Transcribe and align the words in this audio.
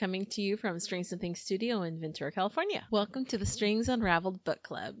coming 0.00 0.24
to 0.24 0.40
you 0.40 0.56
from 0.56 0.80
Strings 0.80 1.12
and 1.12 1.20
Things 1.20 1.40
Studio 1.40 1.82
in 1.82 2.00
Ventura, 2.00 2.32
California. 2.32 2.82
Welcome 2.90 3.26
to 3.26 3.36
the 3.36 3.44
Strings 3.44 3.90
Unraveled 3.90 4.42
Book 4.44 4.62
Club. 4.62 4.94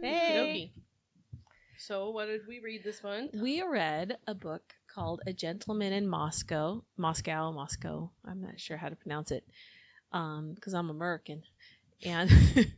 Hey, 0.00 0.72
So, 1.76 2.08
what 2.08 2.24
did 2.26 2.40
we 2.48 2.60
read 2.60 2.84
this 2.84 3.02
month? 3.02 3.32
we 3.34 3.62
read 3.62 4.16
a 4.26 4.34
book 4.34 4.62
called 4.86 5.20
A 5.26 5.34
Gentleman 5.34 5.92
in 5.92 6.08
Moscow, 6.08 6.82
Moscow, 6.96 7.52
Moscow. 7.52 8.10
I'm 8.24 8.40
not 8.40 8.58
sure 8.58 8.78
how 8.78 8.88
to 8.88 8.96
pronounce 8.96 9.30
it 9.30 9.44
because 10.12 10.74
I'm 10.74 10.90
American, 10.90 11.42
and 12.04 12.30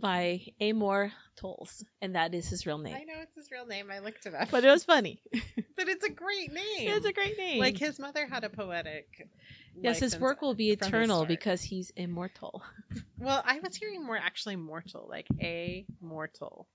by 0.00 0.42
Amor 0.60 1.12
Towles, 1.36 1.84
and 2.00 2.14
that 2.16 2.34
is 2.34 2.48
his 2.48 2.66
real 2.66 2.78
name. 2.78 2.94
I 2.94 3.04
know 3.04 3.20
it's 3.22 3.34
his 3.36 3.50
real 3.52 3.66
name. 3.66 3.90
I 3.90 4.00
looked 4.00 4.26
it 4.26 4.34
up. 4.34 4.50
But 4.50 4.64
it 4.64 4.70
was 4.70 4.84
funny. 4.84 5.20
But 5.76 5.88
it's 5.88 6.04
a 6.04 6.10
great 6.10 6.52
name. 6.52 6.62
it's 6.96 7.04
a 7.04 7.12
great 7.12 7.36
name. 7.36 7.58
Like 7.58 7.76
his 7.76 7.98
mother 7.98 8.28
had 8.28 8.44
a 8.44 8.48
poetic. 8.48 9.28
yes, 9.74 9.98
his 9.98 10.16
work 10.16 10.40
will 10.40 10.54
be 10.54 10.70
eternal 10.70 11.24
because 11.26 11.62
he's 11.62 11.90
immortal. 11.96 12.62
Well, 13.18 13.42
I 13.44 13.58
was 13.60 13.74
hearing 13.76 14.04
more 14.04 14.16
actually 14.16 14.56
mortal, 14.56 15.06
like 15.08 15.26
a 15.40 15.84
mortal. 16.00 16.68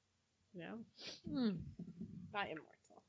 You 0.53 0.61
know, 0.61 0.77
Hmm. 1.29 1.55
not 2.33 2.47
immortal. 2.47 3.03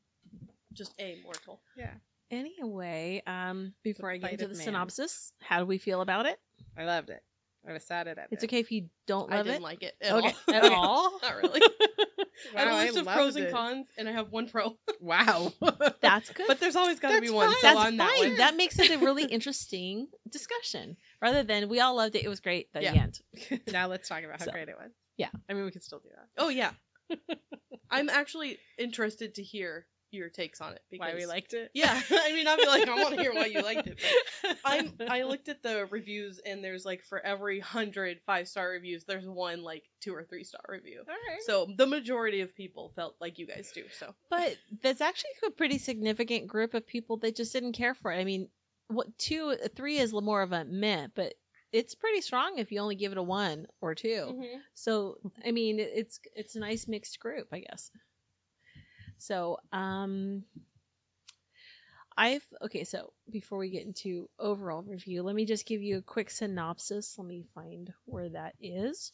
Just 0.75 0.93
a 1.01 1.19
mortal. 1.25 1.61
Yeah, 1.77 1.95
Anyway, 2.30 3.23
um, 3.27 3.75
before 3.83 4.11
I 4.11 4.19
get 4.19 4.33
into 4.33 4.47
the 4.47 4.55
man. 4.55 4.65
synopsis, 4.65 5.33
how 5.43 5.59
do 5.61 5.66
we 5.66 5.79
feel 5.79 6.01
about 6.01 6.27
it? 6.27 6.38
I 6.77 6.84
loved 6.84 7.11
it. 7.11 7.23
I 7.69 7.73
was 7.75 7.84
sad 7.84 8.09
at 8.09 8.16
it. 8.16 8.29
It's 8.30 8.45
okay 8.45 8.61
if 8.61 8.71
you 8.73 8.88
don't 9.07 9.29
love 9.30 9.41
I 9.41 9.43
didn't 9.43 9.57
it. 9.57 9.62
like 9.62 9.83
it 9.83 9.95
at 10.01 10.12
okay, 10.15 10.35
all. 10.48 10.55
at 10.55 10.65
all. 10.73 11.18
Not 11.23 11.37
really. 11.43 11.60
I 12.57 12.60
have 12.60 12.68
Wow, 12.68 12.80
a 12.80 12.85
list 12.85 12.96
of 12.99 13.07
pros 13.07 13.37
and 13.37 13.52
cons, 13.52 13.87
and 13.99 14.09
I 14.09 14.13
have 14.13 14.30
one 14.30 14.49
pro. 14.49 14.77
Wow. 15.01 15.52
That's 16.02 16.30
good. 16.30 16.46
But 16.46 16.60
there's 16.60 16.77
always 16.77 17.01
got 17.01 17.13
to 17.15 17.21
be 17.23 17.30
one, 17.30 17.46
fine. 17.49 17.57
so 17.60 17.66
That's 17.68 17.79
I'm 17.80 17.96
that 17.99 18.16
fine. 18.18 18.29
one. 18.30 18.37
That 18.38 18.57
makes 18.57 18.79
it 18.79 18.90
a 18.90 18.99
really 18.99 19.24
interesting 19.24 20.09
discussion, 20.30 20.96
rather 21.23 21.43
than 21.43 21.68
we 21.71 21.80
all 21.80 21.96
loved 21.96 22.16
it. 22.16 22.24
It 22.24 22.29
was 22.29 22.40
great. 22.40 22.71
The 22.73 22.83
Yeah. 22.83 22.95
end. 22.95 23.18
now 23.73 23.88
let's 23.88 24.09
talk 24.09 24.23
about 24.24 24.38
how 24.40 24.45
So, 24.46 24.52
great 24.52 24.68
it 24.68 24.77
was. 24.79 24.90
yeah. 25.16 25.29
I 25.49 25.55
mean, 25.55 25.65
we 25.65 25.71
could 25.71 25.83
still 25.83 26.01
do 26.01 26.09
that. 26.15 26.27
Oh 26.38 26.49
yeah. 26.51 26.71
I'm 27.90 28.09
actually 28.09 28.59
interested 28.79 29.35
to 29.37 29.43
hear 29.43 29.87
your 30.13 30.29
takes 30.29 30.61
on 30.61 30.73
it. 30.73 30.83
Because, 30.91 31.13
Why 31.13 31.19
we 31.19 31.27
liked 31.27 31.55
it? 31.55 31.71
Yeah, 31.75 32.01
I 32.11 32.33
mean, 32.33 32.47
I'll 32.47 32.57
be 32.57 32.66
like, 32.66 32.89
I 32.89 32.95
want 32.95 33.15
to 33.15 33.21
hear 33.21 33.33
why 33.33 33.47
you 33.47 33.63
liked 33.63 33.87
it. 33.87 34.01
I'm 34.65 34.93
I 35.09 35.23
looked 35.23 35.49
at 35.49 35.63
the 35.63 35.87
reviews, 35.91 36.41
and 36.45 36.63
there's 36.63 36.85
like 36.85 37.05
for 37.05 37.25
every 37.25 37.61
hundred 37.61 38.21
five 38.27 38.49
star 38.49 38.71
reviews, 38.71 39.05
there's 39.05 39.27
one 39.27 39.63
like 39.63 39.85
two 40.01 40.15
or 40.15 40.25
three 40.25 40.45
star 40.45 40.63
review. 40.69 41.02
All 41.09 41.15
right. 41.15 41.43
So 41.43 41.69
the 41.77 41.87
majority 41.87 42.41
of 42.41 42.55
people 42.55 42.93
felt 42.97 43.17
like 43.21 43.39
you 43.39 43.47
guys 43.47 43.71
do. 43.75 43.85
So 43.99 44.15
But 44.30 44.57
that's 44.83 45.01
actually 45.01 45.30
a 45.47 45.51
pretty 45.51 45.79
significant 45.79 46.47
group 46.47 46.74
of 46.74 46.87
people 46.87 47.19
that 47.19 47.37
just 47.37 47.52
didn't 47.52 47.73
care 47.73 47.95
for 47.95 48.13
it. 48.13 48.19
I 48.19 48.24
mean, 48.24 48.49
what 48.89 49.17
two, 49.19 49.57
three 49.77 49.99
is 49.99 50.13
more 50.13 50.43
of 50.43 50.52
a 50.52 50.65
meh, 50.65 51.09
but 51.15 51.35
it's 51.73 51.95
pretty 51.95 52.21
strong 52.21 52.59
if 52.59 52.73
you 52.73 52.80
only 52.80 52.97
give 52.97 53.13
it 53.13 53.19
a 53.19 53.23
one 53.23 53.67
or 53.80 53.95
2 53.95 54.09
Mm-hmm. 54.09 54.59
So 54.74 55.19
I 55.45 55.52
mean, 55.52 55.79
it's 55.79 56.21
it's 56.35 56.57
a 56.57 56.61
nice 56.61 56.89
mixed 56.89 57.21
group, 57.21 57.49
I 57.52 57.61
guess. 57.61 57.91
So 59.21 59.59
um, 59.73 60.45
I've 62.16 62.46
okay. 62.63 62.85
So 62.85 63.13
before 63.30 63.59
we 63.59 63.71
get 63.71 63.87
into 63.87 64.28
overall 64.38 64.82
review, 64.82 65.22
let 65.22 65.34
me 65.34 65.44
just 65.44 65.66
give 65.66 65.82
you 65.82 65.99
a 65.99 66.03
quick 66.03 66.31
synopsis. 66.31 67.16
Let 67.19 67.27
me 67.27 67.44
find 67.54 67.93
where 68.04 68.31
that 68.31 68.54
is. 68.60 69.12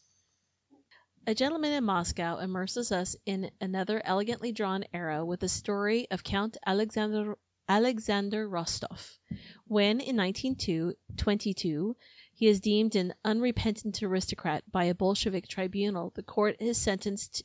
A 1.26 1.34
Gentleman 1.34 1.72
in 1.72 1.82
Moscow 1.82 2.38
immerses 2.38 2.92
us 2.92 3.16
in 3.26 3.50
another 3.60 4.00
elegantly 4.04 4.52
drawn 4.52 4.84
era 4.94 5.24
with 5.24 5.40
the 5.40 5.48
story 5.48 6.06
of 6.10 6.22
Count 6.22 6.56
Alexander 6.64 7.36
Alexander 7.68 8.48
Rostov. 8.48 9.18
When 9.66 10.00
in 10.00 10.16
1922 10.16 11.96
he 12.34 12.46
is 12.46 12.60
deemed 12.60 12.94
an 12.94 13.12
unrepentant 13.24 14.00
aristocrat 14.04 14.62
by 14.70 14.84
a 14.84 14.94
Bolshevik 14.94 15.48
tribunal, 15.48 16.12
the 16.14 16.22
court 16.22 16.56
is 16.60 16.78
sentenced 16.78 17.42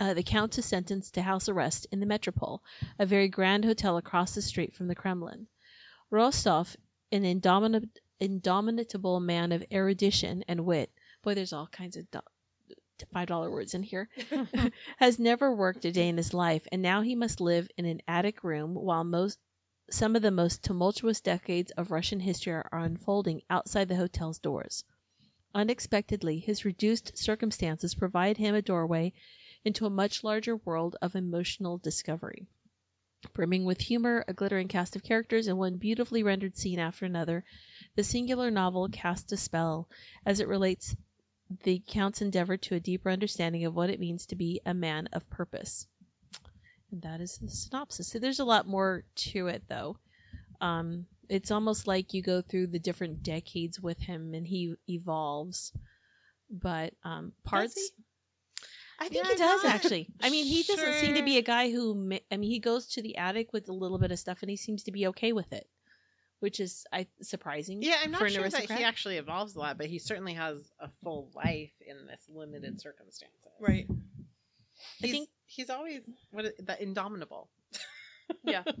uh, 0.00 0.14
the 0.14 0.22
count 0.22 0.56
is 0.58 0.64
sentenced 0.64 1.14
to 1.14 1.22
house 1.22 1.48
arrest 1.48 1.86
in 1.90 2.00
the 2.00 2.06
Metropole, 2.06 2.62
a 2.98 3.06
very 3.06 3.28
grand 3.28 3.64
hotel 3.64 3.96
across 3.96 4.34
the 4.34 4.42
street 4.42 4.74
from 4.74 4.86
the 4.86 4.94
Kremlin. 4.94 5.46
Rostov, 6.10 6.76
an 7.10 7.24
indomitable, 7.24 7.88
indomitable 8.20 9.20
man 9.20 9.52
of 9.52 9.64
erudition 9.72 10.44
and 10.46 10.64
wit, 10.64 10.92
boy, 11.22 11.34
there's 11.34 11.52
all 11.52 11.66
kinds 11.66 11.96
of 11.96 12.06
five 13.12 13.28
dollar 13.28 13.50
words 13.50 13.74
in 13.74 13.82
here, 13.82 14.08
has 14.98 15.18
never 15.18 15.54
worked 15.54 15.84
a 15.84 15.92
day 15.92 16.08
in 16.08 16.16
his 16.16 16.32
life, 16.32 16.66
and 16.70 16.80
now 16.82 17.00
he 17.02 17.14
must 17.14 17.40
live 17.40 17.68
in 17.76 17.84
an 17.84 18.00
attic 18.06 18.44
room 18.44 18.74
while 18.74 19.04
most 19.04 19.38
some 19.90 20.14
of 20.14 20.22
the 20.22 20.30
most 20.30 20.62
tumultuous 20.62 21.20
decades 21.20 21.70
of 21.72 21.90
Russian 21.90 22.20
history 22.20 22.52
are 22.52 22.68
unfolding 22.72 23.42
outside 23.48 23.88
the 23.88 23.96
hotel's 23.96 24.38
doors. 24.38 24.84
Unexpectedly, 25.54 26.38
his 26.38 26.64
reduced 26.64 27.16
circumstances 27.16 27.94
provide 27.94 28.36
him 28.36 28.54
a 28.54 28.62
doorway 28.62 29.12
into 29.68 29.86
a 29.86 29.90
much 29.90 30.24
larger 30.24 30.56
world 30.56 30.96
of 31.02 31.14
emotional 31.14 31.78
discovery. 31.78 32.46
Brimming 33.34 33.64
with 33.64 33.80
humor, 33.80 34.24
a 34.26 34.32
glittering 34.32 34.68
cast 34.68 34.96
of 34.96 35.02
characters, 35.02 35.46
and 35.46 35.58
one 35.58 35.76
beautifully 35.76 36.22
rendered 36.22 36.56
scene 36.56 36.78
after 36.78 37.04
another, 37.04 37.44
the 37.94 38.02
singular 38.02 38.50
novel 38.50 38.88
casts 38.88 39.30
a 39.32 39.36
spell 39.36 39.86
as 40.24 40.40
it 40.40 40.48
relates 40.48 40.96
the 41.64 41.82
Count's 41.86 42.22
endeavor 42.22 42.56
to 42.56 42.76
a 42.76 42.80
deeper 42.80 43.10
understanding 43.10 43.66
of 43.66 43.74
what 43.74 43.90
it 43.90 44.00
means 44.00 44.26
to 44.26 44.36
be 44.36 44.60
a 44.64 44.72
man 44.72 45.08
of 45.12 45.28
purpose. 45.28 45.86
And 46.90 47.02
that 47.02 47.20
is 47.20 47.36
the 47.36 47.50
synopsis. 47.50 48.08
So 48.08 48.18
there's 48.18 48.40
a 48.40 48.44
lot 48.44 48.66
more 48.66 49.04
to 49.32 49.48
it, 49.48 49.62
though. 49.68 49.98
Um, 50.62 51.06
it's 51.28 51.50
almost 51.50 51.86
like 51.86 52.14
you 52.14 52.22
go 52.22 52.40
through 52.40 52.68
the 52.68 52.78
different 52.78 53.22
decades 53.22 53.78
with 53.78 53.98
him 53.98 54.32
and 54.32 54.46
he 54.46 54.74
evolves. 54.88 55.72
But 56.50 56.94
um, 57.04 57.32
parts. 57.44 57.90
He? 58.98 59.04
I 59.04 59.08
think 59.08 59.24
Yeah, 59.24 59.30
he 59.32 59.38
does 59.38 59.62
not 59.62 59.74
actually. 59.74 60.08
I 60.22 60.30
mean, 60.30 60.46
he 60.46 60.62
doesn't 60.62 60.94
seem 60.94 61.14
to 61.14 61.22
be 61.22 61.38
a 61.38 61.42
guy 61.42 61.70
who. 61.70 62.12
I 62.30 62.36
mean, 62.36 62.50
he 62.50 62.58
goes 62.58 62.86
to 62.88 63.02
the 63.02 63.16
attic 63.16 63.52
with 63.52 63.68
a 63.68 63.72
little 63.72 63.98
bit 63.98 64.12
of 64.12 64.18
stuff, 64.18 64.38
and 64.42 64.50
he 64.50 64.56
seems 64.56 64.84
to 64.84 64.92
be 64.92 65.08
okay 65.08 65.32
with 65.32 65.52
it, 65.52 65.68
which 66.40 66.60
is 66.60 66.86
I 66.92 67.06
surprising. 67.22 67.82
Yeah, 67.82 67.96
I'm 68.02 68.12
for 68.12 68.20
not 68.20 68.22
an 68.22 68.30
sure 68.30 68.48
that 68.48 68.70
he 68.70 68.84
actually 68.84 69.16
evolves 69.16 69.54
a 69.56 69.58
lot, 69.58 69.78
but 69.78 69.86
he 69.86 69.98
certainly 69.98 70.34
has 70.34 70.58
a 70.80 70.88
full 71.02 71.30
life 71.34 71.72
in 71.86 72.06
this 72.06 72.22
limited 72.28 72.76
mm. 72.76 72.80
circumstances. 72.80 73.36
right. 73.60 73.86
I 73.90 73.94
He's, 75.06 75.10
think- 75.10 75.28
he's 75.46 75.70
always 75.70 76.02
what 76.30 76.44
is, 76.44 76.52
the 76.58 76.80
indomitable. 76.80 77.48
Yeah. 78.44 78.62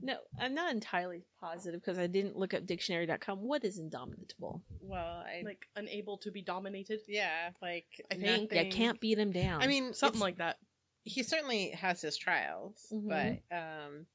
No, 0.00 0.16
I'm 0.38 0.54
not 0.54 0.72
entirely 0.72 1.22
positive 1.40 1.80
because 1.80 1.98
I 1.98 2.06
didn't 2.06 2.36
look 2.36 2.54
up 2.54 2.64
dictionary.com. 2.66 3.40
What 3.40 3.64
is 3.64 3.78
indomitable? 3.78 4.62
Well, 4.80 5.24
I 5.26 5.42
Like 5.44 5.66
unable 5.74 6.18
to 6.18 6.30
be 6.30 6.42
dominated, 6.42 7.00
yeah, 7.08 7.50
like 7.60 7.86
I 8.10 8.14
think 8.14 8.52
You 8.52 8.56
nothing- 8.58 8.72
can't 8.72 9.00
beat 9.00 9.18
him 9.18 9.32
down. 9.32 9.60
I 9.62 9.66
mean, 9.66 9.94
something 9.94 10.18
it's- 10.18 10.22
like 10.22 10.36
that. 10.38 10.58
he 11.04 11.22
certainly 11.24 11.70
has 11.70 12.00
his 12.00 12.16
trials, 12.16 12.86
Mhm. 12.92 13.08
but 13.50 13.56
um, 13.56 14.06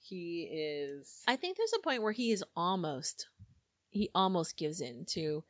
he 0.00 0.42
is. 0.50 1.22
I 1.26 1.36
think 1.36 1.56
there's 1.56 1.72
a 1.74 1.80
point 1.82 2.02
where 2.02 2.12
he 2.12 2.32
is 2.32 2.44
almost, 2.54 3.26
he 3.90 4.10
almost 4.14 4.56
gives 4.58 4.80
in 4.82 5.06
to 5.10 5.42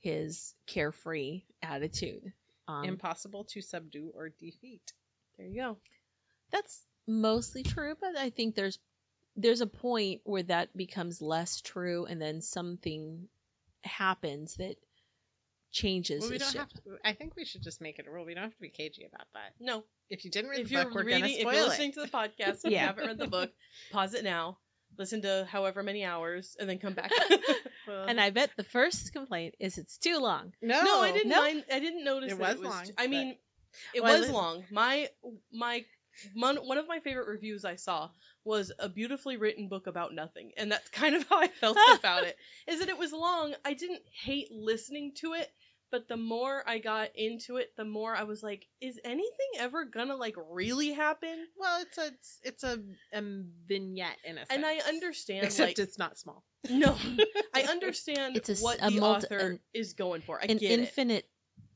his 0.00 0.54
carefree 0.66 1.44
attitude. 1.62 2.32
Um, 2.66 2.84
impossible 2.84 3.44
to 3.44 3.62
subdue 3.62 4.10
or 4.14 4.28
defeat. 4.28 4.92
There 5.38 5.46
you 5.46 5.54
go. 5.62 5.78
That's 6.50 6.84
mostly 7.06 7.62
true, 7.62 7.96
but 7.98 8.14
I 8.16 8.28
think 8.30 8.54
there's 8.54 8.78
there's 9.38 9.60
a 9.62 9.66
point 9.66 10.20
where 10.24 10.42
that 10.42 10.76
becomes 10.76 11.22
less 11.22 11.60
true, 11.62 12.04
and 12.04 12.20
then 12.20 12.42
something 12.42 13.28
happens 13.84 14.56
that 14.56 14.76
changes 15.70 16.22
Well, 16.22 16.30
we 16.30 16.38
don't 16.38 16.50
ship. 16.50 16.60
have 16.60 16.70
to. 16.70 16.80
I 17.04 17.12
think 17.12 17.34
we 17.36 17.44
should 17.44 17.62
just 17.62 17.80
make 17.80 17.98
it 17.98 18.06
a 18.06 18.10
rule. 18.10 18.24
We 18.24 18.34
don't 18.34 18.44
have 18.44 18.54
to 18.54 18.60
be 18.60 18.70
cagey 18.70 19.04
about 19.04 19.26
that. 19.34 19.52
No, 19.60 19.84
If 20.10 20.24
you 20.24 20.30
didn't 20.30 20.50
read 20.50 20.60
if 20.60 20.68
the 20.68 20.74
you're 20.74 20.84
book, 20.84 20.94
we're 20.94 21.04
reading, 21.04 21.20
gonna 21.22 21.34
spoil 21.34 21.48
if 21.50 21.54
you're 21.56 21.64
it. 21.64 21.68
listening 21.68 21.92
to 21.92 22.00
the 22.02 22.08
podcast, 22.08 22.64
and 22.64 22.72
Yeah. 22.72 22.80
you 22.82 22.86
haven't 22.86 23.06
read 23.06 23.18
the 23.18 23.26
book, 23.28 23.50
pause 23.92 24.14
it 24.14 24.24
now. 24.24 24.58
Listen 24.98 25.20
to 25.22 25.46
however 25.50 25.82
many 25.82 26.04
hours, 26.04 26.56
and 26.58 26.68
then 26.68 26.78
come 26.78 26.94
back. 26.94 27.12
Well, 27.86 28.04
And 28.06 28.20
I 28.20 28.28
bet 28.30 28.50
the 28.56 28.64
first 28.64 29.12
complaint 29.14 29.54
is 29.58 29.78
it's 29.78 29.96
too 29.96 30.18
long. 30.18 30.52
no, 30.60 30.82
no, 30.84 31.00
I 31.00 31.10
didn't 31.12 31.30
no. 31.30 31.40
mind. 31.40 31.64
I 31.72 31.78
didn't 31.80 32.04
notice 32.04 32.32
It 32.32 32.38
that 32.38 32.48
was 32.48 32.56
it 32.56 32.60
was. 32.66 32.68
long, 32.74 32.84
I 32.98 33.06
mean, 33.06 33.36
it 33.94 34.02
Well, 34.02 34.20
was 34.20 34.30
long. 34.30 34.64
My 34.70 35.08
my 35.50 35.84
one, 36.34 36.56
one 36.56 36.78
of 36.78 36.88
my 36.88 37.00
favorite 37.00 37.28
reviews 37.28 37.64
I 37.64 37.76
saw 37.76 38.10
was 38.44 38.72
a 38.78 38.88
beautifully 38.88 39.36
written 39.36 39.68
book 39.68 39.86
about 39.86 40.14
nothing, 40.14 40.52
and 40.56 40.70
that's 40.72 40.88
kind 40.90 41.14
of 41.14 41.26
how 41.28 41.40
I 41.40 41.48
felt 41.48 41.76
about 41.98 42.24
it. 42.24 42.36
Is 42.66 42.80
that 42.80 42.88
it 42.88 42.98
was 42.98 43.12
long. 43.12 43.54
I 43.64 43.74
didn't 43.74 44.02
hate 44.24 44.48
listening 44.50 45.12
to 45.20 45.34
it, 45.34 45.48
but 45.90 46.06
the 46.08 46.16
more 46.18 46.62
I 46.66 46.78
got 46.78 47.10
into 47.14 47.56
it, 47.56 47.72
the 47.76 47.84
more 47.84 48.14
I 48.14 48.24
was 48.24 48.42
like, 48.42 48.66
is 48.80 49.00
anything 49.04 49.48
ever 49.58 49.84
gonna 49.86 50.16
like 50.16 50.34
really 50.50 50.92
happen? 50.92 51.46
Well, 51.58 51.80
it's 51.82 51.96
a 51.98 52.06
it's, 52.08 52.40
it's 52.44 52.64
a, 52.64 52.78
a 53.14 53.22
vignette 53.66 54.18
in 54.24 54.36
a 54.36 54.40
sense. 54.40 54.48
And 54.50 54.66
I 54.66 54.78
understand 54.86 55.46
except 55.46 55.68
like 55.68 55.78
it's 55.78 55.98
not 55.98 56.18
small. 56.18 56.44
no. 56.68 56.94
I 57.54 57.62
understand 57.62 58.36
It's 58.36 58.48
a 58.50 58.52
s- 58.52 58.62
what 58.62 58.78
a 58.82 58.90
the 58.90 59.00
multi- 59.00 59.26
author 59.26 59.38
an- 59.38 59.60
is 59.72 59.94
going 59.94 60.20
for. 60.22 60.38
I 60.40 60.46
An 60.46 60.58
get 60.58 60.70
it. 60.72 60.80
infinite 60.80 61.28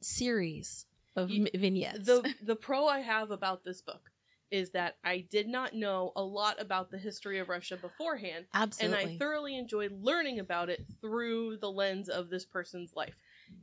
series 0.03 0.85
of 1.17 1.31
You- 1.31 1.49
vignettes. 1.55 2.07
the 2.07 2.35
the 2.43 2.57
pro 2.57 2.87
I 2.87 3.01
have 3.01 3.31
about 3.31 3.65
this 3.65 3.81
book 3.83 4.11
is 4.53 4.71
that 4.71 4.97
I 5.03 5.27
did 5.31 5.49
not 5.49 5.75
know 5.75 6.13
a 6.15 6.23
lot 6.23 6.61
about 6.61 6.91
the 6.91 6.99
history 6.99 7.39
of 7.39 7.49
Russia 7.49 7.77
beforehand, 7.77 8.45
Absolutely. 8.53 9.03
and 9.03 9.11
I 9.11 9.17
thoroughly 9.19 9.57
enjoyed 9.57 9.93
learning 10.03 10.39
about 10.39 10.69
it 10.69 10.85
through 11.01 11.57
the 11.57 11.71
lens 11.71 12.09
of 12.11 12.29
this 12.29 12.45
person's 12.45 12.95
life. 12.95 13.15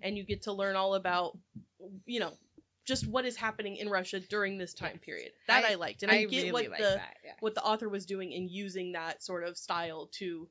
And 0.02 0.18
you 0.18 0.24
get 0.26 0.42
to 0.44 0.52
learn 0.52 0.76
all 0.76 0.96
about, 0.96 1.38
you 2.06 2.20
know, 2.20 2.34
just 2.86 3.08
what 3.08 3.26
is 3.26 3.36
happening 3.36 3.76
in 3.76 3.88
Russia 3.88 4.20
during 4.20 4.58
this 4.58 4.74
time 4.74 4.94
Yes. 4.96 5.04
period. 5.06 5.32
That 5.48 5.64
I, 5.64 5.74
I- 5.74 5.76
liked, 5.76 6.02
and 6.02 6.12
I, 6.12 6.26
get 6.26 6.32
really 6.32 6.52
what 6.52 6.70
like 6.72 6.80
the. 6.80 7.02
Yeah. 7.24 7.34
what 7.40 7.54
the 7.54 7.64
author 7.64 7.88
was 7.88 8.08
doing 8.08 8.32
in 8.32 8.50
using 8.50 8.94
that 8.94 9.22
sort 9.24 9.44
of 9.48 9.58
style 9.58 10.10
to 10.14 10.50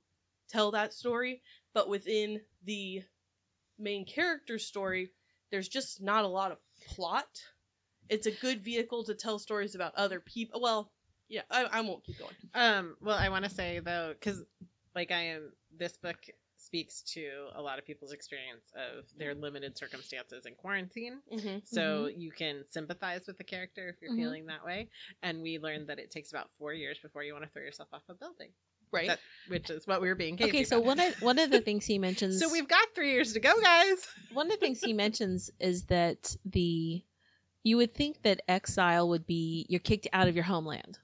tell 0.48 0.70
that 0.70 0.94
story. 0.94 1.42
But 1.74 1.88
within 1.88 2.40
the 2.64 3.02
main 3.76 4.06
character's 4.06 4.64
story, 4.64 5.10
there's 5.50 5.68
just 5.68 6.00
not 6.00 6.24
a 6.24 6.28
lot 6.28 6.52
of 6.52 6.58
plot. 6.86 7.26
It's 8.08 8.26
a 8.26 8.30
good 8.30 8.62
vehicle 8.64 9.04
to 9.04 9.14
tell 9.14 9.38
stories 9.38 9.74
about 9.74 9.94
other 9.96 10.20
people. 10.20 10.60
Well, 10.60 10.90
yeah, 11.28 11.42
I, 11.50 11.64
I 11.64 11.80
won't 11.82 12.04
keep 12.04 12.18
going. 12.18 12.34
Um. 12.54 12.96
Well, 13.00 13.16
I 13.16 13.28
want 13.28 13.44
to 13.44 13.50
say 13.50 13.80
though, 13.80 14.14
because 14.18 14.42
like 14.94 15.10
I 15.10 15.22
am, 15.28 15.52
this 15.76 15.96
book 15.96 16.16
speaks 16.60 17.02
to 17.02 17.30
a 17.54 17.62
lot 17.62 17.78
of 17.78 17.86
people's 17.86 18.12
experience 18.12 18.64
of 18.74 19.04
their 19.16 19.34
limited 19.34 19.78
circumstances 19.78 20.44
in 20.44 20.54
quarantine. 20.54 21.18
Mm-hmm. 21.32 21.58
So 21.64 22.08
you 22.14 22.30
can 22.32 22.64
sympathize 22.70 23.26
with 23.26 23.38
the 23.38 23.44
character 23.44 23.88
if 23.88 23.96
you're 24.02 24.10
Mhm. 24.12 24.16
feeling 24.16 24.46
that 24.46 24.64
way. 24.64 24.88
And 25.22 25.40
we 25.40 25.58
learned 25.58 25.86
that 25.88 25.98
it 25.98 26.10
takes 26.10 26.30
about 26.30 26.50
four 26.58 26.72
years 26.74 26.98
before 26.98 27.22
you 27.22 27.32
want 27.32 27.44
to 27.44 27.50
throw 27.50 27.62
yourself 27.62 27.88
off 27.92 28.02
a 28.08 28.14
building, 28.14 28.50
Right. 28.90 29.06
That- 29.08 29.20
which 29.46 29.70
is 29.70 29.86
what 29.86 30.00
we 30.02 30.08
were 30.08 30.14
being. 30.16 30.36
cagey 30.36 30.50
okay, 30.50 30.64
so 30.64 30.78
about. 30.78 30.86
one 30.86 31.00
of 31.00 31.22
one 31.22 31.38
of 31.38 31.50
the 31.50 31.60
things 31.60 31.86
he 31.86 31.98
mentions. 31.98 32.40
So 32.40 32.50
we've 32.50 32.68
got 32.68 32.94
three 32.94 33.12
years 33.12 33.34
to 33.34 33.40
go, 33.40 33.58
guys. 33.62 34.06
one 34.32 34.46
of 34.46 34.52
the 34.52 34.58
things 34.58 34.80
he 34.80 34.92
mentions 34.94 35.50
is 35.60 35.84
that 35.84 36.36
the 36.44 37.02
you 37.62 37.76
would 37.76 37.94
think 37.94 38.22
that 38.22 38.42
exile 38.48 39.08
would 39.08 39.26
be 39.26 39.66
you're 39.68 39.80
kicked 39.80 40.08
out 40.12 40.28
of 40.28 40.34
your 40.34 40.44
homeland. 40.44 40.98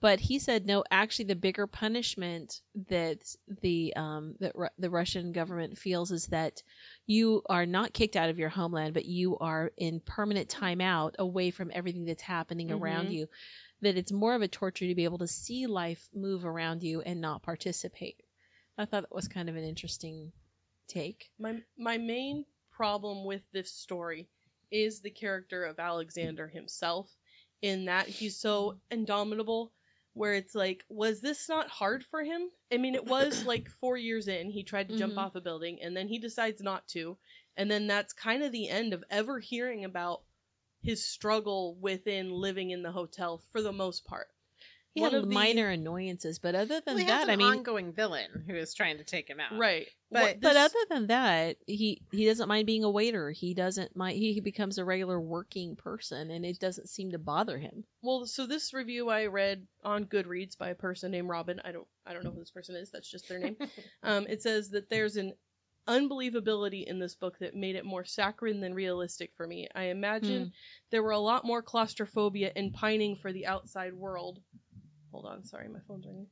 But 0.00 0.20
he 0.20 0.38
said 0.38 0.66
no 0.66 0.84
actually 0.90 1.26
the 1.26 1.34
bigger 1.36 1.66
punishment 1.66 2.60
that 2.88 3.34
the 3.62 3.94
um 3.96 4.36
that 4.40 4.54
Ru- 4.54 4.68
the 4.78 4.90
Russian 4.90 5.32
government 5.32 5.78
feels 5.78 6.12
is 6.12 6.26
that 6.26 6.62
you 7.06 7.42
are 7.48 7.66
not 7.66 7.94
kicked 7.94 8.16
out 8.16 8.28
of 8.28 8.38
your 8.38 8.50
homeland 8.50 8.94
but 8.94 9.06
you 9.06 9.38
are 9.38 9.72
in 9.76 10.00
permanent 10.00 10.48
timeout 10.50 11.16
away 11.18 11.50
from 11.50 11.70
everything 11.74 12.04
that's 12.04 12.22
happening 12.22 12.70
around 12.70 13.06
Mhm. 13.06 13.12
you 13.12 13.28
that 13.80 13.96
it's 13.96 14.12
more 14.12 14.34
of 14.34 14.42
a 14.42 14.48
torture 14.48 14.86
to 14.86 14.94
be 14.94 15.04
able 15.04 15.18
to 15.18 15.26
see 15.26 15.66
life 15.66 16.08
move 16.14 16.44
around 16.44 16.82
you 16.82 17.00
and 17.00 17.20
not 17.20 17.42
participate. 17.42 18.22
I 18.78 18.84
thought 18.84 19.02
that 19.02 19.14
was 19.14 19.28
kind 19.28 19.48
of 19.48 19.56
an 19.56 19.64
interesting 19.64 20.32
take. 20.86 21.30
My 21.38 21.62
my 21.78 21.98
main 21.98 22.44
problem 22.70 23.24
with 23.24 23.42
this 23.52 23.70
story 23.72 24.28
is 24.74 25.00
the 25.00 25.10
character 25.10 25.64
of 25.64 25.78
Alexander 25.78 26.48
himself 26.48 27.08
in 27.62 27.84
that 27.84 28.08
he's 28.08 28.36
so 28.36 28.76
indomitable 28.90 29.72
where 30.14 30.34
it's 30.34 30.54
like 30.54 30.84
was 30.88 31.20
this 31.20 31.48
not 31.48 31.68
hard 31.68 32.04
for 32.04 32.22
him 32.24 32.50
i 32.72 32.76
mean 32.76 32.94
it 32.96 33.06
was 33.06 33.44
like 33.46 33.68
4 33.80 33.96
years 33.96 34.26
in 34.28 34.50
he 34.50 34.64
tried 34.64 34.88
to 34.88 34.94
jump 34.96 35.14
Mhm. 35.14 35.18
off 35.18 35.34
a 35.36 35.40
building 35.40 35.80
and 35.80 35.96
then 35.96 36.08
he 36.08 36.18
decides 36.18 36.60
not 36.60 36.86
to 36.88 37.16
and 37.56 37.70
then 37.70 37.86
that's 37.86 38.12
kind 38.12 38.42
of 38.42 38.50
the 38.52 38.68
end 38.68 38.92
of 38.92 39.04
ever 39.10 39.38
hearing 39.38 39.84
about 39.84 40.22
his 40.82 41.04
struggle 41.04 41.76
within 41.80 42.30
living 42.30 42.70
in 42.70 42.82
the 42.82 42.92
hotel 42.92 43.38
for 43.52 43.62
the 43.62 43.72
most 43.72 44.04
part 44.04 44.28
He 44.94 45.00
One 45.00 45.10
had 45.10 45.22
of 45.24 45.28
the- 45.28 45.34
minor 45.34 45.68
annoyances, 45.70 46.38
but 46.38 46.54
other 46.54 46.80
than 46.80 46.94
Well, 46.94 47.06
that, 47.06 47.24
an 47.24 47.30
I 47.30 47.34
mean, 47.36 47.48
ongoing 47.48 47.92
villain 47.92 48.44
who 48.46 48.54
is 48.54 48.74
trying 48.74 48.98
to 48.98 49.04
take 49.04 49.28
him 49.28 49.40
out. 49.40 49.58
right 49.58 49.88
But- 50.10 50.22
What 50.22 50.40
but 50.40 50.56
other 50.56 50.78
than 50.88 51.08
that, 51.08 51.56
he 51.66 52.00
he 52.12 52.26
doesn't 52.26 52.46
mind 52.46 52.66
being 52.66 52.84
a 52.84 52.90
waiter. 52.90 53.32
He 53.32 53.54
doesn't 53.54 53.96
mind. 53.96 54.16
He 54.18 54.38
becomes 54.38 54.78
a 54.78 54.84
regular 54.84 55.20
working 55.20 55.74
person, 55.74 56.30
and 56.30 56.46
it 56.46 56.60
doesn't 56.60 56.88
seem 56.88 57.10
to 57.10 57.18
bother 57.18 57.58
him. 57.58 57.84
Well, 58.02 58.24
so 58.26 58.46
this 58.46 58.72
review 58.72 59.08
I 59.08 59.26
read 59.26 59.66
on 59.82 60.04
Goodreads 60.04 60.56
by 60.56 60.68
a 60.68 60.74
person 60.76 61.10
named 61.10 61.28
Robin. 61.28 61.60
I 61.64 61.72
don't 61.72 61.88
I 62.06 62.12
don't 62.12 62.22
know 62.22 62.30
who 62.30 62.38
this 62.38 62.52
person 62.52 62.76
is. 62.76 62.92
That's 62.92 63.10
just 63.10 63.28
their 63.28 63.40
name. 63.40 63.56
um, 64.04 64.26
it 64.28 64.42
says 64.42 64.70
that 64.70 64.88
there's 64.88 65.16
an 65.16 65.32
unbelievability 65.88 66.84
in 66.86 66.98
this 66.98 67.14
book 67.14 67.38
that 67.40 67.54
made 67.54 67.76
it 67.76 67.84
more 67.84 68.04
saccharine 68.04 68.60
than 68.60 68.74
realistic 68.74 69.32
for 69.36 69.46
me. 69.46 69.68
I 69.74 69.84
imagine 69.84 70.52
there 70.90 71.02
were 71.02 71.10
a 71.10 71.18
lot 71.18 71.44
more 71.44 71.62
claustrophobia 71.62 72.52
and 72.56 72.72
pining 72.72 73.16
for 73.16 73.32
the 73.32 73.46
outside 73.46 73.92
world. 73.92 74.40
Hold 75.14 75.26
on, 75.26 75.44
sorry, 75.44 75.68
my 75.68 75.78
phone's 75.86 76.04
ringing. 76.06 76.26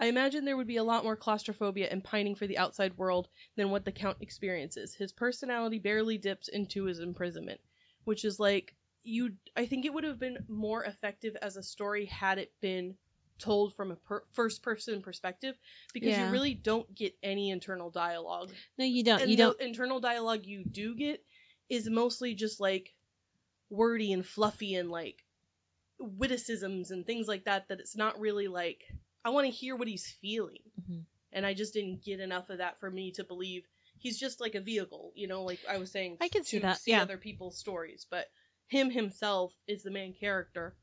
I 0.00 0.06
imagine 0.06 0.44
there 0.44 0.56
would 0.56 0.66
be 0.66 0.78
a 0.78 0.82
lot 0.82 1.04
more 1.04 1.14
claustrophobia 1.14 1.86
and 1.88 2.02
pining 2.02 2.34
for 2.34 2.48
the 2.48 2.58
outside 2.58 2.98
world 2.98 3.28
than 3.54 3.70
what 3.70 3.84
the 3.84 3.92
Count 3.92 4.16
experiences. 4.20 4.92
His 4.92 5.12
personality 5.12 5.78
barely 5.78 6.18
dips 6.18 6.48
into 6.48 6.82
his 6.86 6.98
imprisonment, 6.98 7.60
which 8.02 8.24
is 8.24 8.40
like 8.40 8.74
you. 9.04 9.34
I 9.56 9.66
think 9.66 9.84
it 9.84 9.94
would 9.94 10.02
have 10.02 10.18
been 10.18 10.38
more 10.48 10.82
effective 10.82 11.36
as 11.40 11.56
a 11.56 11.62
story 11.62 12.06
had 12.06 12.38
it 12.38 12.52
been 12.60 12.96
told 13.38 13.76
from 13.76 13.92
a 13.92 13.96
per- 13.96 14.24
first-person 14.32 15.00
perspective, 15.00 15.56
because 15.92 16.16
Yeah. 16.16 16.26
you 16.26 16.32
really 16.32 16.54
don't 16.54 16.92
get 16.96 17.14
any 17.22 17.50
internal 17.50 17.90
dialogue 17.90 18.50
No, 18.78 18.84
you 18.84 19.04
don't. 19.04 19.20
and 19.20 19.30
You 19.30 19.36
the 19.36 19.42
don't. 19.44 19.60
internal 19.60 20.00
dialogue 20.00 20.44
you 20.44 20.64
do 20.64 20.96
get 20.96 21.24
is 21.68 21.88
mostly 21.88 22.34
just 22.34 22.58
like 22.58 22.96
wordy 23.70 24.12
and 24.12 24.26
fluffy 24.26 24.74
and 24.74 24.90
like 24.90 25.24
witticisms 26.02 26.90
and 26.90 27.06
things 27.06 27.28
like 27.28 27.44
that 27.44 27.68
that 27.68 27.80
it's 27.80 27.96
not 27.96 28.18
really 28.20 28.48
like 28.48 28.82
i 29.24 29.30
want 29.30 29.46
to 29.46 29.52
hear 29.52 29.76
what 29.76 29.88
he's 29.88 30.06
feeling 30.20 30.62
Mhm. 30.80 31.04
and 31.32 31.46
i 31.46 31.54
just 31.54 31.72
didn't 31.72 32.04
get 32.04 32.20
enough 32.20 32.50
of 32.50 32.58
that 32.58 32.80
for 32.80 32.90
me 32.90 33.12
to 33.12 33.24
believe 33.24 33.62
he's 33.98 34.18
just 34.18 34.40
like 34.40 34.54
a 34.54 34.60
vehicle 34.60 35.12
you 35.14 35.28
know 35.28 35.44
like 35.44 35.60
i 35.68 35.78
was 35.78 35.90
saying 35.92 36.16
I 36.20 36.28
can 36.28 36.44
see 36.44 36.58
that, 36.58 36.78
see 36.78 36.90
yeah. 36.92 37.02
other 37.02 37.18
people's 37.18 37.58
stories 37.58 38.06
but 38.10 38.26
him 38.66 38.90
himself 38.90 39.52
is 39.66 39.82
the 39.82 39.90
main 39.90 40.14
character 40.14 40.74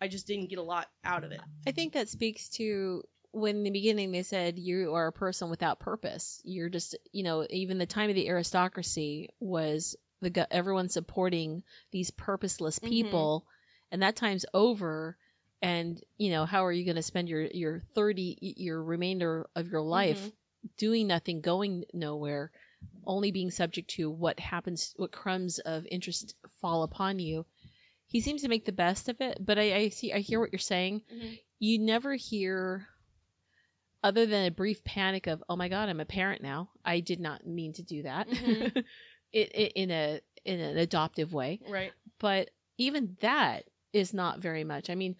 i 0.00 0.08
just 0.08 0.26
didn't 0.26 0.50
get 0.50 0.58
a 0.58 0.62
lot 0.62 0.88
out 1.04 1.24
of 1.24 1.30
it 1.32 1.40
I 1.66 1.72
think 1.72 1.94
that 1.94 2.08
speaks 2.08 2.50
to 2.50 3.02
when 3.32 3.56
in 3.56 3.62
the 3.64 3.70
beginning 3.70 4.12
they 4.12 4.22
said 4.22 4.58
you 4.58 4.94
are 4.94 5.06
a 5.06 5.12
person 5.12 5.48
without 5.50 5.80
purpose. 5.80 6.40
You're 6.44 6.68
just, 6.68 6.94
you 7.10 7.22
know, 7.24 7.46
even 7.48 7.78
the 7.78 7.86
time 7.86 8.10
of 8.10 8.14
the 8.14 8.28
aristocracy 8.28 9.30
was 9.40 9.96
the 10.20 10.46
everyone 10.52 10.88
supporting 10.90 11.62
these 11.90 12.10
purposeless 12.10 12.78
Mhm. 12.78 12.88
people, 12.90 13.46
and 13.94 14.02
that 14.02 14.16
time's 14.16 14.46
over. 14.54 15.16
And 15.62 16.02
you 16.18 16.30
know, 16.32 16.46
how 16.46 16.66
are 16.66 16.72
you 16.72 16.84
going 16.84 16.96
to 16.96 17.02
spend 17.02 17.30
your 17.30 17.44
your 17.46 17.80
thirty 17.96 18.38
your 18.58 18.82
remainder 18.82 19.48
of 19.56 19.68
your 19.70 19.82
life 19.82 20.20
Mhm. 20.20 20.32
doing 20.78 21.08
nothing, 21.08 21.40
going 21.42 21.84
nowhere, 21.94 22.52
only 23.06 23.32
being 23.32 23.50
subject 23.50 23.90
to 23.92 24.10
what 24.10 24.40
happens, 24.40 24.94
what 24.96 25.12
crumbs 25.12 25.58
of 25.60 25.86
interest 25.90 26.34
fall 26.60 26.84
upon 26.84 27.20
you. 27.20 27.46
He 28.08 28.20
seems 28.20 28.42
to 28.42 28.48
make 28.48 28.64
the 28.66 28.72
best 28.72 29.08
of 29.08 29.20
it, 29.20 29.38
but 29.40 29.58
I, 29.58 29.74
I 29.76 29.88
see, 29.90 30.12
I 30.12 30.20
hear 30.20 30.40
what 30.40 30.52
you're 30.52 30.58
saying. 30.60 31.02
Mhm. 31.12 31.38
You 31.60 31.78
never 31.78 32.14
hear, 32.14 32.88
other 34.02 34.26
than 34.26 34.46
a 34.46 34.50
brief 34.50 34.84
panic 34.84 35.26
of, 35.26 35.42
"Oh 35.48 35.56
my 35.56 35.68
God, 35.68 35.88
I'm 35.88 36.00
a 36.00 36.04
parent 36.06 36.42
now. 36.42 36.70
I 36.84 37.00
did 37.00 37.20
not 37.20 37.46
mean 37.46 37.72
to 37.74 37.82
do 37.82 38.02
that," 38.02 38.28
Mhm. 38.28 38.84
it, 39.32 39.54
it, 39.54 39.72
in 39.74 39.90
a 39.90 40.20
in 40.44 40.60
an 40.60 40.78
adoptive 40.78 41.32
way. 41.32 41.60
right 41.68 41.92
But 42.18 42.50
even 42.78 43.16
that 43.20 43.64
is 43.94 44.12
not 44.12 44.40
very 44.40 44.64
much. 44.64 44.90
I 44.90 44.94
mean, 44.94 45.16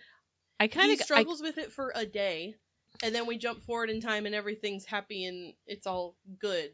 I 0.61 0.69
kind 0.69 0.93
of 0.93 1.01
struggles 1.01 1.41
with 1.41 1.59
it 1.59 1.73
for 1.73 1.93
a 1.95 2.05
day 2.05 2.55
and 3.03 3.15
then 3.15 3.27
we 3.27 3.39
jump 3.39 3.63
forward 3.63 3.91
in 3.91 4.01
time 4.01 4.27
and 4.27 4.35
everything's 4.35 4.85
happy 4.85 5.25
and 5.25 5.55
it's 5.67 5.87
all 5.87 6.17
good 6.39 6.71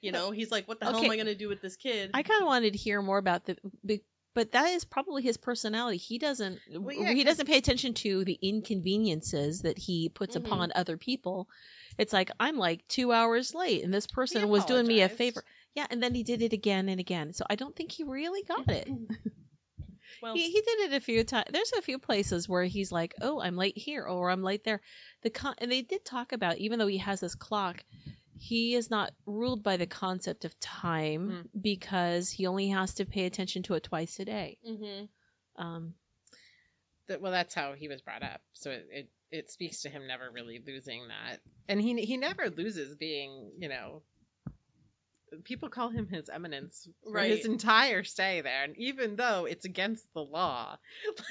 you 0.00 0.12
know 0.12 0.30
he's 0.30 0.50
like 0.50 0.66
what 0.66 0.80
the 0.80 0.86
hell 0.86 1.04
am 1.04 1.10
i 1.10 1.16
going 1.16 1.26
to 1.26 1.34
do 1.34 1.48
with 1.48 1.60
this 1.60 1.76
kid 1.76 2.10
I 2.14 2.22
kind 2.22 2.40
of 2.40 2.46
wanted 2.46 2.72
to 2.72 2.78
hear 2.78 3.02
more 3.02 3.18
about 3.18 3.44
the, 3.44 4.00
but 4.34 4.52
that 4.52 4.68
is 4.68 4.84
probably 4.84 5.22
his 5.22 5.36
personality. 5.36 5.96
He 5.98 6.18
doesn't, 6.18 6.60
Well, 6.70 6.94
yeah, 6.94 7.12
he 7.12 7.24
doesn't 7.24 7.46
pay 7.46 7.58
attention 7.58 7.94
to 7.94 8.24
the 8.24 8.38
inconveniences 8.40 9.62
that 9.62 9.76
he 9.76 10.08
puts 10.08 10.36
Mhm. 10.36 10.40
upon 10.40 10.72
other 10.74 10.96
people. 10.96 11.48
It's 11.98 12.12
like 12.12 12.30
I'm 12.38 12.56
like 12.56 12.86
two 12.86 13.12
hours 13.12 13.54
late, 13.54 13.82
and 13.82 13.92
this 13.92 14.06
person 14.06 14.48
was 14.48 14.64
doing 14.64 14.86
me 14.86 15.02
a 15.02 15.08
favor. 15.08 15.44
Yeah, 15.74 15.86
and 15.90 16.00
then 16.02 16.14
he 16.14 16.22
did 16.22 16.40
it 16.42 16.52
again 16.52 16.88
and 16.88 17.00
again. 17.00 17.32
So 17.32 17.44
I 17.50 17.56
don't 17.56 17.74
think 17.74 17.90
he 17.90 18.04
really 18.04 18.42
got 18.44 18.68
it. 18.70 18.88
well 20.22 20.34
He, 20.34 20.50
he 20.50 20.60
did 20.60 20.80
it 20.80 20.92
a 20.94 21.00
few 21.00 21.24
times. 21.24 21.46
There's 21.52 21.72
a 21.78 21.82
few 21.82 21.98
places 21.98 22.48
where 22.48 22.64
he's 22.64 22.90
like, 22.92 23.14
"Oh, 23.20 23.40
I'm 23.40 23.56
late 23.56 23.76
here," 23.78 24.04
or 24.04 24.30
"I'm 24.30 24.42
late 24.42 24.64
there." 24.64 24.80
The 25.22 25.30
con- 25.30 25.54
and 25.58 25.70
they 25.70 25.82
did 25.82 26.04
talk 26.04 26.32
about 26.32 26.58
even 26.58 26.78
though 26.78 26.86
he 26.86 26.98
has 26.98 27.20
this 27.20 27.34
clock, 27.34 27.84
he 28.38 28.74
is 28.74 28.90
not 28.90 29.12
ruled 29.26 29.62
by 29.62 29.76
the 29.76 29.86
concept 29.86 30.44
of 30.44 30.58
time 30.60 31.48
because 31.60 32.30
he 32.30 32.46
only 32.46 32.68
has 32.68 32.94
to 32.94 33.04
pay 33.04 33.26
attention 33.26 33.62
to 33.64 33.74
it 33.74 33.82
twice 33.84 34.18
a 34.20 34.24
day. 34.24 34.58
hmm 34.64 35.04
Um, 35.56 35.94
That, 37.08 37.20
well, 37.20 37.32
that's 37.32 37.54
how 37.54 37.72
he 37.72 37.88
was 37.88 38.02
brought 38.02 38.22
up. 38.22 38.40
So 38.52 38.70
it, 38.70 38.86
it 38.90 39.08
it 39.30 39.50
speaks 39.50 39.82
to 39.82 39.90
him 39.90 40.06
never 40.06 40.30
really 40.30 40.60
losing 40.66 41.08
that, 41.08 41.40
and 41.68 41.80
he 41.80 42.04
he 42.04 42.16
never 42.16 42.48
loses 42.50 42.94
being 42.96 43.52
you 43.58 43.68
know 43.68 44.02
people 45.44 45.68
call 45.68 45.88
him 45.90 46.08
his 46.08 46.28
eminence 46.28 46.88
for 47.12 47.12
Right. 47.12 47.30
his 47.30 47.44
entire 47.44 48.04
stay 48.04 48.40
there, 48.40 48.64
and 48.64 48.76
even 48.76 49.16
though 49.16 49.44
it's 49.46 49.64
against 49.64 50.06
the 50.14 50.20
law, 50.22 50.76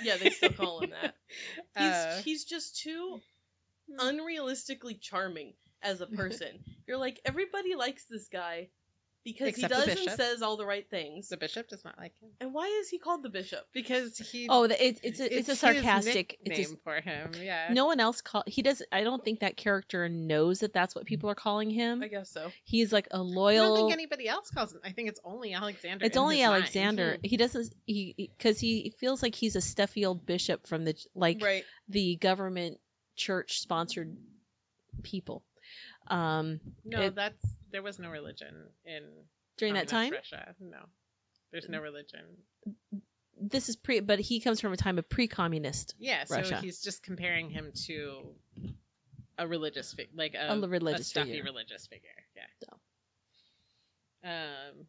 Yeah, 0.03 0.17
they 0.17 0.29
still 0.29 0.51
call 0.53 0.81
him 0.81 0.91
that. 0.91 1.15
He's 1.75 2.05
uh, 2.05 2.21
he's 2.23 2.45
just 2.45 2.79
too 2.81 3.19
unrealistically 3.99 4.99
charming 5.01 5.53
as 5.81 6.01
a 6.01 6.07
person. 6.17 6.59
You're 6.87 6.97
like 6.97 7.19
everybody 7.25 7.75
likes 7.75 8.05
this 8.09 8.27
guy 8.29 8.69
because 9.27 9.49
Except 9.49 9.73
he 9.73 9.79
does 9.93 10.07
and 10.07 10.15
says 10.15 10.41
all 10.41 10.55
the 10.55 10.65
right 10.65 10.89
things. 10.89 11.27
the 11.27 11.35
bishop 11.35 11.67
does 11.67 11.83
not 11.83 11.97
like 11.97 12.17
him 12.21 12.29
And 12.39 12.53
why 12.53 12.67
is 12.79 12.87
he 12.87 12.97
called 12.97 13.23
the 13.23 13.29
bishop? 13.29 13.67
because 13.73 14.17
he. 14.17 14.47
Oh, 14.49 14.67
the, 14.67 14.81
it, 14.87 15.01
it's 15.03 15.19
a 15.19 15.37
it's, 15.37 15.49
a 15.49 15.55
sarcastic. 15.57 16.39
name 16.45 16.77
for 16.81 17.01
him. 17.01 17.31
Yeah. 17.37 17.67
no 17.73 17.85
one 17.87 17.99
else 17.99 18.21
call. 18.21 18.43
He 18.47 18.61
does. 18.61 18.81
I 18.89 19.03
don't 19.03 19.21
think 19.25 19.41
that 19.41 19.57
character 19.57 20.07
knows 20.07 20.61
that 20.61 20.71
that's 20.71 20.95
what 20.95 21.03
people 21.03 21.29
are 21.29 21.35
calling 21.35 21.69
him. 21.69 22.01
I 22.01 22.07
guess 22.07 22.31
so. 22.31 22.53
He's 22.63 22.93
like 22.93 23.09
a 23.11 23.21
loyal 23.21 23.65
I 23.65 23.67
don't 23.67 23.75
think 23.75 23.91
anybody 23.91 24.29
else 24.29 24.49
calls 24.49 24.73
him. 24.73 24.79
I 24.85 24.91
think 24.93 25.09
it's 25.09 25.19
only 25.25 25.53
Alexander. 25.53 26.05
It's 26.05 26.15
only 26.15 26.37
his 26.37 26.47
mind. 26.47 26.61
Alexander. 26.61 27.17
He 27.21 27.35
doesn't. 27.35 27.75
He 27.85 28.15
because 28.17 28.61
he 28.61 28.93
feels 28.97 29.21
like 29.21 29.35
he's 29.35 29.57
a 29.57 29.61
stuffy 29.61 30.05
old 30.05 30.25
bishop 30.25 30.67
from 30.67 30.85
the 30.85 30.95
like 31.13 31.43
right. 31.43 31.65
the 31.89 32.15
government 32.15 32.77
church 33.17 33.59
sponsored 33.59 34.15
people. 35.03 35.43
Um, 36.07 36.61
No, 36.85 37.01
It- 37.01 37.15
that's 37.15 37.45
there 37.71 37.83
was 37.83 37.99
no 37.99 38.09
religion 38.09 38.53
in 38.85 39.03
during 39.57 39.73
that 39.75 39.87
time, 39.87 40.11
Russia. 40.11 40.55
No, 40.59 40.79
there's 41.51 41.69
no 41.69 41.79
religion. 41.81 42.21
this 43.39 43.69
is 43.69 43.75
pre. 43.75 43.99
But 43.99 44.19
he 44.19 44.39
comes 44.39 44.61
from 44.61 44.73
a 44.73 44.77
time 44.77 44.97
of 44.97 45.09
pre-communist. 45.09 45.95
Yeah, 45.99 46.23
so 46.25 46.37
Russia. 46.37 46.59
he's 46.61 46.81
just 46.81 47.03
comparing 47.03 47.49
him 47.49 47.71
to 47.85 48.33
a 49.37 49.47
religious 49.47 49.93
figure, 49.93 50.13
like 50.15 50.35
a 50.35 50.59
religious 50.67 51.07
stuffy 51.07 51.31
figure. 51.31 51.43
religious 51.43 51.87
figure. 51.87 52.09
Yeah. 52.35 52.43
Um, 54.23 54.87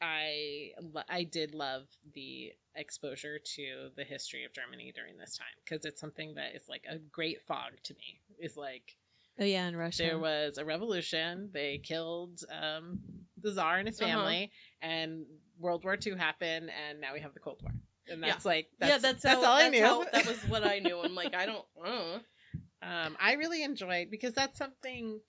I 0.00 0.72
I 1.08 1.24
did 1.24 1.54
love 1.54 1.86
the 2.14 2.52
exposure 2.74 3.38
to 3.56 3.90
the 3.96 4.04
history 4.04 4.44
of 4.44 4.52
Germany 4.52 4.92
during 4.94 5.18
this 5.18 5.36
time 5.36 5.46
because 5.64 5.84
it's 5.84 6.00
something 6.00 6.34
that 6.34 6.54
is 6.54 6.68
like 6.68 6.84
a 6.88 6.98
great 6.98 7.42
fog 7.46 7.72
to 7.84 7.94
me. 7.94 8.20
Is 8.38 8.56
like 8.56 8.96
Oh 9.40 9.44
yeah, 9.44 9.68
in 9.68 9.76
Russia. 9.76 10.02
there 10.02 10.18
was 10.18 10.58
a 10.58 10.64
revolution. 10.64 11.50
They 11.52 11.78
killed 11.78 12.40
um, 12.50 12.98
the 13.40 13.52
czar 13.52 13.78
and 13.78 13.86
his 13.88 14.00
Uh-huh. 14.00 14.10
family, 14.10 14.50
and 14.82 15.26
World 15.58 15.84
War 15.84 15.96
II 16.04 16.16
happened, 16.16 16.70
and 16.70 17.00
now 17.00 17.14
we 17.14 17.20
have 17.20 17.34
the 17.34 17.40
Cold 17.40 17.60
War. 17.62 17.72
And 18.08 18.20
Yeah. 18.20 18.32
that's 18.32 18.44
like 18.44 18.68
that's, 18.78 18.90
yeah, 18.90 18.98
that's, 18.98 19.22
that's 19.22 19.44
how, 19.44 19.50
all 19.50 19.56
I 19.58 19.68
knew. 19.68 19.82
how- 19.82 20.04
that 20.12 20.26
was 20.26 20.42
what 20.48 20.64
I 20.64 20.78
knew. 20.80 20.98
I'm 20.98 21.14
like, 21.14 21.34
I 21.34 21.46
don't. 21.46 21.64
Uh. 21.84 22.18
um, 22.82 23.16
I 23.20 23.34
really 23.34 23.62
enjoyed 23.62 24.10
because 24.10 24.32
that's 24.34 24.58
something 24.58 25.20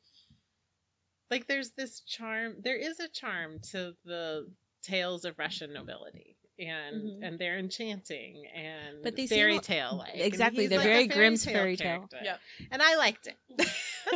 like 1.30 1.48
there's 1.48 1.72
this 1.72 2.00
charm. 2.02 2.56
There 2.64 2.78
is 2.78 3.00
a 3.00 3.08
charm 3.08 3.60
to 3.72 3.94
the 4.06 4.52
tales 4.82 5.26
of 5.26 5.38
Russian 5.38 5.74
nobility. 5.74 6.36
And 6.60 7.04
Mhm. 7.04 7.20
and 7.24 7.40
they're 7.40 7.58
enchanting 7.58 8.46
and 8.48 8.96
Mm-hmm. 8.96 9.04
But 9.04 9.16
they 9.16 9.28
seem 9.28 9.38
fairy 9.40 9.60
tale 9.60 9.96
like 9.98 10.16
Exactly, 10.16 10.68
they're 10.68 10.80
very 10.80 11.08
Grimm's 11.08 11.46
fairy 11.46 11.78
tale. 11.78 12.10
Yeah. 12.22 12.38
and 12.72 12.82
I 12.82 12.96
liked 12.98 13.28
it. 13.28 13.38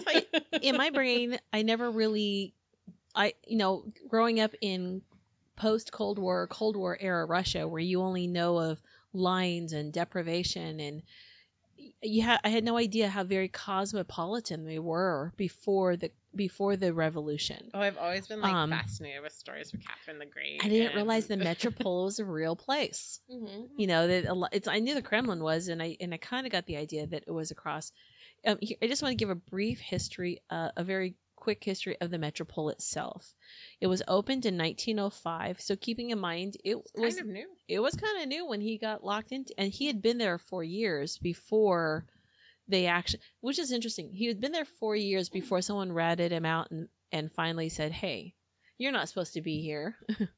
That's 0.05 0.25
in 0.61 0.77
my 0.77 0.89
brain, 0.89 1.37
I 1.51 1.61
never 1.61 1.89
really, 1.89 2.53
I 3.15 3.33
you 3.47 3.57
know, 3.57 3.85
growing 4.07 4.39
up 4.39 4.53
in 4.61 5.01
post 5.55 5.91
Cold 5.91 6.19
War, 6.19 6.47
Cold 6.47 6.75
War 6.75 6.97
era 6.99 7.25
Russia, 7.25 7.67
where 7.67 7.81
you 7.81 8.01
only 8.01 8.27
know 8.27 8.57
of 8.57 8.81
lines 9.13 9.73
and 9.73 9.93
deprivation, 9.93 10.79
and 10.79 11.03
you 12.01 12.23
ha- 12.23 12.39
I 12.43 12.49
had 12.49 12.63
no 12.63 12.77
idea 12.77 13.07
how 13.09 13.23
very 13.23 13.47
cosmopolitan 13.47 14.65
they 14.65 14.79
were 14.79 15.31
before 15.37 15.95
the 15.95 16.11
before 16.35 16.75
the 16.75 16.93
revolution. 16.93 17.71
Oh, 17.73 17.79
I've 17.79 17.97
always 17.97 18.27
been 18.27 18.41
like 18.41 18.53
Um, 18.53 18.69
fascinated 18.69 19.21
with 19.23 19.33
stories 19.33 19.73
of 19.73 19.79
Catherine 19.81 20.19
the 20.19 20.25
Great. 20.25 20.61
I 20.63 20.69
didn't 20.69 20.95
realize 20.95 21.27
the 21.27 21.37
metropole 21.49 22.05
was 22.05 22.19
a 22.19 22.25
real 22.25 22.55
place. 22.55 23.19
hmm 23.29 23.65
you 23.77 23.87
know 23.87 24.07
that 24.07 24.49
it's 24.51 24.67
i 24.67 24.77
knew 24.79 24.93
the 24.93 25.01
kremlin 25.01 25.41
was 25.41 25.67
and 25.67 25.81
i 25.81 25.97
and 25.99 26.13
i 26.13 26.17
kind 26.17 26.45
of 26.45 26.51
got 26.51 26.67
the 26.67 26.77
idea 26.77 27.07
that 27.07 27.23
it 27.25 27.31
was 27.31 27.49
across 27.49 27.91
um, 28.45 28.57
here, 28.61 28.77
i 28.83 28.87
just 28.87 29.01
want 29.01 29.13
to 29.13 29.15
give 29.17 29.31
a 29.31 29.35
brief 29.35 29.79
history 29.79 30.41
uh, 30.51 30.69
a 30.77 30.83
very 30.83 31.15
quick 31.35 31.63
history 31.63 31.97
of 31.99 32.11
the 32.11 32.19
metropole 32.19 32.69
itself 32.69 33.33
it 33.81 33.87
was 33.87 34.03
opened 34.07 34.45
in 34.45 34.57
1905 34.57 35.59
so 35.59 35.75
keeping 35.75 36.11
in 36.11 36.19
mind 36.19 36.55
it 36.63 36.75
Kind 36.75 37.05
was 37.05 37.17
of 37.17 37.25
new. 37.25 37.47
it 37.67 37.79
was 37.79 37.95
kind 37.95 38.21
of 38.21 38.27
new 38.27 38.45
when 38.47 38.61
he 38.61 38.77
got 38.77 39.03
locked 39.03 39.31
into 39.31 39.53
and 39.57 39.71
he 39.73 39.87
had 39.87 40.01
been 40.03 40.19
there 40.19 40.37
for 40.37 40.63
years 40.63 41.17
before 41.17 42.05
they 42.67 42.87
actually 42.87 43.21
which 43.41 43.59
is 43.59 43.71
interesting 43.71 44.11
he 44.13 44.27
had 44.27 44.39
been 44.39 44.51
there 44.51 44.65
four 44.79 44.95
years 44.95 45.29
before 45.29 45.61
someone 45.61 45.91
ratted 45.91 46.31
him 46.31 46.45
out 46.45 46.71
and 46.71 46.87
and 47.11 47.31
finally 47.31 47.69
said 47.69 47.91
hey 47.91 48.33
you're 48.77 48.91
not 48.91 49.07
supposed 49.09 49.33
to 49.33 49.41
be 49.41 49.61
here 49.61 49.95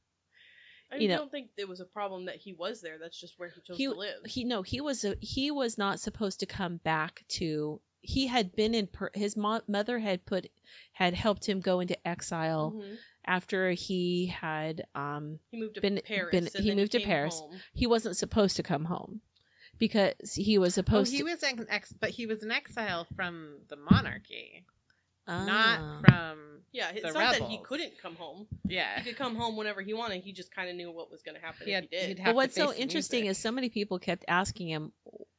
I 0.91 0.97
You 0.97 1.07
know- 1.07 1.17
don't 1.17 1.31
think 1.31 1.49
it 1.57 1.67
was 1.67 1.79
a 1.79 1.85
problem 1.85 2.25
that 2.25 2.35
he 2.35 2.53
was 2.53 2.79
there. 2.81 2.99
That's 2.99 3.19
just 3.19 3.33
where 3.39 3.49
he 3.49 3.59
chose 3.61 3.77
He- 3.77 3.85
to 3.85 3.91
live. 3.93 4.25
he 4.25 4.43
no 4.43 4.61
he 4.61 4.81
was 4.81 5.03
a, 5.03 5.15
he 5.19 5.49
was 5.51 5.77
not 5.77 5.99
supposed 5.99 6.41
to 6.41 6.45
come 6.45 6.77
back 6.77 7.23
to 7.39 7.81
he 8.01 8.27
had 8.27 8.55
been 8.55 8.75
in 8.75 8.85
per, 8.85 9.09
his 9.15 9.35
mo- 9.35 9.61
mother 9.67 9.97
had 9.97 10.25
put 10.27 10.45
had 10.93 11.15
helped 11.15 11.49
him 11.49 11.59
go 11.59 11.79
into 11.79 11.97
exile 12.07 12.73
Mhm. 12.75 12.97
after 13.25 13.71
he 13.71 14.27
had 14.27 14.85
um 14.93 15.39
He 15.49 15.59
moved 15.59 15.75
to 15.75 15.81
been- 15.81 16.01
Paris. 16.05 16.31
been- 16.51 16.63
he 16.63 16.75
moved 16.75 16.91
to 16.91 16.99
Paris. 16.99 17.39
home. 17.39 17.59
he 17.73 17.87
wasn't 17.87 18.15
supposed 18.15 18.57
to 18.57 18.63
come 18.63 18.85
home 18.85 19.21
because 19.79 20.13
he 20.33 20.57
was 20.57 20.73
supposed. 20.73 20.93
Oh, 20.93 21.03
supposed 21.03 21.11
he 21.11 21.17
to 21.19 21.23
was 21.23 21.43
an 21.43 21.67
ex, 21.69 21.93
but 21.93 22.09
he 22.09 22.25
was 22.25 22.43
an 22.43 22.51
exile 22.51 23.07
from 23.15 23.57
the 23.69 23.75
monarchy, 23.75 24.65
Ah. 25.27 25.45
not 25.45 26.05
from 26.07 26.39
Yeah, 26.71 26.91
it's 26.93 27.01
The 27.03 27.13
not 27.13 27.39
that 27.39 27.43
he 27.49 27.57
couldn't 27.59 27.97
come 28.01 28.15
home. 28.15 28.47
yeah. 28.67 28.99
He 28.99 29.09
could 29.09 29.17
come 29.17 29.35
home 29.35 29.55
whenever 29.55 29.81
he 29.81 29.93
wanted. 29.93 30.21
He 30.23 30.33
just 30.33 30.53
kind 30.53 30.69
of 30.69 30.75
knew 30.75 30.91
what 30.91 31.09
was 31.09 31.21
going 31.23 31.35
to 31.35 31.41
happen 31.41 31.65
He 31.67 31.73
if 31.73 31.83
had- 31.83 31.89
he 31.91 32.13
did. 32.15 32.21
but 32.23 32.35
what's 32.35 32.53
so 32.55 32.73
interesting 32.73 33.21
music. 33.21 33.31
is 33.31 33.37
so 33.37 33.51
many 33.51 33.69
people 33.69 33.97
kept 33.99 34.25
asking 34.27 34.67
him 34.69 34.91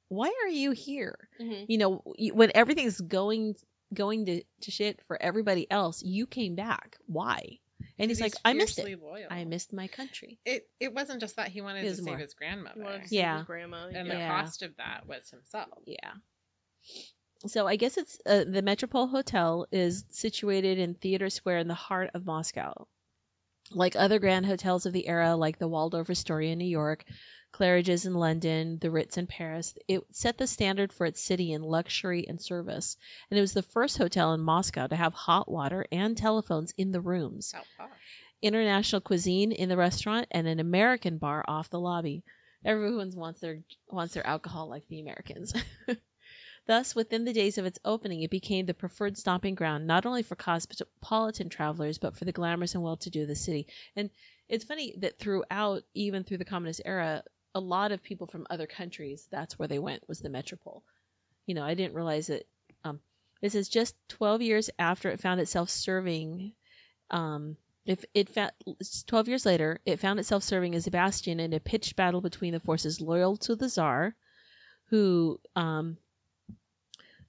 why 0.09 0.28
are 0.45 0.49
you 0.49 0.71
here 0.71 1.28
Mhm. 1.40 1.66
you 1.69 1.78
know 1.78 2.02
when 2.33 2.52
everything's 2.55 3.00
going 3.00 3.57
going 3.93 4.25
to, 4.26 4.43
to 4.62 4.71
shit 4.71 5.00
for 5.07 5.21
everybody 5.21 5.71
else 5.71 6.02
you 6.02 6.26
came 6.26 6.55
back 6.55 6.97
why 7.07 7.59
and 7.99 8.11
he's 8.11 8.21
like 8.21 8.35
i 8.45 8.53
missed 8.53 8.79
it 8.79 9.00
Loyal. 9.03 9.26
i 9.31 9.45
missed 9.45 9.73
my 9.73 9.87
country 9.88 10.38
it. 10.45 10.69
It 10.81 10.95
wasn't 10.95 11.21
just 11.21 11.37
that 11.37 11.49
he 11.49 11.61
wanted 11.61 11.83
to 11.83 11.88
was 11.88 11.97
save 11.99 12.07
more. 12.07 12.17
his 12.19 12.35
grandmother, 12.35 12.75
He 12.76 12.83
wanted 12.83 13.03
to 13.03 13.09
save 13.09 13.19
Yeah. 13.19 13.38
his 13.38 13.47
grandma. 13.47 13.87
and 13.93 14.07
yeah. 14.09 14.15
the 14.37 14.43
cost 14.43 14.62
of 14.62 14.76
that 14.76 15.07
was 15.07 15.29
himself. 15.31 15.69
Yeah. 15.87 16.12
So 17.47 17.67
I 17.67 17.76
guess 17.76 17.97
it's 17.97 18.19
uh, 18.26 18.45
the 18.49 18.62
Metropole 18.62 19.07
Hotel 19.07 19.67
is 19.71 20.05
situated 20.11 20.79
in 20.79 20.95
Theater 20.95 21.29
Square 21.31 21.59
in 21.59 21.69
the 21.69 21.75
heart 21.75 22.11
of 22.15 22.25
Moscow. 22.25 22.87
Like 23.71 23.97
other 23.97 24.19
grand 24.19 24.47
hotels 24.47 24.87
of 24.87 24.93
the 24.93 25.07
era, 25.09 25.35
like 25.37 25.59
the 25.59 25.69
Waldorf 25.69 26.09
Astoria 26.09 26.53
in 26.53 26.59
New 26.59 26.65
York, 26.69 27.05
Claridge's 27.57 28.05
in 28.05 28.13
London, 28.13 28.79
the 28.81 28.91
Ritz 28.91 29.17
in 29.17 29.27
Paris, 29.27 29.75
it 29.89 30.05
set 30.15 30.37
the 30.37 30.47
standard 30.47 30.93
for 30.93 31.07
its 31.07 31.23
city 31.23 31.55
in 31.55 31.63
luxury 31.63 32.29
and 32.29 32.39
service. 32.39 32.99
And 33.31 33.39
it 33.39 33.41
was 33.41 33.55
the 33.55 33.63
first 33.63 33.97
hotel 33.97 34.35
in 34.35 34.43
Moscow 34.43 34.87
to 34.87 34.95
have 34.95 35.15
hot 35.15 35.51
water 35.51 35.87
and 35.91 36.15
telephones 36.15 36.75
in 36.77 36.93
the 36.93 37.01
rooms 37.01 37.55
oh, 37.57 37.63
posh. 37.79 37.89
international 38.43 39.01
cuisine 39.01 39.53
in 39.53 39.71
the 39.71 39.77
restaurant 39.79 40.27
and 40.31 40.47
an 40.47 40.61
American 40.61 41.17
bar 41.17 41.47
off 41.49 41.71
the 41.71 41.81
lobby. 41.81 42.23
Everyone 42.63 43.11
wants 43.15 43.41
their 43.41 43.63
wants 43.89 44.13
their 44.13 44.27
alcohol 44.27 44.69
like 44.69 44.87
the 44.89 45.01
Americans. 45.01 45.55
Thus, 46.67 46.95
within 46.95 47.25
the 47.25 47.33
days 47.33 47.57
of 47.57 47.65
its 47.65 47.79
opening, 47.87 48.21
it 48.21 48.31
became 48.31 48.67
the 48.67 48.75
preferred 48.75 49.17
stomping 49.17 49.55
ground 49.55 49.87
not 49.87 50.05
only 50.05 50.23
for 50.23 50.37
cosmopolitan 50.37 51.49
travelers 51.49 51.97
but 51.97 52.19
for 52.19 52.27
the 52.27 52.33
glamorous 52.33 52.75
and 52.75 52.83
well-to-do 52.83 53.23
of 53.23 53.29
the 53.29 53.35
city. 53.35 53.67
And 53.95 54.11
it's 54.47 54.65
funny 54.65 54.95
that 54.99 55.19
throughout, 55.19 55.85
even 55.95 56.23
through 56.23 56.39
the 56.39 56.45
communist 56.45 56.83
era, 56.85 57.23
a 57.57 57.61
lot 57.61 57.91
of 57.91 58.03
people 58.03 58.27
from 58.27 58.47
other 58.51 58.67
countries 58.67 59.27
that's 59.31 59.59
where 59.59 59.69
they 59.69 59.79
went 59.79 60.09
was 60.09 60.21
the 60.21 60.29
metropole. 60.29 60.83
You 61.47 61.55
know, 61.55 61.65
I 61.65 61.75
didn't 61.75 61.95
realize 61.95 62.27
that. 62.29 62.47
Um, 62.85 63.01
this 63.43 63.55
is 63.55 63.69
just 63.69 63.95
12 64.09 64.43
years 64.43 64.71
after 64.79 65.11
it 65.11 65.21
found 65.21 65.41
itself 65.41 65.69
serving 65.71 66.53
um, 67.11 67.57
if 67.87 68.05
it 68.15 68.29
fa- 68.29 68.53
12 69.07 69.29
years 69.29 69.47
later, 69.47 69.81
it 69.87 70.01
found 70.01 70.19
itself 70.19 70.43
serving 70.43 70.75
as 70.75 70.87
a 70.87 70.91
bastion 70.91 71.39
in 71.39 71.53
a 71.53 71.61
pitched 71.61 71.95
battle 71.95 72.21
between 72.21 72.53
the 72.53 72.61
forces 72.61 73.01
loyal 73.01 73.37
to 73.39 73.55
the 73.55 73.69
Tsar, 73.69 74.17
who 74.87 75.41
um, 75.55 75.97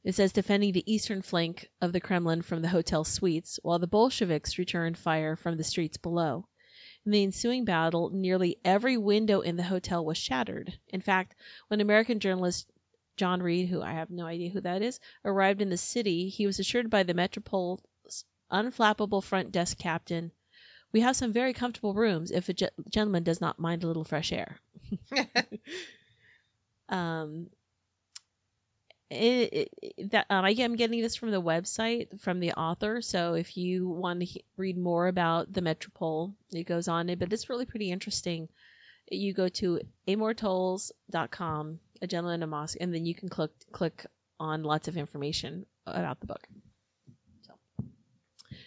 it 0.03 0.15
says 0.15 0.33
defending 0.33 0.73
the 0.73 0.91
eastern 0.91 1.21
flank 1.21 1.69
of 1.79 1.93
the 1.93 1.99
Kremlin 1.99 2.41
from 2.41 2.63
the 2.63 2.69
hotel 2.69 3.03
suites, 3.03 3.59
while 3.61 3.77
the 3.77 3.87
Bolsheviks 3.87 4.57
returned 4.57 4.97
fire 4.97 5.35
from 5.35 5.57
the 5.57 5.63
streets 5.63 5.97
below. 5.97 6.47
In 7.07 7.11
the 7.11 7.23
ensuing 7.23 7.63
battle, 7.63 8.09
nearly 8.09 8.57
every 8.65 8.97
window 8.97 9.39
in 9.39 9.55
the 9.55 9.63
hotel 9.63 10.03
was 10.03 10.17
shattered. 10.17 10.77
In 10.89 10.99
fact, 10.99 11.35
when 11.69 11.79
American 11.79 12.19
journalist 12.19 12.69
John 13.15 13.41
Reed, 13.41 13.69
who 13.69 13.81
I 13.81 13.93
have 13.93 14.09
no 14.09 14.25
idea 14.25 14.49
who 14.49 14.59
that 14.59 14.81
is, 14.81 14.99
arrived 15.23 15.61
in 15.61 15.69
the 15.69 15.77
city, 15.77 16.27
he 16.27 16.45
was 16.45 16.59
assured 16.59 16.89
by 16.89 17.03
the 17.03 17.13
Metropole's 17.13 17.81
unflappable 18.51 19.23
front 19.23 19.53
desk 19.53 19.77
captain, 19.77 20.33
"We 20.91 20.99
have 20.99 21.15
some 21.15 21.31
very 21.31 21.53
comfortable 21.53 21.93
rooms 21.93 22.29
if 22.29 22.49
a 22.49 22.53
ge- 22.53 22.75
gentleman 22.89 23.23
does 23.23 23.39
not 23.39 23.57
mind 23.57 23.85
a 23.85 23.87
little 23.87 24.03
fresh 24.03 24.33
air." 24.33 24.59
Um, 26.89 27.49
it, 29.09 29.71
it, 29.81 30.11
that 30.11 30.25
um, 30.29 30.43
I 30.43 30.51
am 30.51 30.75
getting 30.75 31.01
this 31.01 31.15
from 31.15 31.31
the 31.31 31.41
website 31.41 32.19
from 32.19 32.39
the 32.39 32.53
author. 32.53 33.01
So 33.01 33.35
if 33.35 33.55
you 33.55 33.87
want 33.87 34.19
to 34.19 34.25
he- 34.25 34.45
read 34.57 34.77
more 34.77 35.07
about 35.07 35.51
the 35.51 35.61
Metropole, 35.61 36.33
it 36.51 36.65
goes 36.65 36.87
on 36.87 37.09
it, 37.09 37.19
but 37.19 37.31
it's 37.31 37.49
really 37.49 37.65
pretty 37.65 37.91
interesting. 37.91 38.49
You 39.09 39.33
go 39.33 39.47
to 39.47 39.79
amortowles.com, 40.07 41.79
a 42.01 42.07
gentleman 42.07 42.35
in 42.35 42.43
a 42.43 42.47
mosque, 42.47 42.77
and 42.81 42.93
then 42.93 43.05
you 43.05 43.15
can 43.15 43.29
click 43.29 43.51
click 43.71 44.05
on 44.39 44.63
lots 44.63 44.89
of 44.89 44.97
information 44.97 45.65
about 45.85 46.19
the 46.19 46.27
book. 46.27 46.45
So 47.41 47.53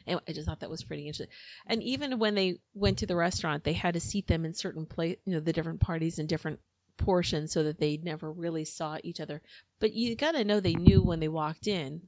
anyway, 0.06 0.22
I 0.26 0.32
just 0.32 0.48
thought 0.48 0.60
that 0.60 0.70
was 0.70 0.82
pretty 0.82 1.02
interesting. 1.02 1.34
And 1.66 1.82
even 1.82 2.18
when 2.18 2.34
they 2.34 2.56
went 2.72 2.98
to 2.98 3.06
the 3.06 3.14
restaurant, 3.14 3.62
they 3.62 3.74
had 3.74 3.94
to 3.94 4.00
seat 4.00 4.26
them 4.26 4.46
in 4.46 4.54
certain 4.54 4.86
place, 4.86 5.18
you 5.26 5.34
know, 5.34 5.40
the 5.40 5.52
different 5.52 5.80
parties 5.80 6.18
in 6.18 6.26
different 6.26 6.60
portions 7.00 7.52
so 7.52 7.64
that 7.64 7.78
they 7.80 7.96
never 7.96 8.30
really 8.30 8.64
saw 8.64 8.98
each 9.02 9.20
other. 9.20 9.42
But 9.80 9.92
you 9.94 10.14
got 10.14 10.32
to 10.32 10.44
know 10.44 10.60
they 10.60 10.74
knew 10.74 11.02
when 11.02 11.18
they 11.20 11.28
walked 11.28 11.66
in 11.66 12.02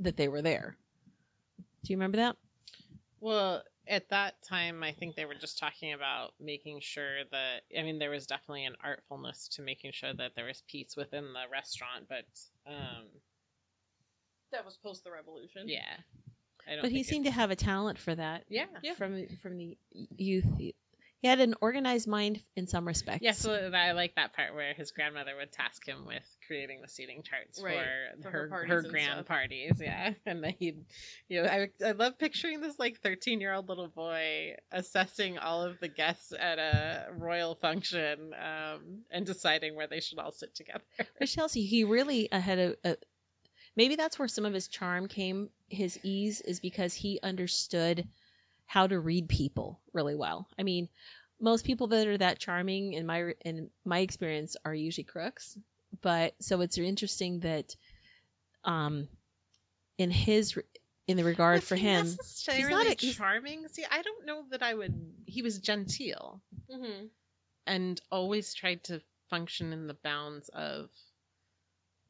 that 0.00 0.16
they 0.16 0.28
were 0.28 0.42
there. 0.42 0.76
Do 1.84 1.92
you 1.92 1.96
remember 1.96 2.16
that? 2.18 2.36
Well, 3.20 3.62
at 3.88 4.08
that 4.10 4.34
time, 4.42 4.82
I 4.82 4.92
think 4.92 5.14
they 5.16 5.24
were 5.24 5.34
just 5.34 5.58
talking 5.58 5.92
about 5.92 6.32
making 6.40 6.80
sure 6.80 7.24
that. 7.30 7.62
I 7.78 7.82
mean, 7.82 7.98
there 7.98 8.10
was 8.10 8.26
definitely 8.26 8.64
an 8.64 8.76
artfulness 8.84 9.48
to 9.56 9.62
making 9.62 9.92
sure 9.92 10.12
that 10.14 10.32
there 10.34 10.46
was 10.46 10.62
peace 10.68 10.96
within 10.96 11.24
the 11.32 11.44
restaurant, 11.52 12.06
but 12.08 12.24
um, 12.66 13.04
That 14.52 14.64
was 14.64 14.76
post 14.76 15.04
the 15.04 15.10
revolution. 15.10 15.68
yeah. 15.68 15.82
I 16.66 16.72
don't 16.74 16.82
But 16.82 16.90
he 16.92 16.98
think 16.98 17.06
seemed 17.06 17.24
to 17.26 17.32
have 17.32 17.50
a 17.50 17.56
talent 17.56 17.98
for 17.98 18.14
that. 18.14 18.44
Yeah. 18.48 18.66
Yeah. 18.82 18.94
From 18.94 19.26
from 19.42 19.56
the 19.58 19.76
youth. 20.16 20.46
He 21.22 21.28
had 21.28 21.38
an 21.38 21.54
organized 21.60 22.08
mind 22.08 22.42
in 22.56 22.66
some 22.66 22.84
respects. 22.84 23.22
Yeah, 23.22 23.30
so 23.30 23.52
I 23.52 23.92
like 23.92 24.16
that 24.16 24.32
part 24.32 24.54
where 24.56 24.74
his 24.74 24.90
grandmother 24.90 25.36
would 25.36 25.52
task 25.52 25.86
him 25.86 26.04
with 26.04 26.24
creating 26.48 26.80
the 26.82 26.88
seating 26.88 27.22
charts 27.22 27.62
Right, 27.62 27.86
for, 28.22 28.22
for 28.22 28.30
her 28.30 28.48
her 28.48 28.66
her, 28.66 28.82
grand 28.82 29.12
stuff. 29.18 29.26
parties. 29.26 29.80
Yeah, 29.80 30.14
and 30.26 30.42
then 30.42 30.54
he'd, 30.58 30.84
you 31.28 31.42
know, 31.42 31.48
I 31.48 31.68
I 31.86 31.92
love 31.92 32.18
picturing 32.18 32.60
this 32.60 32.76
like 32.76 32.98
thirteen 33.00 33.40
year 33.40 33.54
old 33.54 33.68
little 33.68 33.86
boy 33.86 34.56
assessing 34.72 35.38
all 35.38 35.62
of 35.62 35.78
the 35.78 35.86
guests 35.86 36.32
at 36.36 36.58
a 36.58 37.06
royal 37.16 37.54
function, 37.54 38.34
um, 38.34 38.80
and 39.12 39.24
deciding 39.24 39.76
where 39.76 39.86
they 39.86 40.00
should 40.00 40.18
all 40.18 40.32
sit 40.32 40.56
together. 40.56 40.82
For 41.18 41.26
Chelsea, 41.26 41.62
he 41.64 41.84
really 41.84 42.32
uh, 42.32 42.40
had 42.40 42.58
a, 42.58 42.74
a. 42.82 42.96
Maybe 43.76 43.94
that's 43.94 44.18
where 44.18 44.26
some 44.26 44.44
of 44.44 44.52
his 44.52 44.66
charm 44.66 45.06
came. 45.06 45.50
His 45.68 46.00
ease 46.02 46.40
is 46.40 46.58
because 46.58 46.94
he 46.94 47.20
understood 47.22 48.08
how 48.72 48.86
to 48.86 48.98
read 48.98 49.28
people 49.28 49.78
really 49.92 50.14
well. 50.14 50.48
I 50.58 50.62
mean, 50.62 50.88
most 51.38 51.66
people 51.66 51.88
that 51.88 52.06
are 52.06 52.16
that 52.18 52.38
charming, 52.38 52.94
in 52.94 53.04
my 53.04 53.34
in 53.44 53.68
my 53.84 53.98
experience, 53.98 54.56
are 54.64 54.74
usually 54.74 55.04
crooks. 55.04 55.58
But 56.00 56.34
so 56.40 56.62
it's 56.62 56.78
interesting 56.78 57.40
that, 57.40 57.76
um, 58.64 59.08
in 59.98 60.10
his 60.10 60.56
in 61.06 61.16
the 61.18 61.24
regard 61.24 61.56
Was 61.60 61.68
for 61.68 61.76
he 61.76 61.82
him, 61.82 62.06
necessarily 62.06 62.70
not 62.70 62.86
a- 62.86 62.96
he's- 62.98 63.16
charming. 63.16 63.68
See, 63.68 63.84
I 63.90 64.00
don't 64.00 64.24
know 64.24 64.44
that 64.52 64.62
I 64.62 64.72
would. 64.72 64.94
He 65.26 65.42
was 65.42 65.58
genteel. 65.58 66.40
Mm-hmm. 66.70 67.06
and 67.66 68.00
always 68.10 68.54
tried 68.54 68.82
to 68.84 69.02
function 69.28 69.72
in 69.74 69.86
the 69.86 69.94
bounds 70.02 70.48
of 70.48 70.88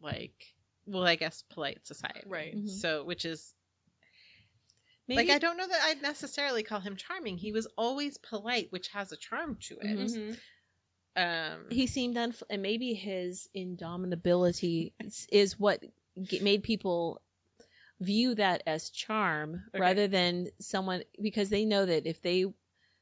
like 0.01 0.55
well 0.87 1.05
i 1.07 1.15
guess 1.17 1.43
polite 1.51 1.87
society 1.87 2.27
Right. 2.27 2.57
Mhm. 2.57 2.69
so 2.69 3.05
which 3.05 3.25
is 3.25 3.53
maybe 5.09 5.29
like 5.29 5.35
i 5.35 5.39
don't 5.39 5.57
know 5.57 5.67
that 5.67 5.83
i'd 5.89 6.03
necessarily 6.03 6.63
call 6.63 6.81
him 6.81 6.97
charming 6.97 7.37
he 7.37 7.53
was 7.53 7.67
always 7.77 8.19
polite 8.19 8.69
which 8.71 8.89
has 8.89 9.13
a 9.13 9.17
charm 9.17 9.57
to 9.61 9.75
it 9.81 9.99
Mhm. 9.99 10.05
Mm-hmm. 11.17 11.23
um 11.23 11.67
he 11.71 11.87
seemed 11.87 12.17
unf- 12.17 12.43
and 12.51 12.63
maybe 12.63 12.95
his 12.95 13.49
indomitability 13.57 14.93
is, 15.31 15.59
what 15.59 15.83
g- 16.23 16.41
made 16.41 16.63
people 16.63 17.21
view 18.01 18.35
that 18.35 18.63
as 18.67 18.91
charm 18.91 19.65
Okay. 19.75 19.81
rather 19.81 20.09
than 20.09 20.49
someone 20.61 21.03
because 21.21 21.51
they 21.51 21.65
know 21.65 21.85
that 21.87 22.07
if 22.07 22.21
they 22.23 22.47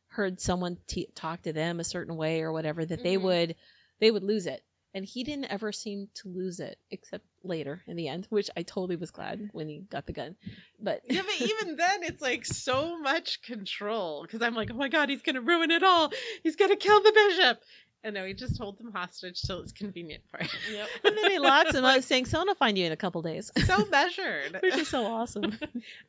heard 0.09 0.41
someone 0.41 0.77
t- 0.87 1.09
talk 1.15 1.43
to 1.43 1.53
them 1.53 1.81
a 1.81 1.85
certain 1.85 2.17
way 2.17 2.43
or 2.43 2.53
whatever 2.53 2.85
that 2.85 3.03
they 3.03 3.17
Mhm. 3.17 3.23
would 3.23 3.57
they 4.01 4.11
would 4.11 4.25
lose 4.25 4.47
it 4.47 4.63
and 4.95 5.05
he 5.05 5.23
didn't 5.25 5.47
ever 5.47 5.73
seem 5.73 6.09
to 6.15 6.29
lose 6.29 6.61
it 6.61 6.79
except 6.91 7.25
later 7.43 7.81
in 7.87 7.97
the 7.97 8.09
end 8.09 8.27
which 8.31 8.51
i 8.57 8.63
totally 8.63 8.97
was 8.97 9.11
glad 9.11 9.49
when 9.53 9.69
he 9.69 9.79
got 9.91 10.07
the 10.07 10.13
gun 10.13 10.35
but 10.81 11.01
yeah 11.09 11.23
but 11.23 11.41
even 11.49 11.77
then 11.77 12.03
it's 12.03 12.21
like 12.23 12.45
so 12.45 12.99
much 13.01 13.41
control 13.43 14.23
because 14.23 14.43
i'm 14.43 14.55
like 14.55 14.71
oh 14.71 14.77
my 14.77 14.89
god 14.89 15.09
he's 15.09 15.23
gonna 15.23 15.41
ruin 15.41 15.71
it 15.71 15.83
all 15.83 16.11
he's 16.43 16.57
gonna 16.57 16.77
kill 16.77 17.01
the 17.03 17.13
bishop 17.13 17.63
and 18.03 18.15
no 18.15 18.25
he 18.25 18.35
just 18.35 18.59
holds 18.59 18.79
them 18.79 18.93
hostage 18.93 19.41
till 19.43 19.61
it's 19.61 19.73
convenient 19.73 20.23
for 20.31 20.39
him 20.39 20.49
Yep. 20.73 20.89
and 21.05 21.17
then 21.17 21.31
he 21.31 21.39
locks 21.39 21.75
him 21.75 21.85
up 21.85 22.03
saying 22.03 22.27
someone 22.27 22.49
will 22.49 22.55
find 22.55 22.77
you 22.79 22.85
in 22.87 22.93
a 22.93 22.97
couple 22.97 23.23
days 23.23 23.51
so 23.65 23.87
measured 23.91 24.59
which 24.63 24.77
is 24.77 24.89
so 24.89 25.05
awesome 25.07 25.59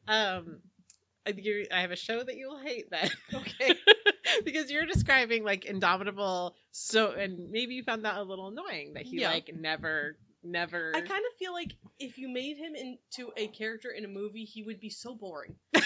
Um, 0.07 0.57
I 1.25 1.33
I 1.71 1.81
have 1.81 1.91
a 1.91 1.95
show 1.95 2.21
that 2.23 2.35
you 2.35 2.49
will 2.49 2.57
hate 2.59 2.89
then. 2.89 3.09
Okay. 3.33 3.75
because 4.45 4.71
you're 4.71 4.85
describing 4.85 5.43
like 5.43 5.65
indomitable, 5.65 6.55
so 6.71 7.11
and 7.11 7.49
maybe 7.51 7.75
you 7.75 7.83
found 7.83 8.05
that 8.05 8.17
a 8.17 8.23
little 8.23 8.47
annoying 8.47 8.93
that 8.93 9.03
he 9.03 9.21
Yeah. 9.21 9.29
like 9.31 9.49
never, 9.53 10.17
never. 10.43 10.91
I 10.95 11.01
kind 11.01 11.23
of 11.31 11.37
feel 11.39 11.53
like 11.53 11.73
if 11.99 12.17
you 12.17 12.29
made 12.29 12.57
him 12.57 12.73
into 12.75 13.31
a 13.37 13.47
character 13.47 13.89
in 13.89 14.05
a 14.05 14.07
movie, 14.07 14.45
he 14.45 14.63
would 14.63 14.79
be 14.79 14.89
so 14.89 15.15
boring. 15.15 15.55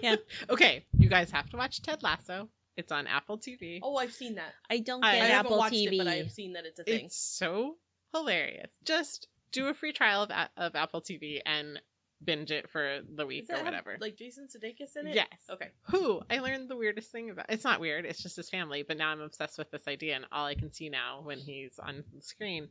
Yeah. 0.00 0.16
Okay, 0.48 0.84
you 0.96 1.08
guys 1.10 1.30
have 1.32 1.50
to 1.50 1.56
watch 1.56 1.82
Ted 1.82 2.02
Lasso. 2.02 2.48
It's 2.76 2.92
on 2.92 3.06
Apple 3.06 3.36
TV. 3.38 3.80
Oh, 3.82 3.96
I've 3.96 4.12
seen 4.12 4.36
that. 4.36 4.52
i 4.70 4.78
don't 4.78 5.04
I- 5.04 5.14
get 5.16 5.22
I 5.22 5.26
haven't 5.26 5.46
apple 5.46 5.58
watched 5.58 5.74
tv 5.74 5.92
it, 5.94 5.98
but 5.98 6.06
I 6.06 6.14
have 6.16 6.30
seen 6.30 6.52
that 6.54 6.64
it's 6.64 6.78
a 6.78 6.84
thing. 6.84 7.06
It's 7.06 7.16
so 7.18 7.76
hilarious. 8.14 8.70
Just 8.84 9.26
do 9.52 9.66
a 9.68 9.74
free 9.74 9.92
trial 9.92 10.22
of 10.22 10.30
of 10.56 10.74
Apple 10.76 11.02
TV 11.02 11.40
and 11.44 11.80
binge 12.24 12.50
it 12.50 12.68
for 12.70 13.00
the 13.14 13.24
week 13.26 13.46
or 13.48 13.56
have, 13.56 13.64
whatever. 13.64 13.96
like 14.00 14.16
Jason 14.16 14.48
Sudeikis 14.48 14.96
in 14.96 15.06
it? 15.06 15.14
Yes. 15.14 15.26
Okay. 15.50 15.68
Who 15.90 16.20
I 16.30 16.40
learned 16.40 16.68
the 16.68 16.76
weirdest 16.76 17.10
thing 17.12 17.30
about. 17.30 17.46
It's 17.48 17.64
not 17.64 17.80
weird. 17.80 18.04
It's 18.04 18.22
just 18.22 18.36
his 18.36 18.50
family. 18.50 18.82
But 18.86 18.96
now 18.98 19.10
I'm 19.10 19.20
obsessed 19.20 19.58
with 19.58 19.70
this 19.70 19.86
idea, 19.88 20.16
and 20.16 20.24
all 20.32 20.46
I 20.46 20.54
can 20.54 20.72
see 20.72 20.88
now 20.88 21.20
when 21.22 21.38
he's 21.38 21.78
on 21.78 22.02
the 22.14 22.22
screen, 22.22 22.68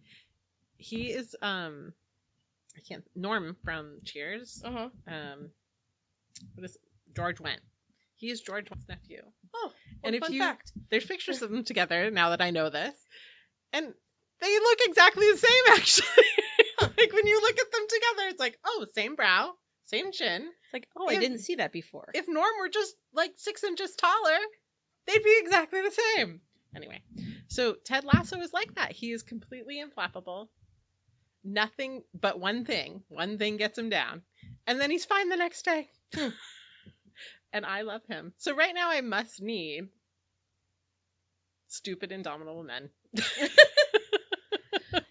he 0.77 1.07
is 1.11 1.35
um, 1.41 1.93
I 2.75 2.81
can't 2.87 3.03
Norm 3.15 3.55
from 3.63 3.99
Cheers. 4.03 4.61
Uh 4.65 4.71
huh. 4.71 4.89
Um, 5.07 5.49
what 6.55 6.65
is 6.65 6.77
George 7.15 7.37
Wendt. 7.37 7.59
He 8.15 8.29
is 8.29 8.41
George 8.41 8.69
Wendt's 8.69 8.87
nephew. 8.89 9.21
Oh, 9.53 9.71
And 10.03 10.15
if 10.15 10.21
fun 10.23 10.33
you- 10.33 10.39
fact. 10.41 10.71
There's 10.89 11.05
pictures 11.05 11.41
of 11.43 11.49
them 11.51 11.63
together 11.63 12.11
now 12.11 12.31
that 12.31 12.41
I 12.41 12.49
know 12.51 12.69
this, 12.69 12.95
and 13.73 13.93
they 14.41 14.59
look 14.59 14.79
exactly 14.81 15.31
the 15.31 15.37
same. 15.37 15.73
Actually, 15.73 16.07
like 16.97 17.13
when 17.13 17.27
you 17.27 17.41
look 17.41 17.57
at 17.59 17.71
them 17.71 17.87
together, 17.87 18.29
it's 18.29 18.39
like 18.39 18.57
oh, 18.65 18.85
same 18.93 19.15
brow, 19.15 19.53
same 19.85 20.11
chin. 20.11 20.43
It's 20.43 20.73
like, 20.73 20.87
oh, 20.97 21.07
I 21.07 21.17
didn't 21.17 21.39
see 21.39 21.55
that 21.55 21.71
before. 21.71 22.09
if 22.13 22.27
Norm 22.27 22.51
were 22.59 22.69
just 22.69 22.95
like 23.13 23.33
six 23.37 23.63
inches 23.63 23.95
taller, 23.95 24.39
they'd 25.05 25.23
be 25.23 25.39
exactly 25.41 25.81
the 25.81 25.91
same. 26.15 26.41
Anyway, 26.75 27.01
so 27.47 27.75
Ted 27.85 28.03
Lasso 28.03 28.39
is 28.39 28.53
like 28.53 28.75
that. 28.75 28.91
He 28.91 29.11
is 29.11 29.23
completely 29.23 29.81
inflappable. 29.81 30.47
Nothing 31.43 32.03
but 32.13 32.39
one 32.39 32.65
thing. 32.65 33.03
One 33.07 33.37
thing 33.37 33.57
gets 33.57 33.77
him 33.77 33.89
down. 33.89 34.21
And 34.67 34.81
then 34.81 34.91
he's 34.91 35.05
fine 35.05 35.29
the 35.29 35.37
next 35.37 35.63
day. 35.63 35.89
and 37.53 37.65
I 37.65 37.83
love 37.83 38.01
him. 38.09 38.33
So 38.37 38.55
right 38.55 38.75
now 38.75 38.89
I 38.91 39.01
must 39.01 39.41
need 39.41 39.87
stupid 41.67 42.11
indomitable 42.11 42.63
men. 42.63 42.89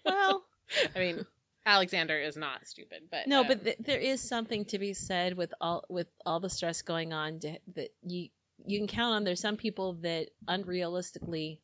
well, 0.05 0.45
I 0.95 0.99
mean, 0.99 1.25
Alexander 1.67 2.17
is 2.17 2.37
not 2.37 2.65
stupid, 2.65 3.03
but 3.11 3.27
no, 3.27 3.41
um, 3.41 3.47
but 3.47 3.63
th- 3.63 3.77
there 3.79 3.99
is 3.99 4.21
something 4.21 4.63
to 4.65 4.79
be 4.79 4.93
said 4.93 5.35
with 5.35 5.53
all 5.59 5.83
with 5.89 6.07
all 6.25 6.39
the 6.39 6.49
stress 6.49 6.81
going 6.81 7.11
on 7.11 7.39
to, 7.39 7.59
that 7.75 7.89
you 8.03 8.29
you 8.65 8.79
can 8.79 8.87
count 8.87 9.13
on. 9.13 9.23
There's 9.25 9.41
some 9.41 9.57
people 9.57 9.93
that 10.01 10.29
unrealistically, 10.47 11.57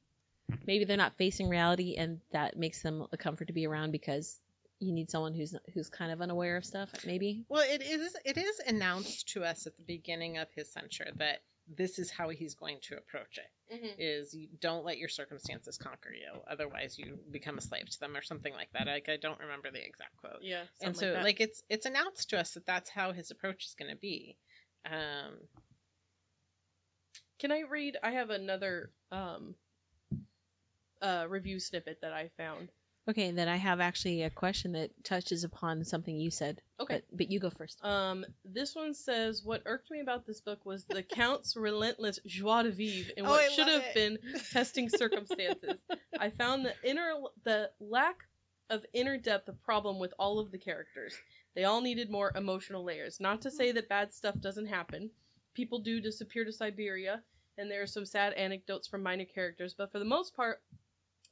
maybe 0.67 0.83
they're 0.83 0.97
not 0.97 1.17
facing 1.17 1.47
reality, 1.47 1.95
and 1.95 2.19
that 2.33 2.57
makes 2.57 2.81
them 2.81 3.07
a 3.13 3.17
comfort 3.17 3.47
to 3.47 3.53
be 3.53 3.65
around 3.65 3.91
because 3.91 4.41
you 4.79 4.91
need 4.91 5.09
someone 5.09 5.33
who's 5.33 5.55
who's 5.73 5.89
kind 5.89 6.11
of 6.11 6.21
unaware 6.21 6.57
of 6.57 6.65
stuff. 6.65 6.89
Maybe 7.05 7.45
Well, 7.47 7.63
it 7.65 7.81
is 7.81 8.13
it 8.25 8.37
is 8.37 8.59
announced 8.59 9.29
to 9.29 9.45
us 9.45 9.65
at 9.67 9.77
the 9.77 9.83
beginning 9.83 10.37
of 10.37 10.49
his 10.53 10.69
censure 10.69 11.11
that 11.15 11.43
this 11.67 11.99
is 11.99 12.11
how 12.11 12.29
he's 12.29 12.55
going 12.55 12.79
to 12.81 12.97
approach 12.97 13.37
it. 13.37 13.49
Mhm. 13.73 13.95
Is 13.97 14.33
you 14.33 14.47
don't 14.59 14.85
let 14.85 14.97
your 14.97 15.09
circumstances 15.09 15.77
conquer 15.77 16.13
you, 16.13 16.41
otherwise 16.47 16.97
you 16.99 17.19
become 17.31 17.57
a 17.57 17.61
slave 17.61 17.89
to 17.89 17.99
them 17.99 18.15
or 18.15 18.21
something 18.21 18.53
like 18.53 18.71
that. 18.73 18.87
Like 18.87 19.09
I 19.09 19.17
don't 19.17 19.39
remember 19.39 19.71
the 19.71 19.83
exact 19.83 20.17
quote. 20.17 20.41
Yeah. 20.41 20.63
and 20.81 20.95
so 20.95 21.13
like, 21.23 21.37
that. 21.37 21.45
it's 21.45 21.63
it's 21.69 21.85
announced 21.85 22.29
to 22.31 22.39
us 22.39 22.53
that 22.53 22.65
that's 22.65 22.89
how 22.89 23.11
his 23.13 23.31
approach 23.31 23.65
is 23.65 23.75
going 23.75 23.91
to 23.91 23.97
be. 23.97 24.37
Um, 24.85 25.37
can 27.39 27.51
I 27.51 27.61
read? 27.61 27.97
I 28.03 28.11
have 28.11 28.29
another 28.29 28.91
um 29.11 29.55
uh 31.01 31.25
review 31.29 31.59
snippet 31.59 32.01
that 32.01 32.13
I 32.13 32.29
found. 32.37 32.71
Okay. 33.09 33.31
Then 33.31 33.47
I 33.47 33.57
have 33.57 33.79
actually 33.79 34.23
a 34.23 34.29
question 34.29 34.73
that 34.73 34.91
touches 35.03 35.43
upon 35.43 35.83
something 35.83 36.15
you 36.15 36.31
said. 36.31 36.61
Okay. 36.79 36.95
but, 37.09 37.17
but 37.17 37.31
you 37.31 37.39
go 37.39 37.49
first. 37.49 37.83
Um, 37.83 38.25
this 38.43 38.75
one 38.75 38.93
says, 38.93 39.41
"What 39.43 39.61
irked 39.65 39.89
me 39.91 39.99
about 40.01 40.25
this 40.25 40.41
book 40.41 40.65
was 40.65 40.85
the 40.85 41.03
Count's 41.03 41.55
relentless 41.55 42.19
joie 42.25 42.63
de 42.63 42.71
vivre 42.71 43.11
in 43.17 43.25
Oh, 43.25 43.29
what 43.29 43.41
I 43.43 43.49
should 43.49 43.67
have 43.67 43.83
it. 43.83 43.93
been 43.95 44.17
testing 44.51 44.89
circumstances. 44.89 45.75
I 46.19 46.29
found 46.29 46.65
the 46.65 46.73
inner 46.83 47.13
the 47.43 47.69
lack 47.79 48.17
of 48.69 48.85
inner 48.93 49.17
depth 49.17 49.47
a 49.49 49.53
problem 49.53 49.99
with 49.99 50.13
all 50.17 50.39
of 50.39 50.51
the 50.51 50.57
characters. 50.57 51.15
They 51.55 51.65
all 51.65 51.81
needed 51.81 52.09
more 52.09 52.31
emotional 52.35 52.83
layers. 52.83 53.19
Not 53.19 53.41
to 53.41 53.51
say 53.51 53.71
that 53.73 53.87
bad 53.89 54.13
stuff 54.13 54.39
doesn't 54.41 54.65
happen. 54.65 55.11
People 55.53 55.79
do 55.79 56.01
disappear 56.01 56.43
to 56.45 56.51
Siberia, 56.51 57.21
and 57.59 57.69
there 57.69 57.83
are 57.83 57.87
some 57.87 58.05
sad 58.05 58.33
anecdotes 58.33 58.87
from 58.87 59.03
minor 59.03 59.25
characters, 59.25 59.75
but 59.77 59.91
for 59.91 59.99
the 59.99 60.05
most 60.05 60.35
part, 60.35 60.61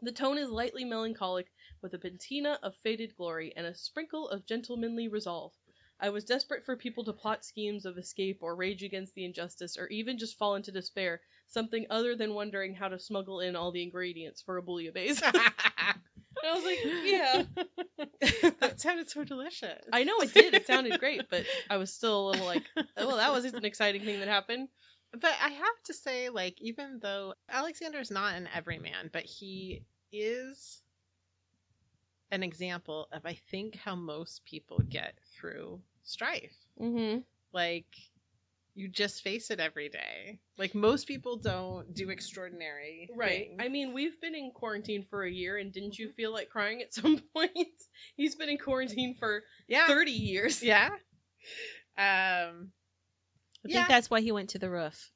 the 0.01 0.11
tone 0.11 0.37
is 0.37 0.49
lightly 0.49 0.83
melancholic 0.83 1.51
with 1.81 1.93
a 1.93 1.99
patina 1.99 2.59
of 2.63 2.75
faded 2.83 3.15
glory 3.15 3.53
and 3.55 3.65
a 3.65 3.75
sprinkle 3.75 4.29
of 4.29 4.45
gentlemanly 4.45 5.07
resolve. 5.07 5.53
I 5.99 6.09
was 6.09 6.25
desperate 6.25 6.65
for 6.65 6.75
people 6.75 7.03
to 7.05 7.13
plot 7.13 7.45
schemes 7.45 7.85
of 7.85 7.97
escape 7.97 8.39
or 8.41 8.55
rage 8.55 8.81
against 8.81 9.13
the 9.13 9.23
injustice 9.23 9.77
or 9.77 9.87
even 9.89 10.17
just 10.17 10.37
fall 10.37 10.55
into 10.55 10.71
despair, 10.71 11.21
something 11.47 11.85
other 11.91 12.15
than 12.15 12.33
wondering 12.33 12.73
how 12.73 12.87
to 12.87 12.97
smuggle 12.97 13.39
in 13.39 13.55
all 13.55 13.71
the 13.71 13.83
ingredients 13.83 14.41
for 14.41 14.57
a 14.57 14.63
bouillabaisse. 14.63 15.21
and 15.23 15.35
I 15.35 16.55
was 16.55 16.63
like, 16.65 16.79
yeah. 17.05 18.51
that 18.59 18.81
sounded 18.81 19.11
so 19.11 19.23
delicious. 19.23 19.83
I 19.93 20.03
know 20.03 20.19
it 20.21 20.33
did. 20.33 20.55
It 20.55 20.65
sounded 20.65 20.99
great, 20.99 21.29
but 21.29 21.45
I 21.69 21.77
was 21.77 21.93
still 21.93 22.29
a 22.29 22.31
little 22.31 22.45
like, 22.47 22.63
oh, 22.75 23.07
well, 23.07 23.17
that 23.17 23.31
was 23.31 23.45
an 23.45 23.63
exciting 23.63 24.03
thing 24.03 24.19
that 24.19 24.27
happened. 24.27 24.69
But 25.13 25.33
I 25.41 25.49
have 25.49 25.83
to 25.85 25.93
say, 25.93 26.29
like, 26.29 26.61
even 26.61 26.99
though 27.01 27.33
Alexander's 27.49 28.11
not 28.11 28.35
an 28.35 28.47
everyman, 28.53 29.09
but 29.11 29.23
he 29.23 29.83
is 30.11 30.81
an 32.31 32.43
example 32.43 33.09
of, 33.11 33.25
I 33.25 33.37
think, 33.51 33.75
how 33.75 33.95
most 33.95 34.45
people 34.45 34.79
get 34.87 35.15
through 35.33 35.81
strife. 36.03 36.55
Mm-hmm. 36.79 37.19
Like, 37.51 37.87
you 38.73 38.87
just 38.87 39.21
face 39.21 39.51
it 39.51 39.59
every 39.59 39.89
day. 39.89 40.39
Like, 40.57 40.73
most 40.73 41.07
people 41.07 41.35
don't 41.35 41.93
do 41.93 42.09
extraordinary. 42.09 43.09
Right. 43.13 43.47
things. 43.49 43.59
I 43.59 43.67
mean, 43.67 43.93
we've 43.93 44.19
been 44.21 44.33
in 44.33 44.51
quarantine 44.51 45.05
for 45.09 45.23
a 45.23 45.31
year, 45.31 45.57
and 45.57 45.73
didn't 45.73 45.99
you 45.99 46.09
feel 46.13 46.31
like 46.31 46.49
crying 46.49 46.81
at 46.81 46.93
some 46.93 47.21
point? 47.35 47.51
He's 48.15 48.35
been 48.35 48.47
in 48.47 48.57
quarantine 48.57 49.15
for 49.19 49.43
yeah. 49.67 49.87
30 49.87 50.11
years. 50.11 50.63
Yeah. 50.63 50.89
Um, 51.97 52.71
I 53.65 53.69
Yeah. 53.69 53.75
think 53.77 53.87
that's 53.89 54.09
why 54.09 54.21
he 54.21 54.31
went 54.31 54.51
to 54.51 54.59
the 54.59 54.69
roof. 54.69 55.11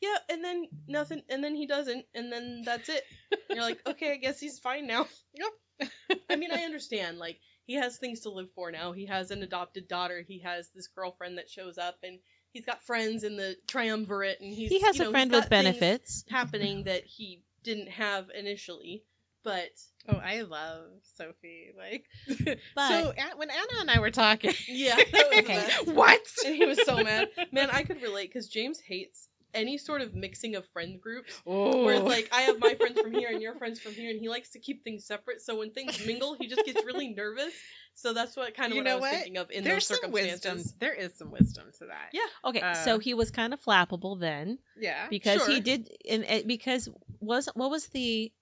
Yeah, 0.00 0.16
and 0.30 0.42
then 0.44 0.66
nothing, 0.88 1.22
and 1.28 1.44
then 1.44 1.54
he 1.54 1.66
doesn't, 1.66 2.04
and 2.14 2.32
then 2.32 2.62
that's 2.64 2.88
it. 2.88 3.04
You're 3.50 3.62
like, 3.62 3.80
okay, 3.86 4.12
I 4.12 4.16
guess 4.16 4.40
he's 4.40 4.58
fine 4.58 4.86
now. 4.86 5.06
Yep. 5.34 5.90
I 6.28 6.36
mean, 6.36 6.50
I 6.52 6.62
understand. 6.64 7.18
Like, 7.18 7.38
he 7.66 7.74
has 7.74 7.98
things 7.98 8.20
to 8.22 8.30
live 8.30 8.50
for 8.54 8.72
now. 8.72 8.92
He 8.92 9.06
has 9.06 9.30
an 9.30 9.42
adopted 9.42 9.86
daughter. 9.88 10.22
He 10.26 10.40
has 10.40 10.68
this 10.74 10.88
girlfriend 10.88 11.38
that 11.38 11.48
shows 11.48 11.78
up, 11.78 11.98
and 12.02 12.18
he's 12.50 12.64
got 12.66 12.82
friends 12.84 13.22
in 13.24 13.36
the 13.36 13.56
triumvirate, 13.68 14.40
and 14.40 14.52
he's 14.52 14.70
he 14.70 14.80
has 14.80 14.98
you 14.98 15.08
a 15.08 15.10
friend 15.10 15.30
with 15.30 15.48
benefits. 15.48 16.24
happening 16.28 16.84
that 16.84 17.04
he 17.04 17.42
didn't 17.62 17.88
have 17.90 18.28
initially. 18.36 19.04
But 19.44 19.70
oh, 20.08 20.16
I 20.16 20.42
love 20.42 20.84
Sophie. 21.16 21.72
Like, 21.76 22.04
But- 22.74 22.88
so 22.88 23.12
when 23.36 23.50
Anna 23.50 23.80
and 23.80 23.90
I 23.90 23.98
were 24.00 24.10
talking, 24.10 24.52
yeah, 24.68 24.96
Okay. 25.38 25.62
what? 25.86 26.20
and 26.46 26.54
he 26.54 26.64
was 26.66 26.80
so 26.84 27.02
mad. 27.02 27.28
Man, 27.50 27.68
I 27.70 27.82
could 27.82 28.02
relate 28.02 28.28
because 28.28 28.48
James 28.48 28.78
hates 28.80 29.28
any 29.54 29.76
sort 29.76 30.00
of 30.00 30.14
mixing 30.14 30.54
of 30.56 30.66
friend 30.68 30.98
groups. 31.00 31.38
Oh. 31.46 31.84
Where 31.84 31.96
it's 31.96 32.04
like 32.04 32.28
I 32.32 32.42
have 32.42 32.58
my 32.58 32.74
friends 32.74 33.00
from 33.00 33.12
here 33.12 33.28
and 33.30 33.42
your 33.42 33.54
friends 33.56 33.80
from 33.80 33.92
here, 33.92 34.10
and 34.10 34.18
he 34.20 34.28
likes 34.28 34.50
to 34.50 34.58
keep 34.58 34.82
things 34.84 35.04
separate. 35.04 35.42
So 35.42 35.58
when 35.58 35.72
things 35.72 36.06
mingle, 36.06 36.34
he 36.38 36.46
just 36.46 36.64
gets 36.64 36.84
really 36.86 37.08
nervous. 37.16 37.52
So 37.94 38.14
that's 38.14 38.34
what 38.36 38.54
kind 38.56 38.72
of 38.72 38.76
You 38.76 38.82
what 38.84 38.88
I 38.90 38.94
know 38.94 38.96
was 39.00 39.02
what? 39.02 39.14
thinking 39.14 39.36
of 39.36 39.50
in 39.50 39.64
there's 39.64 39.86
those 39.88 40.00
some 40.00 40.12
wisdom. 40.12 40.58
There 40.78 40.94
is 40.94 41.14
some 41.18 41.30
wisdom 41.30 41.64
to 41.80 41.86
that. 41.86 42.08
Yeah. 42.14 42.22
Okay, 42.46 42.60
Uh, 42.62 42.74
so 42.74 42.98
he 42.98 43.12
was 43.12 43.30
kind 43.30 43.52
of 43.52 43.60
flappable 43.62 44.18
then 44.18 44.58
Yeah. 44.78 45.08
because 45.10 45.46
he 45.46 45.60
did, 45.60 45.90
and 46.08 46.24
and 46.24 46.46
because 46.46 46.88
was 47.20 47.48
what 47.54 47.70
was 47.70 47.86
the 47.88 48.32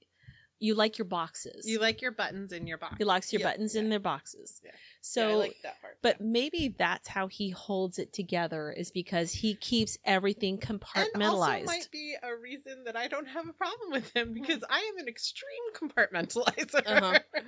you 0.60 0.74
like 0.74 0.98
your 0.98 1.06
boxes. 1.06 1.66
You 1.66 1.80
like 1.80 2.02
your 2.02 2.12
buttons 2.12 2.52
in 2.52 2.66
your 2.66 2.78
box. 2.78 2.96
he 2.98 3.04
likes 3.04 3.32
your 3.32 3.40
Yeah, 3.40 3.50
buttons 3.50 3.74
in 3.74 3.88
their 3.88 3.98
boxes. 3.98 4.60
Yeah. 4.62 4.70
So, 5.00 5.26
yeah, 5.26 5.34
I 5.34 5.38
like 5.38 5.56
that 5.62 5.80
part. 5.80 5.96
but 6.02 6.20
maybe 6.20 6.74
that's 6.76 7.08
how 7.08 7.26
he 7.28 7.48
holds 7.50 7.98
it 7.98 8.12
together 8.12 8.70
is 8.70 8.90
because 8.90 9.32
he 9.32 9.54
keeps 9.54 9.96
everything 10.04 10.60
and 10.62 10.80
compartmentalized. 10.80 11.60
also 11.60 11.64
might 11.64 11.88
be 11.90 12.14
a 12.22 12.36
reason 12.36 12.84
that 12.84 12.96
I 12.96 13.08
don't 13.08 13.26
have 13.26 13.48
a 13.48 13.52
problem 13.54 13.92
with 13.92 14.14
him 14.14 14.34
because 14.34 14.62
I 14.68 14.92
am 14.92 14.98
an 14.98 15.08
extreme 15.08 15.72
compartmentalizer. 15.74 16.86
Uh-huh. 16.86 17.18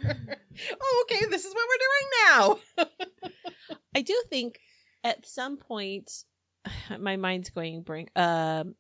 oh, 0.81 1.05
okay, 1.11 1.27
this 1.31 1.44
is 1.44 1.55
what 1.55 1.68
we're 1.68 2.87
doing 2.87 2.88
now. 3.68 3.79
I 3.94 4.01
do 4.01 4.22
think 4.31 4.59
at 5.05 5.27
some 5.27 5.59
point, 5.59 6.11
my 6.98 7.16
mind's 7.16 7.51
going 7.51 7.83
blank. 7.83 8.09
Um, 8.16 8.75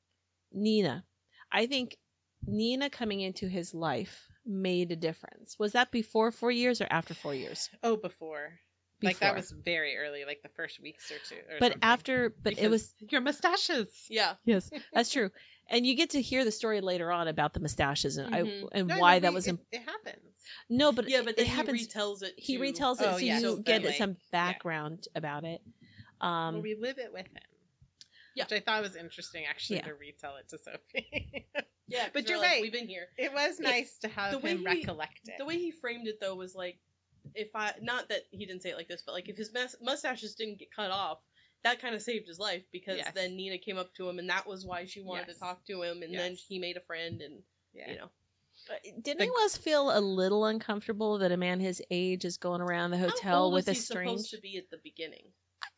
Nina, 0.52 1.04
I 1.50 1.66
think 1.66 1.98
Nina 2.46 2.90
coming 2.90 3.20
into 3.20 3.48
his 3.48 3.74
life 3.74 4.26
made 4.44 4.90
a 4.92 4.96
difference. 4.96 5.58
Was 5.58 5.72
that 5.72 5.90
before 5.90 6.30
four 6.32 6.50
years 6.50 6.80
or 6.80 6.86
after 6.90 7.14
four 7.14 7.34
years? 7.34 7.70
Oh, 7.82 7.96
before. 7.96 8.52
Like 9.04 9.18
that 9.18 9.34
was 9.34 9.50
very 9.50 9.96
early, 9.96 10.24
like 10.24 10.42
the 10.42 10.48
first 10.50 10.80
weeks 10.80 11.10
or 11.10 11.16
two. 11.28 11.34
Or 11.34 11.56
But 11.58 11.72
something. 11.72 11.78
after, 11.82 12.34
but 12.42 12.56
it 12.58 12.68
was 12.68 12.94
your 13.10 13.20
mustaches. 13.20 13.88
yeah, 14.08 14.34
yes, 14.44 14.70
that's 14.92 15.10
true. 15.12 15.30
And 15.68 15.84
you 15.86 15.96
get 15.96 16.10
to 16.10 16.22
hear 16.22 16.44
the 16.44 16.52
story 16.52 16.80
later 16.80 17.10
on 17.10 17.26
about 17.26 17.52
the 17.52 17.58
mustaches 17.60 18.16
and 18.16 18.32
Mhm. 18.32 18.64
I 18.72 18.78
and 18.78 18.88
No, 18.88 18.98
why 18.98 19.14
no, 19.14 19.20
that 19.20 19.30
we- 19.30 19.34
was 19.34 19.46
It, 19.46 19.50
imp- 19.50 19.66
it 19.72 19.82
happens. 19.82 20.32
no, 20.68 20.92
but 20.92 21.08
yeah, 21.08 21.20
but 21.22 21.30
it 21.30 21.36
then 21.38 21.46
happens. 21.46 21.80
he 21.80 21.86
retells 21.88 22.22
it. 22.22 22.34
he 22.36 22.58
retells 22.58 23.00
it 23.00 23.06
Oh, 23.08 23.12
so 23.12 23.16
yeah, 23.18 23.36
you 23.36 23.40
so 23.40 23.56
get 23.56 23.82
then, 23.82 23.94
some 23.94 24.10
like- 24.10 24.30
background 24.30 25.08
about 25.16 25.44
it. 25.44 25.62
Um, 26.20 26.54
well, 26.54 26.62
we 26.62 26.76
live 26.76 26.98
it 26.98 27.12
with 27.12 27.26
him. 27.26 27.42
Yeah. 28.36 28.44
Which 28.44 28.52
I 28.52 28.60
thought 28.60 28.82
was 28.82 28.94
interesting, 28.96 29.44
actually, 29.46 29.76
Yeah. 29.78 29.86
to 29.86 29.94
retell 29.94 30.36
it 30.36 30.48
to 30.50 30.58
Sophie. 30.58 31.46
Yeah, 31.88 32.04
'cause 32.04 32.10
But 32.14 32.28
you're 32.28 32.38
like, 32.38 32.48
right. 32.48 32.62
We've 32.62 32.72
been 32.72 32.88
here. 32.88 33.08
it 33.18 33.32
was 33.32 33.58
Yeah, 33.60 33.70
nice 33.70 33.98
to 33.98 34.08
have 34.08 34.32
the 34.32 34.38
way 34.38 34.50
him 34.52 34.58
he- 34.58 34.64
recollect 34.64 35.28
it. 35.28 35.34
The 35.38 35.44
way 35.44 35.58
he 35.58 35.70
framed 35.70 36.06
it 36.08 36.20
though 36.20 36.34
was 36.34 36.54
like, 36.54 36.78
if 37.34 37.54
I 37.54 37.74
not 37.80 38.08
that 38.08 38.22
he 38.30 38.46
didn't 38.46 38.62
say 38.62 38.70
it 38.70 38.76
like 38.76 38.88
this, 38.88 39.02
but 39.02 39.12
like 39.12 39.28
if 39.28 39.36
his 39.36 39.52
mus- 39.52 39.76
mustaches 39.80 40.34
didn't 40.34 40.58
get 40.58 40.70
cut 40.74 40.90
off, 40.90 41.18
that 41.64 41.80
kind 41.80 41.94
of 41.94 42.02
saved 42.02 42.26
his 42.26 42.38
life 42.38 42.64
because 42.72 42.98
Yes. 42.98 43.12
then 43.14 43.36
Nina 43.36 43.58
came 43.58 43.78
up 43.78 43.94
to 43.94 44.08
him 44.08 44.18
and 44.18 44.28
that 44.30 44.46
was 44.46 44.64
why 44.64 44.84
she 44.84 45.00
wanted 45.00 45.26
Yes. 45.28 45.36
to 45.36 45.40
talk 45.40 45.64
to 45.66 45.82
him, 45.82 46.02
and 46.02 46.14
then 46.14 46.32
Yes. 46.32 46.44
he 46.46 46.58
made 46.58 46.76
a 46.76 46.80
friend, 46.80 47.20
and 47.22 47.42
yeah. 47.72 47.90
you 47.90 47.96
know, 47.98 48.10
didn't 48.84 49.04
The- 49.04 49.10
anyone 49.22 49.42
else 49.42 49.56
feel 49.56 49.96
a 49.96 50.00
little 50.00 50.44
uncomfortable 50.44 51.18
that 51.18 51.32
a 51.32 51.36
man 51.36 51.60
his 51.60 51.82
age 51.90 52.24
is 52.24 52.36
going 52.38 52.60
around 52.60 52.90
the 52.90 52.98
How 52.98 53.08
hotel 53.08 53.42
old 53.44 53.54
with 53.54 53.66
was 53.66 53.76
a 53.76 53.78
he 53.78 53.80
strange? 53.80 54.10
supposed 54.20 54.30
to 54.30 54.40
be 54.40 54.56
at 54.56 54.70
the 54.70 54.78
beginning? 54.78 55.32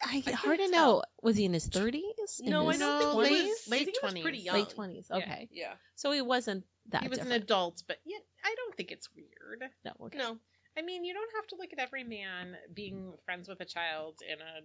I, 0.05 0.21
couldn't 0.21 0.35
hard 0.35 0.59
to 0.59 0.69
tell. 0.69 0.97
know. 0.99 1.03
Was 1.23 1.37
he 1.37 1.45
in 1.45 1.53
his 1.53 1.67
thirties? 1.67 2.41
No, 2.43 2.69
I 2.69 2.77
don't 2.77 2.99
think 2.99 3.01
he 3.01 3.07
was. 3.07 3.15
twenties? 3.15 3.67
I 3.67 3.71
Late 3.71 3.85
think 3.85 3.97
he 4.01 4.05
was 4.07 4.23
pretty 4.23 4.39
20s. 4.41 4.45
young. 4.45 4.55
late 4.57 4.71
twenties. 4.71 5.11
Okay, 5.11 5.49
Yeah. 5.53 5.73
so 5.97 6.11
he 6.13 6.21
wasn't 6.23 6.65
that. 6.91 7.03
he 7.03 7.09
was 7.09 7.19
an 7.19 7.33
adult, 7.33 7.83
but 7.89 7.99
yet 8.05 8.21
I 8.45 8.55
don't 8.57 8.77
think 8.77 8.91
it's 8.93 9.09
weird. 9.15 9.65
No, 9.85 9.93
okay. 10.07 10.19
No. 10.19 10.39
I 10.77 10.83
mean, 10.83 11.05
you 11.05 11.15
don't 11.15 11.31
have 11.37 11.47
to 11.49 11.57
look 11.57 11.73
at 11.73 11.79
every 11.79 12.03
man 12.05 12.57
being 12.75 13.13
friends 13.25 13.49
with 13.49 13.61
a 13.61 13.65
child 13.65 14.17
in 14.29 14.41
a 14.41 14.61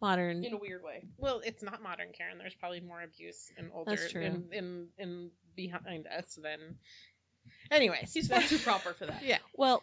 modern. 0.00 0.44
In 0.44 0.52
a 0.52 0.58
weird 0.58 0.82
way. 0.82 1.04
well, 1.16 1.40
it's 1.44 1.62
not 1.62 1.82
modern 1.82 2.08
Karen. 2.16 2.38
There's 2.38 2.54
probably 2.54 2.80
more 2.80 3.00
abuse 3.02 3.50
in 3.56 3.70
older 3.74 3.92
That's 3.92 4.12
true. 4.12 4.22
In, 4.22 4.44
in 4.52 4.86
in 4.98 5.30
behind 5.56 6.06
us 6.06 6.38
than 6.40 6.76
anyways. 7.70 8.12
He's 8.12 8.28
far 8.28 8.42
too 8.42 8.58
proper 8.58 8.92
for 8.92 9.06
that. 9.06 9.22
yeah. 9.24 9.38
Well, 9.54 9.82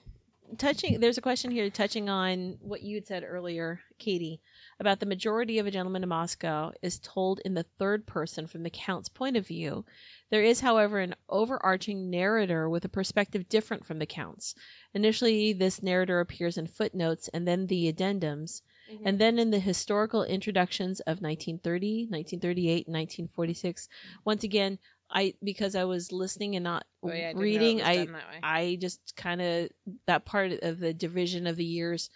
touching 0.57 0.99
there's 0.99 1.17
a 1.17 1.21
question 1.21 1.51
here 1.51 1.69
touching 1.69 2.09
on 2.09 2.57
what 2.61 2.81
you 2.81 2.95
had 2.95 3.07
said 3.07 3.23
earlier, 3.27 3.79
Katie, 3.97 4.41
about 4.79 4.99
the 4.99 5.05
majority 5.05 5.59
of 5.59 5.67
a 5.67 5.71
gentleman 5.71 6.03
in 6.03 6.09
Moscow 6.09 6.71
is 6.81 6.99
told 6.99 7.39
in 7.43 7.53
the 7.53 7.65
third 7.77 8.05
person 8.05 8.47
from 8.47 8.63
the 8.63 8.69
count's 8.69 9.09
point 9.09 9.37
of 9.37 9.47
view. 9.47 9.85
There 10.29 10.43
is, 10.43 10.59
however, 10.59 10.99
an 10.99 11.15
overarching 11.29 12.09
narrator 12.09 12.69
with 12.69 12.85
a 12.85 12.89
perspective 12.89 13.47
different 13.49 13.85
from 13.85 13.99
the 13.99 14.05
count's. 14.05 14.55
Initially, 14.93 15.53
this 15.53 15.81
narrator 15.83 16.19
appears 16.19 16.57
in 16.57 16.67
footnotes 16.67 17.27
and 17.29 17.47
then 17.47 17.67
the 17.67 17.91
addendums, 17.91 18.61
Mhm. 18.89 19.01
and 19.05 19.19
then 19.19 19.39
in 19.39 19.51
the 19.51 19.59
historical 19.59 20.23
introductions 20.23 20.99
of 21.01 21.21
1930, 21.21 22.07
1938, 22.09 22.87
and 22.87 22.93
1946. 22.93 23.89
Once 24.23 24.43
again, 24.43 24.79
I 25.09 25.33
because 25.43 25.75
I 25.75 25.83
was 25.83 26.11
listening 26.11 26.55
and 26.55 26.63
not 26.63 26.85
Oh, 27.03 27.07
yeah, 27.07 27.13
I 27.13 27.17
didn't 27.17 27.35
know 27.35 27.41
it 27.41 27.43
reading, 27.43 27.81
I 27.81 27.95
done 27.97 28.13
that 28.13 28.29
way. 28.29 28.39
I 28.41 28.77
just 28.81 29.15
kind 29.15 29.41
of 29.41 29.69
that 30.07 30.25
part 30.25 30.51
of 30.51 30.79
the 30.79 30.93
division 30.93 31.47
of 31.47 31.55
the 31.55 31.65
years. 31.65 32.09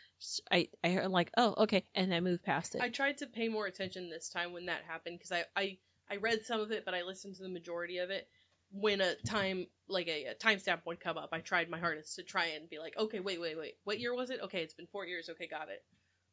I 0.51 0.69
I 0.83 0.89
heard 0.89 1.09
like 1.09 1.31
oh 1.37 1.53
okay, 1.59 1.85
and 1.95 2.13
I 2.13 2.19
moved 2.19 2.43
past 2.43 2.75
it. 2.75 2.81
I 2.81 2.89
tried 2.89 3.17
to 3.19 3.27
pay 3.27 3.47
more 3.49 3.67
attention 3.67 4.09
this 4.09 4.29
time 4.29 4.53
when 4.53 4.65
that 4.65 4.83
happened 4.87 5.17
because 5.19 5.31
I, 5.31 5.45
I 5.55 5.77
I 6.09 6.15
read 6.17 6.45
some 6.45 6.59
of 6.59 6.71
it, 6.71 6.85
but 6.85 6.93
I 6.95 7.03
listened 7.03 7.35
to 7.35 7.43
the 7.43 7.49
majority 7.49 7.99
of 7.99 8.09
it. 8.09 8.27
When 8.71 9.01
a 9.01 9.15
time 9.15 9.67
like 9.87 10.07
a, 10.07 10.25
a 10.25 10.35
timestamp 10.35 10.85
would 10.85 10.99
come 10.99 11.17
up, 11.17 11.29
I 11.31 11.39
tried 11.39 11.69
my 11.69 11.79
hardest 11.79 12.15
to 12.15 12.23
try 12.23 12.45
and 12.47 12.69
be 12.69 12.79
like, 12.79 12.97
okay, 12.97 13.19
wait, 13.19 13.39
wait, 13.41 13.57
wait, 13.57 13.75
what 13.83 13.99
year 13.99 14.13
was 14.13 14.29
it? 14.29 14.41
Okay, 14.43 14.61
it's 14.61 14.73
been 14.75 14.87
four 14.87 15.05
years. 15.05 15.29
Okay, 15.29 15.47
got 15.47 15.69
it. 15.69 15.83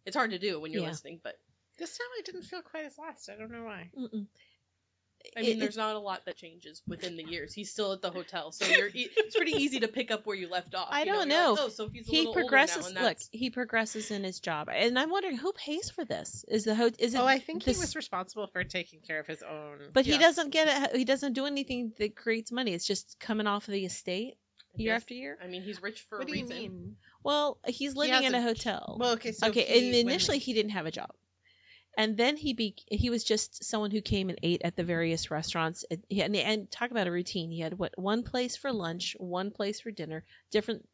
It's 0.05 0.17
hard 0.17 0.31
to 0.31 0.39
do 0.39 0.61
when 0.61 0.73
you're 0.73 0.83
Yeah. 0.83 0.89
listening, 0.91 1.21
but 1.23 1.39
This 1.79 1.97
time 1.99 2.07
I 2.19 2.23
didn't 2.25 2.45
feel 2.45 2.63
quite 2.63 2.87
as 2.87 2.97
lost. 2.99 3.29
I 3.29 3.37
don't 3.37 3.51
know 3.51 3.65
why. 3.65 3.91
Mm-mm. 3.99 4.27
I 5.37 5.43
mean, 5.43 5.51
It- 5.53 5.61
there's 5.61 5.77
not 5.77 5.97
a 5.97 5.99
lot 5.99 6.25
that 6.27 6.37
changes 6.37 6.83
within 6.87 7.17
the 7.17 7.25
years. 7.25 7.53
He's 7.55 7.71
still 7.71 7.93
at 7.93 8.03
the 8.03 8.11
hotel, 8.11 8.53
so 8.53 8.67
you're 8.67 8.89
e- 8.89 9.09
it's 9.17 9.35
pretty 9.37 9.53
easy 9.63 9.81
to 9.81 9.89
pick 9.89 10.11
up 10.11 10.27
where 10.27 10.37
you 10.37 10.49
left 10.49 10.75
off. 10.75 10.89
I 10.91 11.01
you 11.01 11.07
don't 11.07 11.29
You're 11.31 11.39
like, 11.39 11.57
know. 11.59 11.65
oh, 11.65 11.69
so 11.69 11.89
he's 11.89 12.07
a 12.09 12.11
he 12.11 12.19
little 12.19 12.35
progresses. 12.35 12.77
Older 12.87 12.95
now, 12.95 13.01
and 13.01 13.09
Look, 13.09 13.19
he 13.33 13.51
progresses 13.51 14.11
in 14.11 14.25
his 14.25 14.41
job, 14.41 14.69
and 14.73 14.99
I'm 14.99 15.11
wondering 15.11 15.37
who 15.37 15.53
pays 15.53 15.91
for 15.91 16.05
this. 16.05 16.45
Is 16.49 16.65
the 16.65 16.75
ho- 16.75 16.91
is 16.99 17.15
it? 17.15 17.19
Oh, 17.19 17.27
I 17.27 17.39
think 17.39 17.65
this- 17.65 17.77
he 17.77 17.81
was 17.81 17.97
responsible 17.97 18.47
for 18.49 18.65
taking 18.65 19.01
care 19.01 19.21
of 19.21 19.27
his 19.27 19.43
own. 19.43 19.79
But 19.93 20.07
he 20.07 20.19
doesn't 20.19 20.51
get 20.51 20.91
it. 20.93 20.97
He 20.97 21.05
doesn't 21.05 21.33
do 21.33 21.47
anything 21.47 21.93
that 21.99 22.15
creates 22.17 22.53
money. 22.53 22.73
It's 22.75 22.87
just 22.87 23.17
coming 23.19 23.47
off 23.47 23.67
of 23.69 23.73
the 23.73 23.85
estate. 23.85 24.35
Year 24.79 24.95
after 24.95 25.15
year. 25.15 25.39
I 25.43 25.47
mean, 25.47 25.63
he's 25.63 25.81
rich 25.81 26.03
for 26.03 26.19
what 26.19 26.29
a 26.29 26.31
do 26.31 26.37
you 26.39 26.45
reason. 26.45 26.59
mean? 26.59 26.97
Well, 27.23 27.59
he's 27.67 27.97
living 27.97 28.13
has 28.13 28.25
in 28.27 28.35
a 28.35 28.39
a- 28.39 28.43
hotel. 28.43 28.99
Well, 29.01 29.13
okay, 29.13 29.33
so 29.33 29.49
okay, 29.49 29.65
he- 29.65 29.75
and 29.87 29.93
when- 30.05 30.13
initially 30.13 30.39
he 30.39 30.53
didn't 30.53 30.73
have 30.73 30.85
a 30.85 30.91
job, 30.91 31.11
and 31.97 32.17
then 32.17 32.37
he 32.37 32.53
be 32.53 32.75
he 32.87 33.11
was 33.11 33.25
just 33.25 33.65
someone 33.65 33.91
who 33.91 34.01
came 34.01 34.29
and 34.29 34.39
ate 34.43 34.63
at 34.65 34.77
the 34.77 34.85
various 34.85 35.31
restaurants. 35.31 35.85
And, 35.91 36.03
and, 36.11 36.37
and 36.37 36.71
talk 36.71 36.91
about 36.91 37.07
a 37.07 37.11
routine. 37.11 37.51
He 37.51 37.61
had 37.61 37.79
what 37.79 37.99
one 37.99 38.23
place 38.23 38.57
for 38.57 38.73
lunch, 38.73 39.17
one 39.19 39.51
place 39.51 39.81
for 39.81 39.91
dinner, 39.91 40.25
different. 40.51 40.87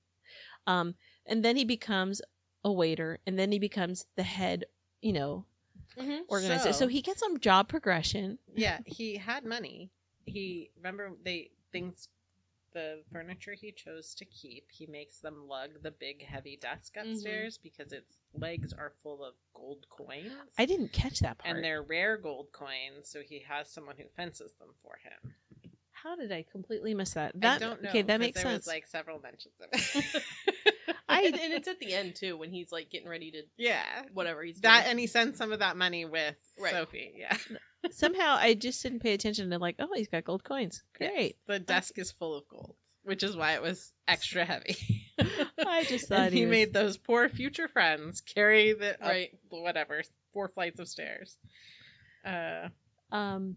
Um, 0.67 0.95
and 1.27 1.45
then 1.45 1.57
he 1.57 1.65
becomes 1.65 2.23
a 2.65 2.71
waiter, 2.73 3.19
and 3.27 3.39
then 3.39 3.51
he 3.53 3.59
becomes 3.59 4.07
the 4.17 4.23
head. 4.23 4.65
You 5.01 5.13
know, 5.15 5.45
Mhm. 5.97 6.21
organizer. 6.29 6.73
So, 6.73 6.73
So- 6.73 6.87
he 6.87 7.03
gets 7.03 7.19
some 7.21 7.41
job 7.41 7.69
progression. 7.69 8.39
yeah, 8.55 8.79
he 8.87 9.17
had 9.17 9.45
money. 9.45 9.91
He 10.27 10.71
remember 10.77 11.13
they 11.25 11.51
things 11.73 12.09
the 12.73 13.03
furniture 13.13 13.55
he 13.55 13.73
chose 13.73 14.15
to 14.17 14.25
keep. 14.25 14.67
He 14.71 14.87
makes 14.87 15.21
them 15.21 15.47
lug 15.49 15.83
the 15.83 15.91
big 15.91 16.25
heavy 16.25 16.57
desk 16.57 16.95
Mhm. 16.97 17.13
upstairs 17.13 17.59
because 17.59 17.93
its 17.93 18.19
legs 18.35 18.73
are 18.73 18.93
full 19.03 19.25
of 19.25 19.35
gold 19.55 19.87
coins. 19.91 20.33
I 20.59 20.67
didn't 20.67 20.93
catch 20.93 21.21
that 21.21 21.39
part. 21.39 21.55
and 21.55 21.65
they're 21.65 21.83
rare 21.83 22.17
gold 22.17 22.53
coins, 22.53 23.09
so 23.09 23.21
he 23.23 23.41
has 23.49 23.71
someone 23.71 23.97
who 23.97 24.09
fences 24.17 24.53
them 24.55 24.75
for 24.83 24.97
him. 25.03 25.35
How 25.91 26.17
did 26.17 26.33
I 26.33 26.43
completely 26.51 26.95
miss 26.95 27.15
that? 27.15 27.33
That 27.41 27.57
I 27.63 27.65
don't 27.65 27.83
know. 27.83 27.89
okay, 27.91 28.03
that 28.03 28.19
makes 28.19 28.35
there 28.43 28.51
sense. 28.51 28.67
Was, 28.67 28.67
like 28.67 28.87
several 28.89 29.21
mentions 29.21 29.55
of 29.61 29.69
it. 29.73 30.23
I- 31.09 31.23
and, 31.27 31.37
it's 31.53 31.69
at 31.69 31.79
the 31.79 31.95
end 31.95 32.17
too 32.17 32.37
when 32.37 32.51
he's 32.51 32.73
like 32.73 32.91
getting 32.91 33.09
ready 33.09 33.31
to 33.33 33.43
yeah, 33.57 33.85
whatever 34.13 34.43
he's 34.43 34.61
that 34.63 34.87
and 34.89 34.99
he 34.99 35.07
sends 35.07 35.39
some 35.39 35.53
of 35.53 35.61
that 35.61 35.77
money 35.77 36.05
with 36.05 36.35
Right. 36.59 36.73
Sophie. 36.73 37.15
Yeah, 37.17 37.37
Somehow 37.91 38.37
I 38.39 38.55
just 38.55 38.83
didn't 38.83 39.01
pay 39.01 39.13
attention 39.15 39.51
to 39.51 39.59
like, 39.59 39.77
oh, 39.79 39.89
he's 39.95 40.09
got 40.09 40.25
gold 40.25 40.45
coins. 40.45 40.83
Yes. 41.01 41.11
Great. 41.13 41.37
The 41.47 41.59
desk 41.59 41.99
is 41.99 42.13
full 42.13 42.35
of 42.37 42.47
gold, 42.49 42.77
which 43.03 43.23
is 43.23 43.37
why 43.37 43.55
it 43.55 43.63
was 43.63 43.93
extra 44.07 44.45
heavy. 44.45 44.77
I 45.67 45.85
just 45.85 46.09
thought 46.09 46.33
he 46.33 46.39
he 46.41 46.45
was- 46.47 46.51
made 46.51 46.73
those 46.73 46.97
poor 46.97 47.29
future 47.29 47.69
friends 47.69 48.21
carry 48.21 48.73
the 48.73 48.97
Right. 49.01 49.31
whatever 49.49 50.03
four 50.33 50.49
flights 50.49 50.79
of 50.81 50.89
stairs. 50.89 51.37
Uh, 52.25 52.69
Um, 53.11 53.57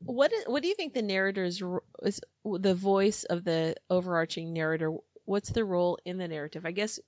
what 0.00 0.32
is, 0.32 0.44
what 0.46 0.62
do 0.62 0.68
you 0.68 0.74
think 0.74 0.92
the 0.94 1.02
narrator's 1.02 1.62
is 2.02 2.20
the 2.44 2.74
voice 2.74 3.24
of 3.24 3.44
the 3.44 3.76
overarching 3.88 4.52
narrator? 4.52 4.92
What's 5.24 5.50
the 5.50 5.64
role 5.64 5.98
in 6.04 6.18
the 6.18 6.28
narrative? 6.28 6.66
I 6.66 6.72
guess 6.72 7.00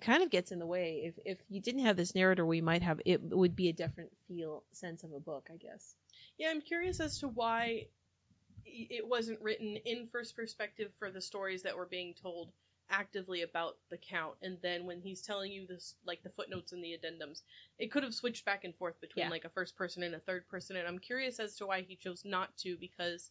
kind 0.00 0.22
of 0.22 0.30
gets 0.30 0.52
in 0.52 0.58
the 0.58 0.66
way. 0.66 1.02
If 1.04 1.14
if 1.24 1.38
you 1.48 1.60
didn't 1.60 1.84
have 1.84 1.96
this 1.96 2.14
narrator, 2.14 2.44
we 2.44 2.60
might 2.60 2.82
have 2.82 3.00
it 3.04 3.22
would 3.22 3.56
be 3.56 3.68
a 3.68 3.72
different 3.72 4.10
feel 4.28 4.64
sense 4.72 5.02
of 5.04 5.12
a 5.12 5.20
book. 5.20 5.48
I 5.52 5.56
guess. 5.56 5.96
Yeah, 6.38 6.50
I'm 6.50 6.60
curious 6.60 7.00
as 7.00 7.18
to 7.20 7.28
why 7.28 7.86
it 8.64 9.06
wasn't 9.06 9.40
written 9.40 9.76
in 9.84 10.08
first 10.10 10.34
perspective 10.36 10.90
for 10.98 11.10
the 11.10 11.20
stories 11.20 11.62
that 11.62 11.76
were 11.76 11.86
being 11.86 12.14
told 12.14 12.50
actively 12.90 13.42
about 13.42 13.76
the 13.90 13.96
count 13.96 14.34
and 14.42 14.58
then 14.62 14.84
when 14.84 15.00
he's 15.00 15.22
telling 15.22 15.50
you 15.50 15.66
this 15.66 15.94
like 16.04 16.22
the 16.22 16.28
footnotes 16.30 16.72
and 16.72 16.84
the 16.84 16.96
addendums 16.96 17.40
it 17.78 17.90
could 17.90 18.02
have 18.02 18.12
switched 18.12 18.44
back 18.44 18.64
and 18.64 18.74
forth 18.76 19.00
between 19.00 19.24
Yeah. 19.24 19.30
like 19.30 19.44
a 19.44 19.48
first 19.48 19.74
person 19.74 20.02
and 20.02 20.14
a 20.14 20.18
third 20.20 20.46
person 20.48 20.76
and 20.76 20.86
i'm 20.86 20.98
curious 20.98 21.40
as 21.40 21.56
to 21.56 21.66
why 21.66 21.80
he 21.80 21.96
chose 21.96 22.24
not 22.26 22.54
to 22.58 22.76
because 22.76 23.30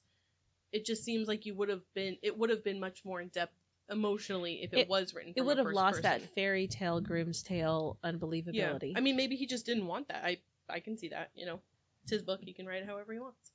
it 0.71 0.85
just 0.85 1.03
seems 1.03 1.27
like 1.27 1.45
you 1.45 1.53
would 1.53 1.69
have 1.69 1.83
been 1.93 2.17
it 2.23 2.35
would 2.37 2.49
have 2.49 2.63
been 2.63 2.79
much 2.79 3.05
more 3.05 3.21
in 3.21 3.27
depth 3.27 3.53
emotionally 3.89 4.63
if 4.63 4.73
it, 4.73 4.79
It- 4.79 4.89
was 4.89 5.13
written 5.13 5.33
It 5.35 5.41
would 5.41 5.57
have 5.57 5.67
lost 5.67 6.03
that 6.03 6.21
fairy 6.35 6.67
tale, 6.67 6.99
Grimm's 7.01 7.43
tale 7.43 7.97
yeah 8.03 8.11
unbelievability. 8.11 8.93
i 8.95 9.01
mean 9.01 9.15
maybe 9.15 9.35
he 9.35 9.45
just 9.45 9.65
didn't 9.65 9.87
want 9.87 10.07
that 10.07 10.23
i 10.23 10.37
i 10.69 10.79
can 10.79 10.97
see 10.97 11.09
that 11.09 11.29
you 11.35 11.45
know 11.45 11.59
it's 12.03 12.11
his 12.11 12.21
book 12.21 12.39
he 12.41 12.53
can 12.53 12.65
write 12.65 12.81
it 12.83 12.87
however 12.87 13.13
he 13.13 13.19
wants 13.19 13.51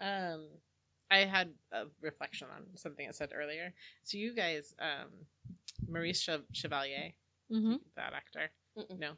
um, 0.00 0.48
I 1.10 1.18
had 1.18 1.50
a 1.72 1.84
reflection 2.00 2.48
on 2.54 2.64
something 2.76 3.06
I 3.06 3.12
said 3.12 3.30
earlier. 3.34 3.72
So 4.02 4.18
you 4.18 4.34
guys, 4.34 4.74
um, 4.80 5.10
Maurice 5.88 6.20
Chev- 6.20 6.44
Chevalier, 6.52 7.12
mm-hmm. 7.52 7.74
that 7.96 8.12
actor, 8.12 8.50
Mm-mm. 8.76 8.98
no, 8.98 9.12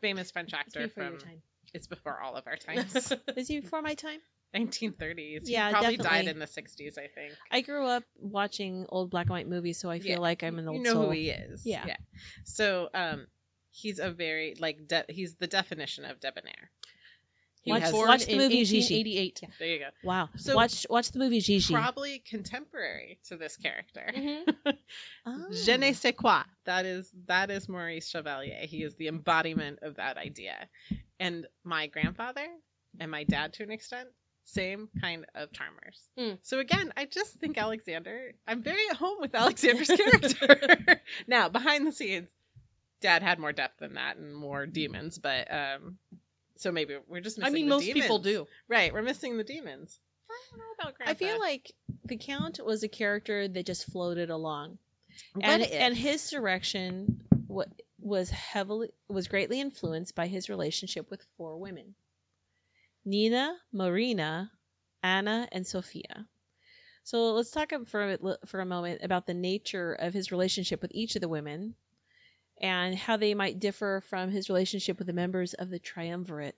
famous 0.00 0.30
French 0.32 0.52
actor 0.52 0.80
before 0.82 1.04
from. 1.18 1.28
It's 1.74 1.86
before 1.86 2.20
all 2.20 2.34
of 2.34 2.46
our 2.46 2.56
times. 2.66 3.12
Is 3.36 3.48
he 3.48 3.60
before 3.60 3.82
my 3.82 3.94
time? 3.94 4.20
1930s. 4.54 5.40
Yeah, 5.44 5.68
he 5.68 5.72
probably 5.72 5.96
definitely. 5.96 6.18
died 6.18 6.28
in 6.28 6.38
the 6.38 6.46
60s, 6.46 6.98
I 6.98 7.08
think. 7.08 7.34
I 7.50 7.60
grew 7.60 7.86
up 7.86 8.04
watching 8.18 8.86
old 8.88 9.10
black 9.10 9.26
and 9.26 9.30
white 9.32 9.48
movies, 9.48 9.78
so 9.78 9.90
I 9.90 9.98
feel 9.98 10.12
Yeah, 10.12 10.18
like 10.18 10.42
I'm 10.42 10.58
an 10.58 10.68
old 10.68 10.78
you 10.78 10.82
know 10.82 10.92
soul. 10.94 11.04
who 11.06 11.10
he 11.10 11.30
is. 11.30 11.64
Yeah. 11.66 11.84
Yeah. 11.86 11.96
So, 12.44 12.88
um, 12.94 13.26
he's 13.70 13.98
a 13.98 14.10
very 14.10 14.54
like 14.58 14.86
de- 14.88 15.04
he's 15.08 15.34
the 15.34 15.46
definition 15.46 16.04
of 16.04 16.20
debonair. 16.20 16.70
He 17.60 17.72
Watch- 17.72 17.92
watch 17.92 18.26
the 18.26 18.36
movie 18.36 18.64
Gigi. 18.64 18.76
1888 18.78 19.42
there 19.58 19.68
you 19.68 19.78
go. 19.80 19.88
Wow. 20.04 20.28
So- 20.36 20.54
watch 20.54 20.86
watch 20.88 21.10
the 21.10 21.18
movie 21.18 21.40
Gigi. 21.40 21.74
Probably 21.74 22.20
contemporary 22.20 23.18
to 23.28 23.36
this 23.36 23.56
character. 23.56 24.08
Mhm. 24.16 24.76
Oh. 25.26 25.46
Je 25.64 25.76
ne 25.76 25.92
sais 25.92 26.12
quoi. 26.16 26.44
That 26.64 26.86
is 26.86 27.10
that 27.26 27.50
is 27.50 27.68
Maurice 27.68 28.08
Chevalier. 28.08 28.60
He 28.66 28.84
is 28.84 28.94
the 28.94 29.08
embodiment 29.08 29.80
of 29.82 29.96
that 29.96 30.16
idea. 30.16 30.68
And 31.18 31.46
my 31.64 31.88
grandfather 31.88 32.46
and 33.00 33.10
my 33.10 33.24
dad 33.24 33.54
to 33.54 33.64
an 33.64 33.72
extent, 33.72 34.08
same 34.46 34.88
kind 35.00 35.26
of 35.34 35.52
charmers. 35.52 36.00
Mm. 36.18 36.38
So 36.42 36.58
again, 36.58 36.92
I 36.96 37.04
just 37.04 37.34
think 37.34 37.58
Alexander. 37.66 38.32
I'm 38.46 38.62
very 38.62 38.82
at 38.90 38.96
home 38.96 39.18
with 39.20 39.34
Alexander's 39.34 39.88
character. 39.96 41.02
now 41.26 41.48
behind 41.48 41.86
the 41.86 41.92
scenes, 41.92 42.28
dad 43.00 43.22
had 43.22 43.38
more 43.38 43.52
depth 43.52 43.80
than 43.80 43.94
that 43.94 44.16
and 44.16 44.34
more 44.34 44.66
demons, 44.66 45.18
but 45.18 45.52
um, 45.52 45.98
so 46.56 46.72
maybe 46.72 46.96
we're 47.08 47.20
just. 47.20 47.38
Missing 47.38 47.52
I 47.52 47.54
mean, 47.54 47.68
most 47.68 47.84
people 47.84 48.18
do. 48.18 48.46
Right, 48.68 48.92
we're 48.92 49.02
missing 49.02 49.36
the 49.36 49.44
demons. 49.44 49.98
I 50.30 50.34
don't 50.50 50.58
know 50.58 50.64
about 50.80 50.94
I 51.06 51.14
feel 51.14 51.38
like 51.38 51.72
the 52.04 52.16
Count 52.16 52.60
was 52.64 52.82
a 52.82 52.88
character 52.88 53.46
that 53.46 53.66
just 53.66 53.86
floated 53.90 54.30
along, 54.30 54.78
What 55.34 55.44
and 55.44 55.62
if? 55.62 55.72
and 55.72 55.96
his 55.96 56.30
direction 56.30 57.20
was 57.98 58.30
heavily 58.30 58.90
was 59.08 59.28
greatly 59.28 59.60
influenced 59.60 60.14
by 60.14 60.26
his 60.26 60.48
relationship 60.48 61.10
with 61.10 61.24
four 61.36 61.58
women: 61.58 61.94
Nina, 63.06 63.54
Marina, 63.72 64.50
Anna, 65.02 65.48
and 65.52 65.66
Sophia. 65.66 66.26
So 67.04 67.32
let's 67.34 67.52
talk 67.52 67.72
for 67.86 68.12
a, 68.14 68.18
for 68.46 68.60
a 68.60 68.66
moment 68.66 69.00
about 69.02 69.26
the 69.26 69.34
nature 69.34 69.92
of 69.94 70.12
his 70.12 70.32
relationship 70.32 70.82
with 70.82 70.90
each 70.92 71.14
of 71.14 71.20
the 71.22 71.28
women, 71.28 71.74
and 72.60 72.94
how 72.96 73.16
they 73.16 73.34
might 73.34 73.60
differ 73.60 74.02
from 74.08 74.30
his 74.30 74.48
relationship 74.48 74.98
with 74.98 75.06
the 75.06 75.12
members 75.12 75.54
of 75.54 75.70
the 75.70 75.78
triumvirate, 75.78 76.56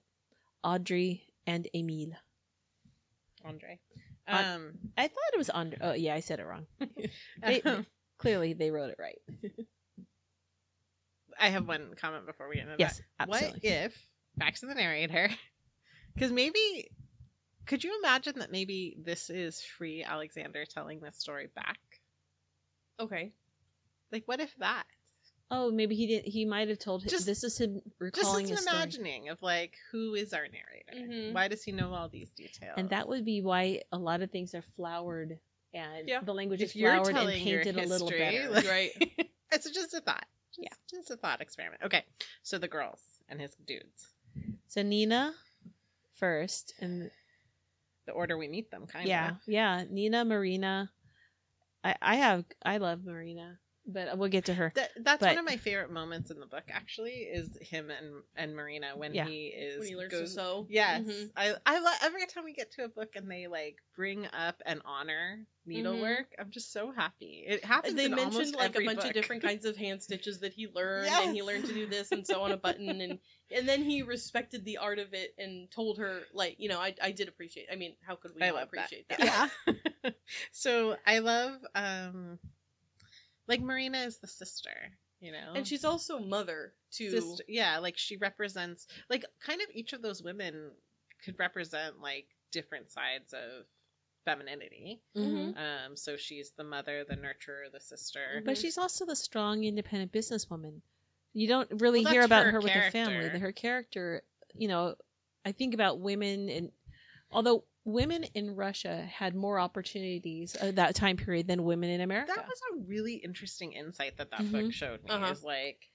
Audrey 0.65 1.23
and 1.47 1.69
Emile. 1.75 2.17
Andre. 3.45 3.79
Um, 4.27 4.73
I 4.97 5.09
thought 5.09 5.33
it 5.35 5.39
was 5.39 5.51
Andre. 5.51 5.79
Oh 5.81 5.93
yeah, 5.93 6.15
I 6.15 6.21
said 6.21 6.41
it 6.41 6.47
wrong. 6.47 6.67
They- 7.47 7.63
um, 7.63 7.87
Clearly, 8.19 8.53
they 8.53 8.73
wrote 8.73 8.91
it 8.91 8.97
right. 8.99 9.19
I 11.39 11.51
have 11.51 11.69
one 11.69 11.95
comment 12.01 12.27
before 12.27 12.49
we 12.49 12.57
get 12.57 12.65
into 12.65 12.75
Yes, 12.81 12.97
that. 13.19 13.29
absolutely. 13.31 13.61
What 13.61 13.65
if 13.87 13.97
back 14.37 14.55
to 14.57 14.67
the 14.67 14.75
narrator? 14.75 15.31
Because 16.19 16.33
maybe 16.33 16.91
could 17.67 17.85
you 17.85 17.99
imagine 18.03 18.39
that 18.41 18.51
maybe 18.51 18.97
this 19.05 19.31
is 19.31 19.61
free 19.63 20.03
Alexander 20.03 20.65
telling 20.65 21.01
this 21.01 21.17
story 21.17 21.49
back? 21.55 21.79
Okay. 22.99 23.33
Like, 24.11 24.25
what 24.27 24.41
if 24.41 24.55
that? 24.59 24.85
Oh, 25.51 25.71
maybe 25.71 25.95
he 25.95 26.07
didn't. 26.07 26.27
He 26.31 26.45
might 26.45 26.69
have 26.69 26.79
told. 26.79 27.07
Just- 27.09 27.25
this 27.25 27.45
is 27.45 27.59
him 27.59 27.81
Just 27.85 28.01
recalling 28.01 28.49
his 28.49 28.59
an 28.61 28.67
story, 28.67 28.77
imagining 28.77 29.29
of 29.31 29.41
like 29.43 29.75
who 29.93 30.15
is 30.15 30.33
our 30.35 30.43
narrator? 30.47 31.13
Mhm. 31.13 31.33
Why 31.33 31.49
does 31.49 31.63
he 31.63 31.73
know 31.73 31.95
all 31.95 32.09
these 32.09 32.31
details? 32.31 32.75
and 32.77 32.91
that 32.91 33.09
would 33.09 33.25
be 33.25 33.41
why 33.41 33.83
a 33.93 33.99
lot 33.99 34.21
of 34.23 34.31
things 34.31 34.55
are 34.55 34.65
flowered 34.77 35.39
and 35.73 36.09
Yeah. 36.09 36.21
the 36.21 36.35
language 36.35 36.61
if 36.63 36.75
is 36.75 36.81
flowered 36.81 37.15
and 37.17 37.29
painted 37.31 37.77
a 37.79 37.83
little 37.87 38.09
history, 38.09 38.19
better. 38.19 38.51
like- 38.51 38.67
Right. 38.69 39.31
it's 39.53 39.71
just 39.71 39.95
a 39.95 40.01
thought. 40.01 40.27
Just, 40.55 40.65
Yeah. 40.65 40.77
just 40.99 41.11
a 41.11 41.17
thought 41.17 41.41
experiment. 41.41 41.83
Okay, 41.85 42.05
so 42.43 42.59
the 42.59 42.69
girls 42.69 43.01
and 43.29 43.41
his 43.41 43.55
dudes. 43.67 44.09
So 44.67 44.83
Nina 44.83 45.35
first, 46.19 46.75
and 46.81 47.11
The 48.07 48.13
order 48.13 48.37
we 48.39 48.49
meet 48.49 48.71
them, 48.71 48.87
kind 48.87 49.05
of. 49.05 49.09
yeah, 49.09 49.31
yeah, 49.47 49.85
Nina, 49.91 50.25
Marina. 50.25 50.91
I 51.85 51.95
I 52.03 52.17
have 52.17 52.45
I 52.65 52.79
love 52.79 53.05
Marina, 53.05 53.59
but 53.89 54.19
we'll 54.19 54.29
get 54.29 54.45
to 54.45 54.55
her. 54.55 54.71
That, 54.75 54.91
that's 55.01 55.21
But- 55.21 55.31
one 55.31 55.39
of 55.39 55.45
my 55.45 55.57
favorite 55.57 55.91
moments 55.91 56.31
in 56.31 56.39
the 56.39 56.47
book. 56.47 56.65
Actually, 56.71 57.23
is 57.23 57.57
him 57.61 57.91
and 57.91 58.23
and 58.37 58.55
Marina 58.55 58.93
when 58.97 59.15
Yeah. 59.15 59.27
he 59.27 59.47
is 59.47 59.79
When 59.81 59.89
he 59.89 59.97
learns 59.97 60.13
goes- 60.13 60.29
to 60.31 60.35
sew. 60.35 60.67
Yes, 60.69 61.03
Mhm. 61.03 61.31
I 61.37 61.55
I 61.67 61.79
love 61.81 61.95
every 62.03 62.27
time 62.27 62.45
we 62.45 62.53
get 62.53 62.71
to 62.73 62.85
a 62.85 62.89
book 62.89 63.17
and 63.17 63.31
they 63.31 63.47
like 63.47 63.77
bring 63.97 64.27
up 64.27 64.63
and 64.67 64.81
honor 64.85 65.45
needlework. 65.67 66.35
I'm 66.39 66.51
just 66.51 66.73
so 66.73 66.93
happy. 66.93 67.45
It 67.47 67.65
happens. 67.65 67.95
They 67.95 68.05
in 68.07 68.13
mentioned 68.13 68.35
almost 68.35 68.55
like 68.57 68.77
a 68.77 68.85
bunch 68.85 68.99
book. 69.01 69.07
of 69.09 69.13
different 69.13 69.43
kinds 69.43 69.65
of 69.65 69.77
hand 69.77 70.03
stitches 70.03 70.41
that 70.41 70.53
he 70.53 70.67
learned, 70.69 71.09
and 71.11 71.35
he 71.35 71.43
learned 71.43 71.67
to 71.67 71.75
do 71.75 71.87
this 71.87 72.13
and 72.13 72.27
sew 72.27 72.43
on 72.43 72.53
a 72.53 72.57
button, 72.57 72.89
and 73.01 73.19
and 73.51 73.69
then 73.69 73.83
he 73.83 74.03
respected 74.03 74.65
the 74.65 74.79
art 74.79 74.99
of 74.99 75.15
it 75.15 75.35
and 75.39 75.71
told 75.71 75.99
her 75.99 76.23
like 76.33 76.57
you 76.59 76.69
know 76.69 76.79
I 76.79 76.95
I 77.03 77.13
did 77.13 77.29
appreciate. 77.29 77.69
I 77.73 77.77
mean, 77.77 77.97
how 78.03 78.17
could 78.17 78.35
we 78.35 78.43
I 78.43 78.47
not 78.49 78.55
love 78.57 78.69
that. 78.73 78.85
appreciate 78.87 79.09
that? 79.09 79.51
Yeah. 79.67 80.11
so 80.53 80.97
I 81.07 81.19
love 81.19 81.61
um, 81.75 82.39
like 83.49 83.61
Marina 83.61 83.99
is 83.99 84.19
the 84.19 84.29
sister. 84.29 84.71
You 85.21 85.33
know, 85.33 85.55
And 85.57 85.67
she's 85.67 85.85
also 85.85 86.21
mother 86.21 86.73
to 86.93 87.11
sister 87.11 87.45
yeah 87.49 87.79
like 87.79 87.99
she 87.99 88.17
represents 88.17 88.87
like 89.11 89.25
kind 89.45 89.61
of 89.61 89.67
each 89.75 89.93
of 89.93 90.01
those 90.01 90.23
women 90.23 90.71
could 91.25 91.39
represent 91.41 92.01
like 92.01 92.27
different 92.53 92.93
sides 92.93 93.33
of 93.33 93.67
femininity. 94.25 95.01
Mhm. 95.17 95.57
Um, 95.57 95.97
so 95.97 96.17
she's 96.17 96.53
the 96.53 96.65
mother, 96.65 97.05
the 97.05 97.17
nurturer, 97.17 97.73
the 97.73 97.81
sister. 97.81 98.43
But 98.45 98.59
she's 98.59 98.79
also 98.79 99.07
the 99.07 99.17
strong, 99.17 99.65
independent 99.65 100.13
businesswoman. 100.13 100.81
You 101.33 101.49
don't 101.49 101.81
really 101.81 102.05
Well, 102.05 102.13
hear 102.13 102.23
about 102.23 102.45
her 102.45 102.53
her, 102.53 102.61
with 102.61 102.73
her 102.73 102.91
family. 102.91 103.39
Her 103.39 103.53
character, 103.53 104.23
you 104.55 104.69
know, 104.69 104.95
I 105.45 105.53
think 105.53 105.75
about 105.75 105.99
women 105.99 106.49
and 106.49 106.73
although 107.31 107.65
women 107.89 108.25
in 108.35 108.55
Russia 108.55 109.03
had 109.11 109.35
more 109.35 109.59
opportunities 109.59 110.55
at 110.57 110.77
that 110.77 110.95
time 110.95 111.17
period 111.17 111.47
than 111.47 111.65
women 111.65 111.91
in 111.91 112.01
America. 112.01 112.33
That 112.37 112.47
was 112.47 112.61
a 112.75 112.77
really 112.87 113.15
interesting 113.15 113.73
insight 113.73 114.17
that 114.19 114.31
that 114.31 114.41
Mhm. 114.41 114.53
book 114.53 114.73
showed 114.73 115.03
me. 115.05 115.11
Uh-huh. 115.11 115.33
Is 115.33 115.43
like 115.43 115.89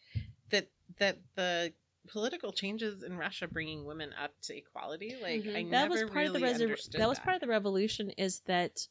that 0.49 0.67
that 0.97 1.17
the 1.35 1.73
political 2.09 2.51
changes 2.51 3.01
in 3.03 3.15
Russia 3.15 3.47
bringing 3.47 3.85
women 3.85 4.11
up 4.21 4.31
to 4.41 4.55
equality. 4.57 5.15
Like 5.21 5.43
Mhm. 5.43 5.49
I 5.55 5.63
that 5.63 5.69
never 5.69 5.89
was 5.93 6.01
part 6.11 6.15
really 6.15 6.43
of 6.43 6.57
the 6.57 6.63
reser- 6.65 6.69
understood 6.69 6.99
that 7.01 7.07
was 7.09 7.19
part 7.19 7.35
of 7.35 7.41
the 7.41 7.47
revolution 7.47 8.09
is 8.11 8.39
that 8.41 8.87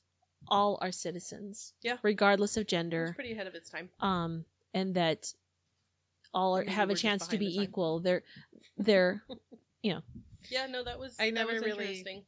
all 0.49 0.79
are 0.81 0.93
citizens, 0.93 1.73
Yeah. 1.83 1.99
regardless 2.03 2.57
of 2.57 2.63
It 2.63 2.65
was 2.65 2.71
gender, 2.71 3.13
pretty 3.15 3.33
ahead 3.33 3.47
of 3.47 3.55
its 3.55 3.69
time. 3.71 3.91
um, 4.01 4.45
and 4.75 4.95
that 4.95 5.33
all 6.33 6.57
are, 6.57 6.65
have 6.65 6.89
a 6.91 6.95
chance 6.95 7.27
to 7.29 7.37
behind 7.37 7.41
the 7.41 7.51
be 7.51 7.57
time. 7.57 7.65
equal. 7.65 8.01
They're 8.01 8.23
they're 8.79 9.23
you 9.83 9.93
know. 9.95 10.03
Yeah, 10.51 10.67
no, 10.67 10.83
that 10.83 10.99
was 10.99 11.15
I 11.21 11.27
that 11.27 11.35
never 11.35 11.53
was 11.53 11.63
really- 11.63 11.85
interesting. 11.85 12.25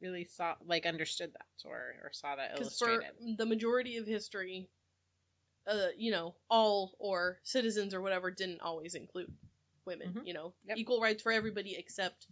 Really 0.00 0.24
saw 0.24 0.54
like 0.64 0.86
understood 0.86 1.32
that 1.32 1.68
or 1.68 1.94
or 2.02 2.10
saw 2.12 2.36
that 2.36 2.52
Because 2.52 2.78
for 2.78 3.02
the 3.36 3.46
majority 3.46 3.96
of 3.96 4.06
history, 4.06 4.68
uh, 5.66 5.88
you 5.96 6.10
know, 6.10 6.34
all 6.50 6.94
or 6.98 7.38
citizens 7.42 7.94
or 7.94 8.00
whatever 8.00 8.30
didn't 8.30 8.60
always 8.60 8.94
include 8.94 9.32
women. 9.84 10.12
Mhm. 10.14 10.26
You 10.26 10.34
know, 10.34 10.54
Yep. 10.66 10.78
equal 10.78 11.00
rights 11.00 11.22
for 11.22 11.32
everybody 11.32 11.76
except 11.76 12.26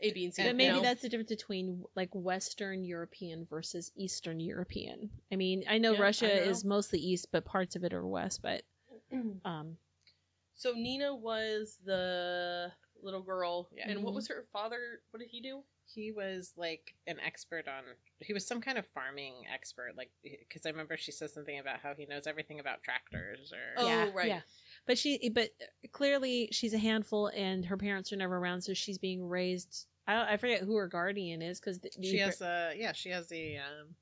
A, 0.00 0.12
B, 0.12 0.24
and 0.24 0.34
C. 0.34 0.42
But 0.44 0.56
maybe 0.56 0.68
you 0.68 0.72
know? 0.76 0.82
that's 0.82 1.02
the 1.02 1.08
difference 1.08 1.30
between 1.30 1.84
like 1.94 2.14
Western 2.14 2.84
European 2.84 3.46
versus 3.46 3.90
Eastern 3.96 4.40
European. 4.40 5.10
I 5.32 5.36
mean, 5.36 5.64
I 5.68 5.78
know 5.78 5.92
Yeah, 5.92 6.00
Russia 6.00 6.26
don't 6.26 6.48
is 6.50 6.64
mostly 6.64 7.00
East, 7.00 7.28
but 7.32 7.44
parts 7.44 7.76
of 7.76 7.84
it 7.84 7.92
are 7.92 8.06
West. 8.06 8.40
But 8.42 8.62
um, 9.44 9.76
So 10.54 10.72
Nina 10.72 11.14
was 11.14 11.78
the 11.84 12.72
little 13.02 13.22
girl, 13.22 13.68
Yeah. 13.72 13.90
and 13.90 14.02
what 14.04 14.12
Mhm. 14.12 14.16
was 14.16 14.28
her 14.28 14.46
father? 14.52 15.02
What 15.10 15.20
did 15.20 15.30
he 15.30 15.40
do? 15.40 15.64
He 15.94 16.12
was 16.12 16.52
like 16.56 16.94
an 17.06 17.16
expert 17.24 17.66
on 17.68 17.82
he 18.20 18.32
was 18.32 18.46
some 18.46 18.60
kind 18.60 18.78
of 18.78 18.86
farming 18.94 19.34
expert 19.52 19.92
like 19.96 20.10
because 20.22 20.66
i 20.66 20.70
remember 20.70 20.96
she 20.96 21.12
says 21.12 21.32
something 21.32 21.58
about 21.58 21.80
how 21.80 21.94
he 21.94 22.06
knows 22.06 22.26
everything 22.26 22.60
about 22.60 22.82
tractors 22.82 23.52
or 23.52 23.70
Oh, 23.76 23.86
yeah, 23.86 24.10
right. 24.14 24.28
yeah. 24.28 24.40
But 24.86 24.98
she, 24.98 25.28
but 25.30 25.50
clearly 25.92 26.48
she's 26.52 26.74
a 26.74 26.78
handful, 26.78 27.28
and 27.28 27.64
her 27.66 27.76
parents 27.76 28.12
are 28.12 28.16
never 28.16 28.36
around, 28.36 28.62
so 28.62 28.74
she's 28.74 28.98
being 28.98 29.28
raised. 29.28 29.86
I 30.06 30.14
don't, 30.14 30.26
I 30.26 30.36
forget 30.36 30.62
who 30.62 30.76
her 30.76 30.88
guardian 30.88 31.42
is 31.42 31.60
because 31.60 31.80
she 32.02 32.18
has 32.18 32.40
a 32.40 32.72
yeah 32.76 32.92
she 32.92 33.10
has 33.10 33.30
a 33.32 33.58
um 33.58 33.94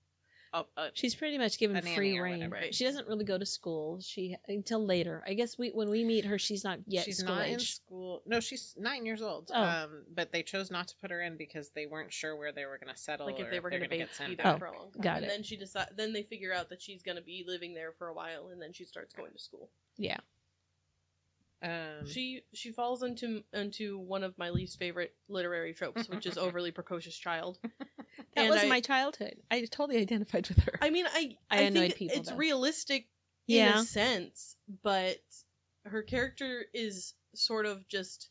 oh, 0.52 0.66
uh, 0.76 0.88
she's 0.94 1.14
pretty 1.14 1.38
much 1.38 1.58
given 1.58 1.76
a 1.76 1.82
free 1.82 2.18
or 2.18 2.24
reign. 2.24 2.48
Right. 2.50 2.74
She 2.74 2.84
doesn't 2.84 3.06
really 3.08 3.24
go 3.24 3.36
to 3.38 3.46
school. 3.46 4.00
She 4.00 4.36
until 4.48 4.84
later. 4.84 5.22
I 5.26 5.34
guess 5.34 5.56
we 5.58 5.70
when 5.70 5.88
we 5.90 6.04
meet 6.04 6.24
her, 6.24 6.38
she's 6.38 6.64
not 6.64 6.78
yet 6.86 7.04
she's 7.04 7.18
school 7.18 7.34
not 7.34 7.46
in 7.46 7.54
age. 7.54 7.74
school 7.76 8.22
no 8.26 8.40
she's 8.40 8.74
nine 8.78 9.06
years 9.06 9.22
old 9.22 9.50
Oh. 9.54 9.62
um 9.62 10.04
but 10.14 10.32
they 10.32 10.42
chose 10.42 10.70
not 10.70 10.88
to 10.88 10.94
put 11.00 11.10
her 11.10 11.20
in 11.20 11.36
because 11.36 11.70
they 11.70 11.86
weren't 11.86 12.12
sure 12.12 12.36
where 12.36 12.52
they 12.52 12.64
were 12.66 12.78
going 12.78 12.94
to 12.94 13.00
settle 13.00 13.26
Like 13.26 13.40
if 13.40 13.50
they 13.50 13.60
were 13.60 13.70
going 13.70 13.82
to 13.82 13.88
be, 13.88 13.98
get 13.98 14.14
sent 14.14 14.36
there 14.38 14.54
Oh, 14.54 14.58
for 14.58 14.66
a 14.66 14.72
long 14.78 14.90
time. 14.92 15.02
got 15.02 15.16
and 15.16 15.26
it. 15.26 15.28
then 15.28 15.42
she 15.42 15.56
decide. 15.56 15.88
Then 15.96 16.12
they 16.12 16.22
figure 16.22 16.52
out 16.52 16.70
that 16.70 16.80
she's 16.82 17.02
going 17.02 17.16
to 17.16 17.22
be 17.22 17.44
living 17.46 17.74
there 17.74 17.92
for 17.98 18.08
a 18.08 18.14
while, 18.14 18.48
and 18.52 18.60
then 18.60 18.72
she 18.72 18.84
starts 18.84 19.14
going 19.14 19.32
to 19.32 19.38
school. 19.38 19.68
Yeah. 19.96 20.18
Um 21.62 22.06
She 22.06 22.42
she 22.54 22.70
falls 22.72 23.02
into 23.02 23.42
into 23.52 23.98
one 23.98 24.22
of 24.22 24.36
my 24.38 24.50
least 24.50 24.78
favorite 24.78 25.14
literary 25.28 25.74
tropes, 25.74 26.08
which 26.08 26.26
is 26.26 26.38
overly 26.46 26.70
precocious 26.70 27.16
child. 27.16 27.58
That 28.34 28.42
And 28.42 28.50
was 28.50 28.62
I- 28.64 28.68
my 28.68 28.80
childhood. 28.80 29.36
I 29.50 29.64
totally 29.70 29.98
identified 30.00 30.48
with 30.48 30.58
her. 30.64 30.72
I 30.82 30.90
mean, 30.90 31.06
I 31.06 31.36
I 31.50 31.58
I, 31.58 31.60
annoyed 31.62 31.86
think 31.94 31.96
people, 31.96 32.16
it's 32.18 32.30
though. 32.30 32.36
realistic 32.36 33.06
in 33.46 33.56
Yeah. 33.56 33.80
a 33.80 33.84
sense, 33.84 34.56
but 34.82 35.18
her 35.84 36.02
character 36.02 36.64
is 36.74 37.14
sort 37.34 37.66
of 37.66 37.86
just 37.88 38.28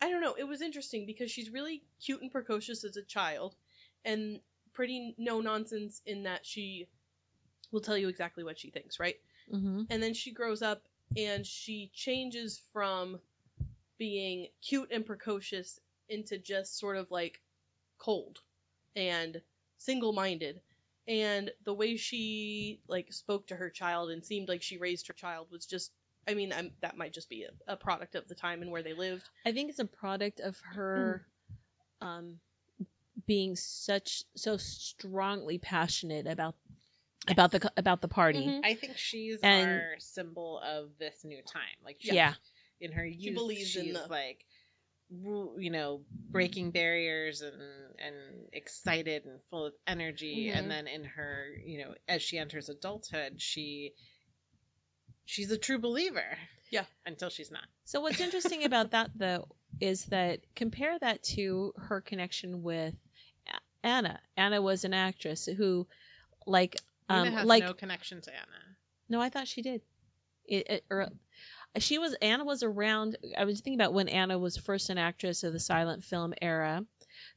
I 0.00 0.10
don't 0.10 0.20
know. 0.22 0.34
It 0.38 0.44
was 0.48 0.62
interesting 0.62 1.06
because 1.06 1.30
she's 1.30 1.50
really 1.50 1.82
cute 2.04 2.22
and 2.22 2.30
precocious 2.30 2.84
as 2.84 2.96
a 2.96 3.02
child, 3.02 3.54
and 4.04 4.40
pretty 4.72 5.14
no 5.18 5.40
nonsense 5.40 6.00
in 6.06 6.22
that 6.24 6.46
she 6.46 6.88
will 7.72 7.80
tell 7.82 7.98
you 7.98 8.08
exactly 8.08 8.42
what 8.44 8.58
she 8.58 8.70
thinks, 8.70 8.98
right? 8.98 9.16
mm-hmm. 9.52 9.82
and 9.90 10.02
then 10.02 10.14
she 10.14 10.32
grows 10.32 10.62
up 10.62 10.82
and 11.16 11.46
she 11.46 11.90
changes 11.94 12.60
from 12.72 13.18
being 13.98 14.48
cute 14.62 14.90
and 14.92 15.04
precocious 15.04 15.78
into 16.08 16.38
just 16.38 16.78
sort 16.78 16.96
of 16.96 17.10
like 17.10 17.40
cold 17.98 18.38
and 18.96 19.40
single-minded. 19.78 20.60
And 21.08 21.50
the 21.64 21.74
way 21.74 21.96
she 21.96 22.80
like 22.88 23.12
spoke 23.12 23.48
to 23.48 23.56
her 23.56 23.70
child 23.70 24.10
and 24.10 24.24
seemed 24.24 24.48
like 24.48 24.62
she 24.62 24.78
raised 24.78 25.08
her 25.08 25.14
child 25.14 25.48
was 25.50 25.66
just 25.66 25.90
i 26.28 26.34
mean 26.34 26.52
I'm, 26.52 26.70
that 26.82 26.96
might 26.96 27.12
just 27.12 27.28
be 27.28 27.44
a, 27.44 27.72
a 27.72 27.76
product 27.76 28.14
of 28.14 28.28
the 28.28 28.34
time 28.34 28.62
and 28.62 28.70
where 28.70 28.82
they 28.82 28.92
lived. 28.92 29.28
I 29.44 29.52
think 29.52 29.70
it's 29.70 29.78
a 29.78 29.86
product 29.86 30.40
of 30.40 30.58
her 30.74 31.26
um, 32.00 32.38
being 33.26 33.56
such 33.56 34.24
so 34.36 34.56
strongly 34.56 35.58
passionate 35.58 36.26
about 36.26 36.54
about 37.28 37.50
the 37.52 37.70
about 37.76 38.00
the 38.00 38.08
party. 38.08 38.46
Mhm. 38.46 38.60
i 38.64 38.74
think 38.74 38.96
she's 38.96 39.40
And- 39.42 39.68
our 39.70 39.94
symbol 39.98 40.58
of 40.58 40.96
this 40.98 41.22
new 41.24 41.42
time 41.42 41.76
like 41.84 41.98
she, 42.00 42.14
Yeah. 42.14 42.34
in 42.80 42.92
her 42.92 43.04
youth 43.04 43.34
believes 43.34 43.76
in 43.76 43.84
she's 43.86 43.94
the- 43.94 44.06
like 44.08 44.44
you 45.10 45.70
know 45.70 46.04
breaking 46.30 46.70
barriers 46.70 47.42
and 47.42 47.60
and 47.98 48.48
excited 48.52 49.24
and 49.26 49.40
full 49.50 49.66
of 49.66 49.74
energy 49.86 50.46
Mhm. 50.46 50.56
and 50.56 50.70
then 50.70 50.86
in 50.86 51.04
her 51.04 51.48
you 51.64 51.78
know 51.84 51.94
as 52.08 52.22
she 52.22 52.38
enters 52.38 52.68
adulthood 52.68 53.40
she 53.42 53.92
she's 55.24 55.50
a 55.50 55.58
true 55.58 55.78
believer 55.78 56.38
Yeah. 56.70 56.86
until 57.04 57.28
she's 57.28 57.50
not 57.50 57.64
So 57.84 58.00
what's 58.00 58.20
interesting 58.20 58.64
about 58.64 58.92
that 58.92 59.10
though 59.16 59.48
is 59.80 60.04
that 60.06 60.40
compare 60.54 60.98
that 60.98 61.22
to 61.34 61.72
her 61.76 62.00
connection 62.00 62.62
with 62.62 62.94
Anna. 63.82 64.20
Anna 64.36 64.60
was 64.60 64.84
an 64.84 64.92
actress 64.92 65.46
who, 65.46 65.88
like, 66.46 66.76
um, 67.10 67.24
Nina 67.24 67.36
has 67.36 67.46
like 67.46 67.62
no 67.62 67.74
connection 67.74 68.20
to 68.20 68.30
anna 68.30 68.70
no, 69.10 69.20
I 69.20 69.28
thought 69.28 69.48
she 69.48 69.60
did. 69.60 69.82
It, 70.46 70.70
it 70.70 70.84
or 70.88 71.08
she 71.78 71.98
was 71.98 72.14
Anna 72.22 72.44
was 72.44 72.62
around. 72.62 73.18
I 73.36 73.44
was 73.44 73.60
thinking 73.60 73.78
about 73.78 73.92
when 73.92 74.08
Anna 74.08 74.38
was 74.38 74.56
first 74.56 74.88
an 74.88 74.98
actress 74.98 75.42
of 75.42 75.52
the 75.52 75.60
silent 75.60 76.04
film 76.04 76.32
era. 76.40 76.84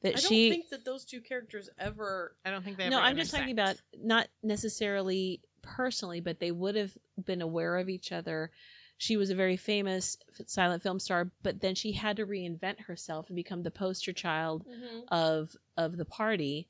That 0.02 0.10
i 0.10 0.12
don't 0.12 0.30
she 0.30 0.50
think 0.50 0.70
that 0.70 0.86
those 0.86 1.04
two 1.04 1.20
characters 1.20 1.70
ever 1.78 2.36
i 2.46 2.52
don't 2.52 2.64
think 2.64 2.78
they 2.78 2.88
no, 2.90 3.00
I'm 3.00 3.18
just 3.18 3.32
talking 3.32 3.52
about 3.52 3.76
not 3.98 4.28
necessarily 4.42 5.42
personally, 5.62 6.22
but 6.22 6.40
they 6.40 6.52
would 6.52 6.76
have 6.76 6.92
been 7.26 7.42
aware 7.42 7.78
of 7.78 7.90
each 7.90 8.12
other. 8.12 8.52
She 8.98 9.18
was 9.18 9.32
a 9.32 9.36
very 9.36 9.58
famous 9.58 10.18
silent 10.46 10.84
film 10.84 11.00
star, 11.00 11.32
but 11.42 11.60
then 11.60 11.76
she 11.76 11.92
had 11.92 12.18
to 12.18 12.26
reinvent 12.26 12.82
herself 12.82 13.28
and 13.28 13.36
become 13.36 13.64
the 13.64 13.72
poster 13.72 14.14
child 14.14 14.64
of 15.10 15.50
of 15.76 15.98
the 15.98 16.06
party 16.06 16.68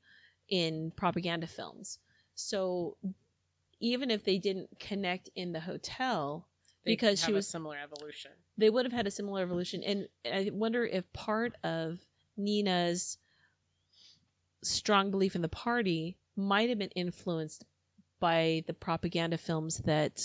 in 0.48 0.90
propaganda 0.96 1.46
films. 1.46 1.98
So 2.34 2.96
even 3.80 4.10
if 4.10 4.24
they 4.24 4.38
didn't 4.38 4.78
connect 4.78 5.30
in 5.34 5.52
the 5.52 5.60
hotel, 5.60 6.46
They 6.84 6.92
because 6.92 7.22
she 7.22 7.32
was- 7.32 7.48
similar 7.48 7.78
evolution 7.78 8.32
they 8.56 8.70
would 8.70 8.84
have 8.84 8.92
had 8.92 9.06
a 9.06 9.10
similar 9.10 9.42
evolution. 9.42 9.82
And 9.82 10.08
I 10.24 10.50
wonder 10.52 10.84
if 10.84 11.12
part 11.12 11.56
of 11.64 11.98
Nina's 12.36 13.18
strong 14.62 15.10
belief 15.10 15.34
in 15.34 15.42
the 15.42 15.48
party 15.48 16.16
might 16.36 16.68
have 16.68 16.78
been 16.78 16.90
influenced 16.90 17.64
by 18.20 18.64
the 18.66 18.74
propaganda 18.74 19.38
films 19.38 19.78
that 19.78 20.24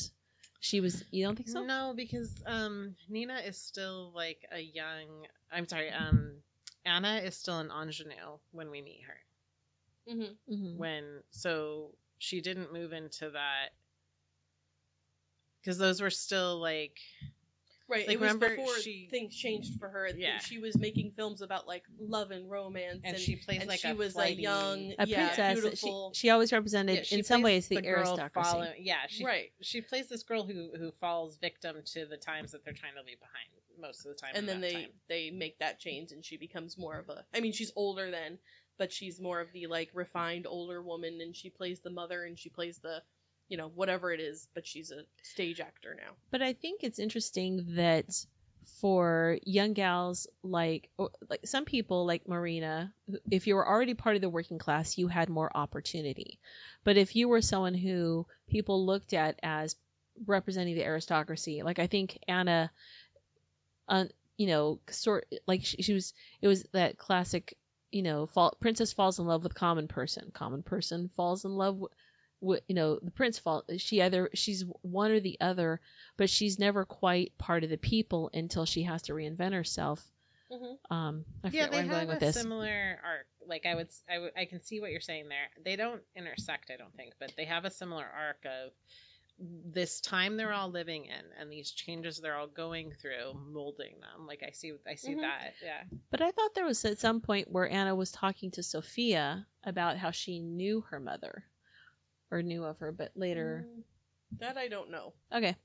she 0.60 0.80
was. 0.80 1.04
You 1.12 1.26
don't 1.26 1.36
think 1.36 1.50
so? 1.50 1.65
No, 1.65 1.93
because 1.95 2.32
um, 2.45 2.95
Nina 3.10 3.38
is 3.39 3.58
still 3.58 4.12
like 4.13 4.45
a 4.52 4.60
young. 4.60 5.26
I'm 5.52 5.67
sorry. 5.67 5.89
Um, 5.89 6.34
Anna 6.86 7.17
is 7.17 7.36
still 7.36 7.60
an 7.60 7.72
ingenue 7.72 8.38
when 8.52 8.69
we 8.69 8.82
meet 8.82 9.02
her. 9.08 9.17
Mm-hmm. 10.07 10.53
Mhm. 10.53 10.77
When 10.77 11.23
so 11.31 11.91
she 12.17 12.41
didn't 12.41 12.73
move 12.73 12.93
into 12.93 13.31
that 13.31 13.69
because 15.62 15.77
those 15.77 16.01
were 16.01 16.09
still 16.09 16.59
like 16.59 16.97
Right. 17.91 18.07
Like, 18.07 18.17
it 18.17 18.19
was 18.19 18.35
before 18.35 18.79
she- 18.81 19.07
things 19.09 19.35
changed 19.35 19.79
for 19.79 19.89
her. 19.89 20.07
Yeah. 20.15 20.38
She 20.38 20.59
was 20.59 20.77
making 20.77 21.13
films 21.15 21.41
about 21.41 21.67
like 21.67 21.85
love 21.99 22.29
and 22.29 22.47
romance, 22.47 23.01
and, 23.03 23.15
and, 23.15 23.17
she 23.17 23.35
plays 23.35 23.62
and 23.62 23.67
like 23.67 23.79
she 23.79 23.88
a 23.89 23.95
was 23.95 24.13
flighty- 24.13 24.45
a 24.45 24.47
young, 24.47 24.93
A 24.99 25.07
yeah, 25.07 25.25
princess. 25.25 25.59
beautiful. 25.59 26.12
She, 26.13 26.19
she 26.19 26.29
always 26.29 26.53
represented, 26.53 26.97
Yeah, 26.97 27.01
she 27.01 27.15
in 27.15 27.23
some 27.23 27.41
ways, 27.41 27.67
the, 27.67 27.81
girl 27.81 27.97
aristocracy. 28.05 28.47
follow- 28.51 28.73
yeah, 28.77 28.97
she 29.09 29.25
right. 29.25 29.51
she 29.62 29.81
plays 29.81 30.07
this 30.07 30.21
girl 30.21 30.43
who 30.45 30.69
who 30.77 30.91
falls 31.01 31.38
victim 31.38 31.77
to 31.83 32.06
the 32.06 32.17
times 32.17 32.52
that 32.52 32.63
they're 32.63 32.73
trying 32.75 32.93
to 32.93 33.02
leave 33.02 33.19
behind 33.19 33.50
most 33.81 34.06
of 34.06 34.12
the 34.15 34.21
time. 34.21 34.33
And 34.35 34.47
then 34.47 34.62
they 34.62 34.73
time. 34.73 34.89
they 35.08 35.31
make 35.31 35.58
that 35.58 35.79
change, 35.79 36.12
and 36.12 36.23
she 36.23 36.37
becomes 36.37 36.77
more 36.77 37.00
of 37.00 37.10
a. 37.10 37.25
I 37.33 37.39
mean, 37.39 37.54
she's 37.54 37.71
older 37.75 38.12
then, 38.12 38.37
but 38.80 38.92
she's 38.92 39.21
more 39.21 39.40
of 39.40 39.52
the 39.52 39.67
like 39.67 39.92
refined 39.94 40.48
older 40.48 40.82
woman, 40.82 41.19
and 41.21 41.36
she 41.36 41.52
plays 41.52 41.82
the 41.82 41.92
mother, 41.92 42.23
and 42.23 42.40
she 42.40 42.50
plays 42.50 42.80
the, 42.80 43.04
you 43.48 43.58
know, 43.58 43.67
whatever 43.67 44.12
it 44.12 44.19
is. 44.19 44.48
But 44.56 44.65
she's 44.65 44.90
a 44.90 45.04
stage 45.21 45.60
actor 45.60 45.96
now. 45.96 46.13
But 46.32 46.42
I 46.42 46.54
think 46.54 46.84
it's 46.84 46.98
interesting 46.98 47.75
that 47.75 48.06
for 48.82 49.38
young 49.44 49.73
gals 49.73 50.27
like 50.44 50.90
like 51.30 51.46
some 51.46 51.65
people 51.65 52.06
like 52.06 52.27
Marina, 52.27 52.94
if 53.30 53.46
you 53.46 53.56
were 53.56 53.67
already 53.67 53.94
part 53.94 54.15
of 54.15 54.21
the 54.21 54.30
working 54.30 54.58
class, 54.58 54.98
you 54.98 55.08
had 55.08 55.30
more 55.30 55.56
opportunity. 55.56 56.40
But 56.84 56.98
if 56.98 57.15
you 57.15 57.27
were 57.27 57.42
someone 57.42 57.75
who 57.75 58.25
people 58.50 58.86
looked 58.86 59.13
at 59.13 59.40
as 59.44 59.75
representing 60.25 60.75
the 60.75 60.86
aristocracy, 60.86 61.63
like 61.63 61.80
I 61.80 61.88
think 61.88 62.17
Anna, 62.27 62.71
uh, 63.88 64.06
you 64.38 64.48
know, 64.48 64.80
sort 64.90 65.27
like 65.48 65.65
she, 65.65 65.82
she 65.82 65.94
was, 65.94 66.13
it 66.42 66.48
was 66.48 66.63
that 66.71 66.98
classic, 66.98 67.58
you 67.92 68.02
know, 68.04 68.25
fall, 68.27 68.56
princess 68.60 68.94
falls 68.94 69.19
in 69.19 69.25
love 69.25 69.44
with 69.44 69.54
common 69.54 69.87
person, 69.87 70.31
common 70.33 70.63
person 70.63 71.10
falls 71.15 71.46
in 71.46 71.52
love 71.52 71.77
with, 71.77 71.92
with 72.42 72.62
you 72.67 72.75
know, 72.75 73.00
the 73.02 73.12
prince 73.12 73.40
fall. 73.40 73.63
She 73.77 74.02
either 74.02 74.29
she's 74.33 74.63
one 74.81 75.12
or 75.12 75.19
the 75.19 75.37
other, 75.42 75.81
but 76.17 76.29
she's 76.29 76.60
never 76.60 76.85
quite 76.85 77.37
part 77.37 77.63
of 77.63 77.69
the 77.69 77.77
people 77.77 78.29
until 78.33 78.65
she 78.65 78.83
has 78.83 79.04
to 79.04 79.13
reinvent 79.13 79.54
herself. 79.54 80.04
Mhm. 80.52 80.77
Um, 80.90 81.25
I 81.44 81.50
yeah, 81.50 81.67
they 81.67 81.83
where 81.87 82.00
I'm 82.02 82.10
have 82.10 82.21
a 82.21 82.33
similar 82.33 83.00
arc. 83.04 83.27
Like 83.46 83.65
I 83.65 83.75
would, 83.75 83.90
I 84.10 84.19
would, 84.19 84.31
I 84.35 84.46
can 84.46 84.62
see 84.62 84.79
what 84.79 84.92
you're 84.92 85.02
saying 85.02 85.29
there. 85.29 85.50
They 85.63 85.75
don't 85.75 86.02
intersect, 86.15 86.71
I 86.71 86.77
don't 86.77 86.96
think, 86.96 87.13
but 87.19 87.33
they 87.37 87.46
have 87.46 87.65
a 87.65 87.71
similar 87.71 88.06
arc 88.06 88.46
of 88.46 88.71
this 89.42 90.02
time 90.02 90.35
they're 90.35 90.52
all 90.54 90.69
living 90.69 91.06
in 91.06 91.23
and 91.40 91.52
these 91.52 91.71
changes 91.71 92.17
they're 92.19 92.35
all 92.35 92.48
going 92.48 92.92
through, 93.02 93.33
molding 93.52 93.94
them. 94.02 94.27
Like 94.27 94.44
I 94.46 94.52
see, 94.52 94.73
I 94.87 94.96
see 94.96 95.13
Mhm. 95.15 95.21
that. 95.21 95.54
Yeah. 95.63 95.83
But 96.12 96.21
I 96.21 96.31
thought 96.31 96.54
there 96.56 96.65
was 96.65 96.83
at 96.85 97.00
some 97.00 97.21
point 97.21 97.50
where 97.52 97.69
Anna 97.69 97.96
was 97.96 98.12
talking 98.12 98.52
to 98.52 98.63
Sophia 98.63 99.48
about 99.63 99.98
how 99.98 100.12
she 100.12 100.40
knew 100.40 100.81
her 100.90 101.00
mother 101.00 101.46
or 102.31 102.42
knew 102.44 102.65
of 102.65 102.79
her, 102.79 102.92
but 102.92 103.12
later. 103.15 103.65
Mm, 103.67 103.83
That 104.40 104.58
I 104.58 104.67
don't 104.67 104.92
know. 104.92 105.13
Okay. 105.33 105.56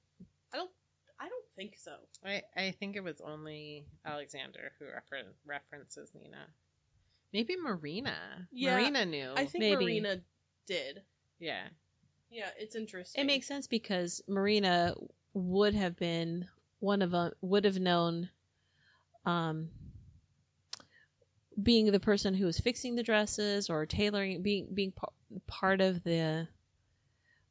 I 0.53 0.57
don't. 0.57 0.70
I 1.18 1.29
don't 1.29 1.45
think 1.57 1.77
so. 1.79 1.95
I, 2.25 2.43
I 2.57 2.70
think 2.72 2.97
it 2.97 3.03
was 3.05 3.20
only 3.20 3.87
Alexander 4.05 4.72
who 4.79 4.87
refer- 4.87 5.33
references 5.45 6.11
Nina. 6.14 6.47
Maybe 7.33 7.57
Marina. 7.57 8.49
Yeah, 8.53 8.77
Marina 8.77 9.05
knew. 9.07 9.33
I 9.37 9.47
think 9.47 9.62
Maybe. 9.62 9.85
Marina 9.85 10.20
did. 10.66 11.03
yeah. 11.39 11.68
Yeah, 12.35 12.51
it's 12.59 12.74
interesting. 12.74 13.22
It 13.22 13.26
makes 13.26 13.47
sense 13.47 13.68
because 13.68 14.20
Marina 14.26 14.95
would 15.35 15.74
have 15.74 15.97
been 15.97 16.49
one 16.80 17.01
of 17.01 17.12
them, 17.12 17.32
would 17.41 17.64
have 17.64 17.78
known, 17.78 18.28
um, 19.24 19.70
being 21.62 21.93
the 21.93 22.01
person 22.01 22.35
who 22.35 22.47
was 22.47 22.59
fixing 22.59 22.97
the 22.97 23.05
dresses 23.05 23.70
or 23.70 23.87
tailoring, 23.87 24.43
being 24.43 24.74
being 24.74 24.91
par- 24.91 25.12
part 25.47 25.80
of 25.80 26.03
the 26.03 26.49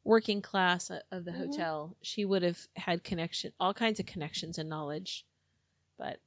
working 0.03 0.41
class 0.41 0.91
of 1.11 1.23
the 1.23 1.31
Mhm. 1.31 1.37
hotel. 1.37 1.95
She 2.01 2.25
would 2.25 2.43
have 2.43 2.59
had 2.75 3.05
connection, 3.05 3.53
all 3.61 3.73
kinds 3.73 4.01
of 4.01 4.05
connections 4.05 4.57
and 4.57 4.67
knowledge. 4.67 5.25
But 5.97 6.19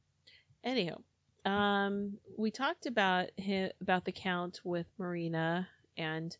anyhow, 0.64 1.02
um, 1.44 2.18
we 2.38 2.50
talked 2.50 2.86
about 2.86 3.38
him 3.38 3.70
about 3.82 4.06
the 4.06 4.12
count 4.12 4.64
with 4.64 4.86
Marina 4.98 5.68
and 5.98 6.34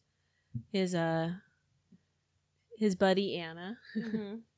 his 0.72 0.94
uh 0.94 1.34
his 2.76 2.94
buddy 2.94 3.36
Anna. 3.36 3.78
Mhm. 3.96 4.40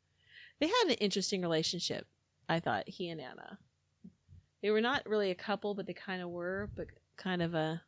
They 0.60 0.66
had 0.66 0.86
an 0.88 0.94
interesting 0.94 1.40
relationship, 1.40 2.04
I 2.48 2.58
thought, 2.58 2.88
he 2.88 3.10
and 3.10 3.20
Anna. 3.20 3.58
They 4.60 4.70
were 4.72 4.80
not 4.80 5.06
really 5.06 5.30
a 5.30 5.36
couple, 5.36 5.72
but 5.74 5.86
they 5.86 5.92
kind 5.92 6.20
of 6.20 6.30
were, 6.30 6.68
but 6.74 6.88
kind 7.16 7.42
of 7.42 7.54
a. 7.54 7.80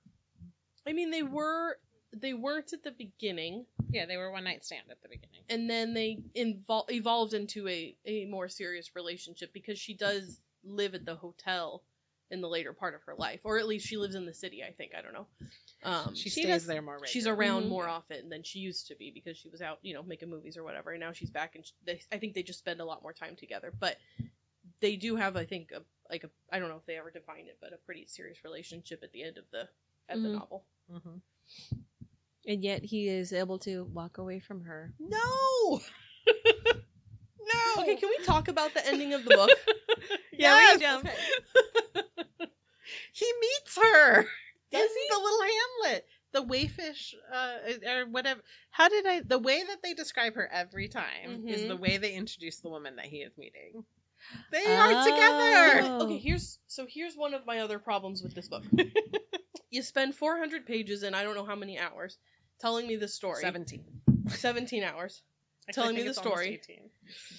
I 0.87 0.93
mean, 0.93 1.11
they 1.11 1.25
were. 1.25 1.79
They 2.13 2.33
weren't 2.33 2.73
at 2.73 2.85
the 2.85 2.93
beginning, 2.93 3.67
Yeah, 3.91 4.07
they 4.07 4.17
were 4.17 4.31
one 4.31 4.45
night 4.45 4.65
stand 4.65 4.85
at 4.91 5.01
the 5.03 5.09
beginning. 5.09 5.43
and 5.49 5.69
then 5.71 5.95
they 5.95 6.19
invol- 6.37 6.91
evolved 6.91 7.35
into 7.35 7.67
a 7.69 7.97
a 8.07 8.25
more 8.27 8.49
serious 8.49 8.95
relationship 8.95 9.53
because 9.53 9.79
she 9.79 9.95
does 9.95 10.41
live 10.65 10.95
at 10.95 11.05
the 11.05 11.15
hotel 11.17 11.83
in 12.31 12.41
the 12.41 12.49
later 12.49 12.73
part 12.73 12.95
of 12.95 13.03
her 13.05 13.15
life, 13.17 13.41
or 13.45 13.59
at 13.59 13.67
least 13.67 13.87
she 13.87 13.97
lives 13.97 14.15
in 14.15 14.27
the 14.27 14.35
city. 14.35 14.63
I 14.63 14.71
think 14.73 14.93
I 14.97 15.03
don't 15.03 15.13
know. 15.13 15.27
Um, 15.83 16.15
She, 16.15 16.29
she 16.31 16.43
stays 16.43 16.47
does- 16.47 16.67
there 16.67 16.83
more 16.83 16.95
regularly. 16.95 17.13
she's 17.13 17.27
around 17.27 17.65
Mhm. 17.65 17.69
more 17.69 17.89
often 17.89 18.29
than 18.29 18.43
she 18.43 18.59
used 18.59 18.89
to 18.89 18.95
be 18.97 19.11
because 19.11 19.37
she 19.39 19.49
was 19.49 19.63
out, 19.63 19.79
you 19.83 19.95
know, 19.95 20.03
making 20.03 20.29
movies 20.31 20.57
or 20.57 20.63
whatever. 20.65 20.91
And 20.93 21.01
now 21.01 21.13
she's 21.13 21.31
back, 21.31 21.55
and 21.57 21.65
sh 21.67 21.71
they, 21.85 22.01
I 22.13 22.19
think 22.19 22.35
they 22.35 22.43
just 22.43 22.59
spend 22.59 22.81
a 22.81 22.85
lot 22.85 23.03
more 23.03 23.13
time 23.13 23.35
together. 23.37 23.73
But 23.79 23.97
they 24.81 24.97
do 24.97 25.17
have, 25.17 25.37
I 25.37 25.45
think, 25.47 25.73
a 25.73 25.83
like 26.11 26.25
a 26.25 26.31
I 26.53 26.59
don't 26.59 26.69
know 26.69 26.77
if 26.77 26.87
they 26.87 26.97
ever 26.99 27.11
defined 27.11 27.49
it, 27.49 27.59
but 27.61 27.73
a 27.73 27.79
pretty 27.79 28.07
serious 28.07 28.45
relationship 28.45 29.03
at 29.03 29.13
the 29.13 29.23
end 29.23 29.39
of 29.39 29.45
the 29.51 29.69
at 30.09 30.23
the 30.23 30.29
Mhm. 30.29 30.33
novel. 30.35 30.65
hmm 30.91 31.19
And 32.47 32.63
yet 32.65 32.83
he 32.83 33.09
is 33.09 33.33
able 33.33 33.59
to 33.61 33.85
walk 33.85 34.19
away 34.19 34.41
from 34.41 34.63
her. 34.65 34.93
No. 34.99 35.81
no. 36.27 37.83
Okay, 37.83 37.97
can 37.97 38.09
we 38.09 38.25
talk 38.25 38.49
about 38.49 38.75
the 38.75 38.87
ending 38.87 39.15
of 39.15 39.25
the 39.25 39.31
book? 39.35 39.51
Yeah, 40.33 40.57
we 40.57 40.63
Yes. 40.63 40.81
jump. 40.81 41.09
he 43.13 43.27
meets 43.41 43.77
her 43.77 44.23
Does 44.73 44.81
in 44.83 44.89
he? 44.89 45.09
the 45.11 45.19
little 45.19 45.43
hamlet. 45.43 46.07
The 46.33 46.43
wayfish, 46.45 47.15
uh, 47.33 47.91
or 47.91 48.07
whatever. 48.07 48.41
How 48.71 48.89
did 48.89 49.05
I? 49.07 49.21
The 49.21 49.39
way 49.39 49.63
that 49.65 49.83
they 49.83 49.95
describe 49.95 50.37
her 50.37 50.49
every 50.53 50.87
time 50.89 51.45
is 51.49 51.63
Mhm. 51.63 51.69
the 51.69 51.77
way 51.77 51.97
they 51.97 52.15
introduce 52.15 52.61
the 52.61 52.69
woman 52.69 52.97
that 52.97 53.07
he 53.07 53.19
is 53.23 53.37
meeting. 53.37 53.85
They 54.53 54.65
are 54.65 55.05
together. 55.05 55.89
Oh. 55.99 56.05
Okay, 56.05 56.19
here's 56.19 56.59
so 56.69 56.87
here's 56.89 57.17
one 57.17 57.35
of 57.35 57.47
my 57.47 57.61
other 57.61 57.81
problems 57.81 58.23
with 58.23 58.33
this 58.35 58.49
book. 58.49 58.63
you 59.71 59.83
spend 59.83 60.15
400 60.15 60.67
pages 60.67 61.03
and 61.03 61.17
I 61.17 61.25
don't 61.25 61.35
know 61.35 61.45
how 61.45 61.57
many 61.57 61.79
hours 61.79 62.17
telling 62.61 62.87
me 62.87 62.97
the 62.97 63.09
story. 63.09 63.41
Seventeen. 63.43 63.85
17 64.29 64.85
hours. 64.85 65.23
Actually, 65.69 65.83
Telling 65.83 65.97
me 65.97 66.03
the 66.03 66.15
story. 66.15 66.55
18. 66.55 66.91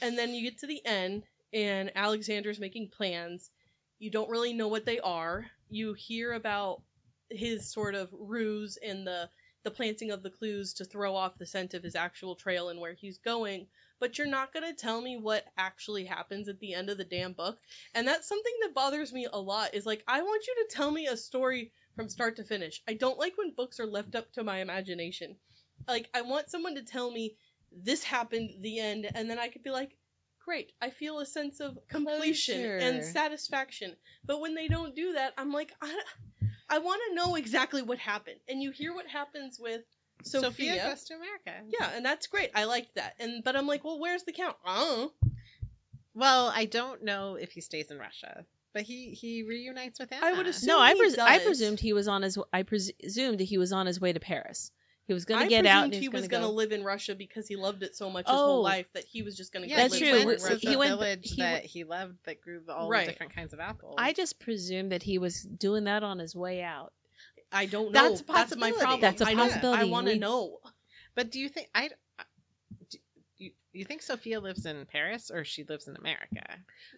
And 0.01 0.17
then 0.17 0.33
you 0.33 0.43
get 0.49 0.59
to 0.59 0.67
the 0.67 0.81
end, 0.85 1.23
and 1.53 1.91
Alexander's 1.95 2.59
making 2.59 2.89
plans. 2.89 3.49
You 3.99 4.09
don't 4.09 4.29
really 4.29 4.53
know 4.53 4.67
what 4.67 4.85
they 4.85 4.99
are. 4.99 5.45
You 5.71 5.93
hear 5.93 6.33
about 6.33 6.83
his 7.29 7.71
sort 7.71 7.95
of 7.95 8.09
ruse 8.11 8.77
and 8.77 9.07
the 9.07 9.29
the 9.63 9.71
planting 9.71 10.11
of 10.11 10.23
the 10.23 10.29
clues 10.29 10.73
to 10.73 10.85
throw 10.85 11.15
off 11.15 11.37
the 11.37 11.45
scent 11.45 11.73
of 11.73 11.83
his 11.83 11.95
actual 11.95 12.35
trail 12.35 12.69
and 12.69 12.79
where 12.79 12.93
he's 12.93 13.19
going, 13.19 13.67
but 13.99 14.17
you're 14.17 14.27
not 14.27 14.51
going 14.51 14.65
to 14.65 14.73
tell 14.73 14.99
me 14.99 15.17
what 15.17 15.45
actually 15.55 16.03
happens 16.03 16.49
at 16.49 16.59
the 16.59 16.73
end 16.73 16.89
of 16.89 16.97
the 16.97 17.05
damn 17.05 17.33
book. 17.33 17.59
And 17.93 18.07
that's 18.07 18.27
something 18.27 18.53
that 18.63 18.73
bothers 18.73 19.13
me 19.13 19.27
a 19.31 19.39
lot 19.39 19.73
is 19.73 19.85
like 19.85 20.03
I 20.07 20.21
want 20.23 20.45
you 20.47 20.55
to 20.55 20.75
tell 20.75 20.91
me 20.91 21.07
a 21.07 21.15
story 21.15 21.71
from 21.95 22.09
start 22.09 22.35
to 22.37 22.43
finish. 22.43 22.81
I 22.87 22.93
don't 22.93 23.19
like 23.19 23.37
when 23.37 23.53
books 23.53 23.79
are 23.79 23.85
left 23.85 24.15
up 24.15 24.31
to 24.33 24.43
my 24.43 24.59
imagination. 24.59 25.37
Like 25.87 26.09
I 26.13 26.21
want 26.23 26.49
someone 26.49 26.75
to 26.75 26.83
tell 26.83 27.11
me 27.11 27.35
this 27.71 28.03
happened 28.03 28.49
the 28.61 28.79
end 28.79 29.09
and 29.13 29.29
then 29.29 29.39
I 29.39 29.47
could 29.47 29.63
be 29.63 29.69
like 29.69 29.95
great 30.45 30.71
i 30.81 30.89
feel 30.89 31.19
a 31.19 31.25
sense 31.25 31.59
of 31.59 31.77
completion 31.89 32.61
and 32.65 33.03
satisfaction 33.03 33.95
but 34.25 34.41
when 34.41 34.55
they 34.55 34.67
don't 34.67 34.95
do 34.95 35.13
that 35.13 35.33
i'm 35.37 35.51
like 35.51 35.71
i, 35.81 36.01
I 36.69 36.79
want 36.79 37.01
to 37.09 37.15
know 37.15 37.35
exactly 37.35 37.81
what 37.81 37.97
happened 37.99 38.39
and 38.49 38.61
you 38.61 38.71
hear 38.71 38.93
what 38.93 39.07
happens 39.07 39.59
with 39.59 39.81
sophia, 40.23 40.49
Sophia 40.49 40.87
goes 40.89 41.03
to 41.05 41.13
America. 41.15 41.51
yeah 41.79 41.89
and 41.95 42.05
that's 42.05 42.27
great 42.27 42.51
i 42.55 42.63
liked 42.65 42.95
that 42.95 43.13
and 43.19 43.43
but 43.43 43.55
i'm 43.55 43.67
like 43.67 43.83
well 43.83 43.99
where's 43.99 44.23
the 44.23 44.33
count 44.33 44.55
i 44.65 45.07
Well, 46.13 46.51
I 46.53 46.65
don't 46.65 47.03
know 47.03 47.35
if 47.35 47.51
he 47.53 47.61
stays 47.61 47.89
in 47.89 47.97
Russia, 47.97 48.45
but 48.73 48.81
he 48.83 49.11
he 49.11 49.43
reunites 49.43 49.97
with 49.97 50.11
Anna. 50.11 50.25
I 50.25 50.33
would 50.33 50.45
assume- 50.45 50.67
No, 50.67 50.79
I, 50.79 50.91
he 50.93 50.99
pres- 50.99 51.17
I 51.17 51.37
does. 51.37 51.47
presumed 51.47 51.79
he 51.79 51.93
was 51.93 52.09
on 52.09 52.21
his. 52.21 52.37
I 52.51 52.63
presumed 52.63 53.39
he 53.39 53.57
was 53.57 53.71
on 53.71 53.85
his 53.85 54.01
way 54.01 54.11
to 54.11 54.19
Paris. 54.19 54.71
He 55.11 55.13
was 55.13 55.25
going 55.25 55.41
I 55.41 55.43
to 55.43 55.49
get 55.49 55.65
out. 55.65 55.83
And 55.83 55.91
presumed 55.91 56.01
he 56.03 56.07
was, 56.09 56.19
he 56.19 56.21
was 56.21 56.27
going 56.29 56.41
going 56.41 56.41
to 56.41 56.47
to 56.47 56.51
go. 56.51 56.55
live 56.55 56.71
in 56.71 56.83
Russia 56.85 57.15
because 57.15 57.47
he 57.47 57.55
loved 57.57 57.83
it 57.83 57.95
so 57.95 58.09
much 58.09 58.27
his 58.27 58.33
Oh. 58.33 58.45
whole 58.45 58.61
life 58.63 58.87
that 58.93 59.03
he 59.03 59.21
was 59.23 59.35
just 59.35 59.51
going 59.51 59.63
to 59.63 59.69
Yeah, 59.69 59.75
go 59.77 59.81
That's 59.83 59.95
he 59.97 60.05
live 60.05 60.13
true. 60.21 60.25
Went 60.27 60.39
in 60.39 60.45
to 60.47 60.53
Russia. 60.53 60.59
He 60.67 60.73
the 60.73 60.77
went- 60.79 60.89
village 60.91 61.29
he 61.29 61.41
that 61.41 61.65
he 61.65 61.83
loved 61.83 62.15
that 62.25 62.41
grew 62.41 62.61
all 62.69 62.87
Right. 62.89 63.05
the 63.05 63.11
different 63.11 63.35
kinds 63.35 63.53
of 63.53 63.59
apples. 63.59 63.95
I 63.97 64.13
just 64.13 64.39
presumed 64.39 64.91
that 64.93 65.03
he 65.03 65.17
was 65.17 65.41
doing 65.43 65.83
that 65.85 66.03
on 66.03 66.19
his 66.19 66.35
way 66.35 66.61
out. 66.63 66.93
I 67.51 67.65
don't 67.65 67.91
know. 67.91 68.09
That's 68.09 68.21
a 68.21 68.23
That's 68.25 68.55
my 68.55 68.71
possibility. 68.71 68.79
problem. 68.79 69.01
That's 69.01 69.21
a 69.21 69.25
possibility. 69.35 69.81
I 69.81 69.85
want 69.85 70.07
to 70.07 70.15
know. 70.17 70.59
But 71.15 71.29
do 71.31 71.39
you 71.41 71.49
think 71.49 71.67
I? 71.75 71.89
Do 73.71 73.77
you, 73.77 73.83
you 73.83 73.85
think 73.85 74.01
Sophia 74.01 74.39
lives 74.39 74.65
in 74.65 74.85
Paris 74.85 75.31
or 75.31 75.43
she 75.45 75.63
lives 75.63 75.87
in 75.87 75.95
America? 75.95 76.43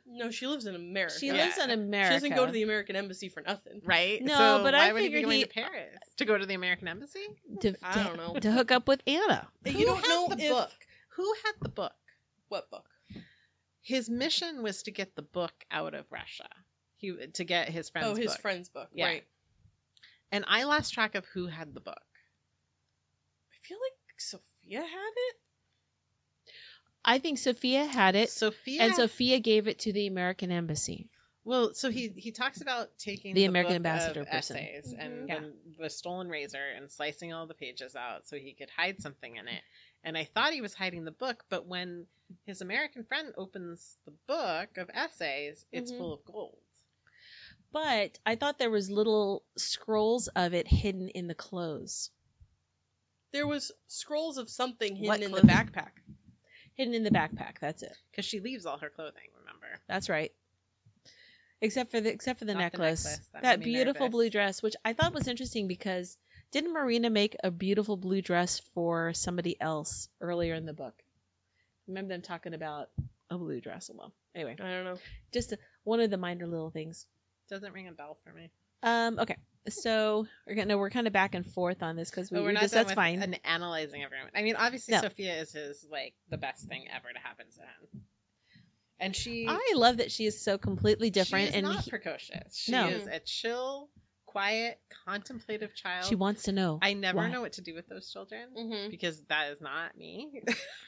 No, 0.07 0.32
she 0.32 0.47
lives 0.47 0.65
in 0.65 0.76
America. 0.76 1.13
She 1.19 1.28
Yeah. 1.28 1.34
lives 1.34 1.57
in 1.57 1.69
America. 1.69 2.09
She 2.09 2.15
doesn't 2.15 2.36
go 2.36 2.45
to 2.45 2.51
the 2.51 2.63
American 2.63 2.95
embassy 2.95 3.30
for 3.30 3.41
nothing. 3.41 3.82
Right. 3.86 4.21
No, 4.24 4.34
so 4.38 4.63
but 4.63 4.74
why 4.74 4.89
I 4.89 4.93
would 4.93 5.01
he 5.01 5.09
be 5.09 5.13
figured 5.15 5.26
going 5.30 5.38
he- 5.38 5.43
to 5.43 5.49
Paris 5.49 5.99
to 6.17 6.26
go 6.26 6.38
to 6.38 6.45
the 6.45 6.53
American 6.55 6.88
embassy? 6.88 7.26
to, 7.61 7.76
I 7.84 7.93
to- 7.93 8.03
don't 8.03 8.17
know. 8.17 8.39
to 8.39 8.51
hook 8.51 8.71
up 8.71 8.88
with 8.88 9.01
Anna. 9.05 9.47
You 9.65 9.71
Who 9.74 9.86
don't 9.86 9.97
had 9.97 10.07
know 10.09 10.28
the 10.30 10.43
if 10.43 10.51
book. 10.51 10.71
Who 11.09 11.34
had 11.45 11.53
the 11.61 11.69
book? 11.69 11.93
what 12.49 12.69
book. 12.69 12.86
His 13.82 14.09
mission 14.09 14.63
was 14.63 14.84
to 14.84 14.91
get 14.91 15.15
the 15.15 15.21
book 15.24 15.53
out 15.71 15.93
of 15.93 16.05
Russia. 16.11 16.47
He 16.97 17.11
to 17.34 17.43
get 17.43 17.67
his 17.69 17.89
friend's 17.89 18.07
oh, 18.09 18.15
his 18.15 18.32
book. 18.32 18.41
friend's 18.41 18.69
book. 18.69 18.88
Yeah. 18.93 19.05
Right. 19.07 19.24
And 20.32 20.45
I 20.47 20.63
lost 20.63 20.93
track 20.93 21.15
of 21.15 21.26
who 21.34 21.47
had 21.47 21.74
the 21.74 21.80
book. 21.82 22.01
I 23.51 23.55
feel 23.67 23.78
like 23.78 23.93
Sophia 24.17 24.80
had 24.82 24.88
it. 24.88 25.36
I 27.06 27.20
think 27.20 27.38
Sophia 27.38 27.86
had 27.86 28.16
it, 28.16 28.30
Sophia 28.30 28.82
and 28.82 28.95
Sophia 28.95 29.39
gave 29.39 29.68
it 29.68 29.80
to 29.80 29.93
the 29.93 30.08
American 30.08 30.51
embassy. 30.51 31.10
Well, 31.45 31.74
so 31.74 31.89
he 31.89 32.08
he 32.16 32.32
talks 32.32 32.62
about 32.62 32.97
taking 32.97 33.34
The 33.36 33.41
the, 33.41 33.47
American 33.47 33.72
book 33.84 33.88
ambassador 33.88 34.22
of 34.22 34.30
person. 34.30 34.58
essays, 34.58 34.93
and. 34.97 35.28
Yeah. 35.28 35.36
when 35.41 35.54
the 35.78 35.89
stolen 35.89 36.30
razor 36.30 36.64
and 36.78 36.89
slicing 36.89 37.34
all 37.34 37.47
the 37.47 37.54
pages 37.54 37.95
out 37.97 38.26
so 38.28 38.38
he 38.38 38.54
could 38.54 38.70
hide 38.70 39.01
something 39.01 39.36
in 39.36 39.47
it. 39.49 39.62
And 40.06 40.18
I 40.18 40.24
thought 40.24 40.54
he 40.54 40.62
was 40.62 40.74
hiding 40.74 41.04
the 41.04 41.12
book, 41.12 41.43
but 41.49 41.66
when 41.68 42.06
his 42.45 42.62
American 42.62 43.04
friend 43.04 43.34
opens 43.38 43.97
the 44.06 44.14
book 44.28 44.78
of 44.78 44.89
essays, 44.93 45.66
it's 45.74 45.91
Mhm. 45.91 45.97
full 45.97 46.14
of 46.14 46.24
gold. 46.26 46.58
But 47.74 48.20
I 48.26 48.36
thought 48.36 48.60
there 48.60 48.70
was 48.70 48.89
little 48.89 49.43
scrolls 49.58 50.28
of 50.30 50.54
it 50.54 50.68
hidden 50.68 51.10
in 51.10 51.28
the 51.28 51.36
clothes. 51.36 52.10
There 53.32 53.47
was 53.47 53.72
scrolls 53.88 54.38
of 54.38 54.49
something 54.49 54.95
hidden 54.95 55.08
What 55.08 55.22
in 55.22 55.32
clothing? 55.32 55.47
the 55.47 55.54
backpack. 55.54 55.91
Hidden 56.76 56.93
in 56.93 57.03
the 57.03 57.11
backpack. 57.11 57.59
That's 57.59 57.84
it. 57.84 57.95
Because 58.11 58.26
she 58.26 58.39
leaves 58.39 58.65
all 58.65 58.78
her 58.80 58.89
clothing, 58.89 59.30
remember? 59.39 59.67
That's 59.88 60.09
right. 60.09 60.32
Except 61.61 61.91
for 61.91 62.01
the 62.01 62.11
except 62.11 62.39
for 62.39 62.45
the 62.45 62.53
Not 62.53 62.71
the 62.71 62.78
necklace. 62.80 63.05
necklace. 63.05 63.28
That 63.34 63.41
That, 63.43 63.59
beautiful 63.61 64.09
blue 64.09 64.30
dress, 64.30 64.61
which 64.61 64.76
I 64.84 64.93
thought 64.93 65.13
was 65.13 65.28
interesting 65.28 65.67
because 65.67 66.17
didn't 66.51 66.74
Marina 66.74 67.09
make 67.09 67.36
a 67.43 67.51
beautiful 67.51 67.95
blue 67.95 68.21
dress 68.21 68.59
for 68.74 69.13
somebody 69.13 69.59
else 69.61 70.09
earlier 70.19 70.55
in 70.55 70.65
the 70.65 70.74
book? 70.74 70.93
Remember 71.88 72.13
them 72.13 72.21
talking 72.21 72.53
about 72.53 72.89
a 73.30 73.38
blue 73.38 73.61
dress. 73.61 73.89
Well, 73.93 74.13
anyway, 74.36 74.55
I 74.59 74.69
don't 74.69 74.84
know. 74.84 74.97
just 75.32 75.53
one 75.84 75.99
of 75.99 76.09
the 76.09 76.17
minor 76.17 76.47
little 76.47 76.69
things. 76.69 77.05
Doesn't 77.49 77.74
ring 77.74 77.88
a 77.88 77.91
bell 77.91 78.17
for 78.26 78.34
me. 78.34 78.49
Um, 78.82 79.19
okay, 79.19 79.38
so 79.70 80.28
we're 80.47 80.55
gonna 80.55 80.78
we're 80.78 80.89
kind 80.89 81.07
of 81.07 81.14
back 81.14 81.36
and 81.36 81.45
forth 81.45 81.82
on 81.84 81.95
this 81.95 82.09
because 82.09 82.30
we, 82.32 82.36
But 82.38 82.41
we're 82.43 82.47
we 82.49 82.53
not 82.55 82.61
just 82.64 82.74
that's 82.74 82.93
fine. 82.93 83.22
And 83.22 83.39
analyzing 83.45 84.03
everyone. 84.03 84.30
I 84.36 84.41
mean, 84.43 84.55
obviously, 84.57 84.93
No. 84.95 85.01
Sophia 85.01 85.36
is 85.41 85.51
his 85.53 85.86
like 85.89 86.14
the 86.30 86.38
best 86.38 86.68
thing 86.68 86.86
ever 86.93 87.07
to 87.14 87.20
happen 87.20 87.45
to 87.55 87.59
him, 87.61 88.03
and 88.99 89.16
she 89.16 89.47
I 89.49 89.74
love 89.76 89.97
that 89.97 90.11
she 90.11 90.26
is 90.26 90.39
so 90.43 90.57
completely 90.57 91.09
different, 91.09 91.45
She 91.45 91.49
is 91.49 91.55
and 91.55 91.66
not 91.68 91.84
he- 91.84 91.89
precocious. 91.89 92.55
She 92.57 92.72
No. 92.72 92.88
is 92.88 93.07
a 93.07 93.20
chill, 93.20 93.89
quiet, 94.26 94.80
contemplative 95.05 95.74
child. 95.76 96.05
she 96.05 96.16
wants 96.16 96.43
to 96.43 96.51
know. 96.51 96.80
I 96.82 96.93
never 96.93 97.18
why. 97.18 97.30
know 97.32 97.41
what 97.41 97.53
to 97.53 97.61
do 97.61 97.74
with 97.74 97.88
those 97.88 98.11
children 98.11 98.49
Mm-hmm. 98.57 98.89
because 98.91 99.22
that 99.30 99.51
is 99.51 99.61
not 99.61 99.97
me. 99.97 100.41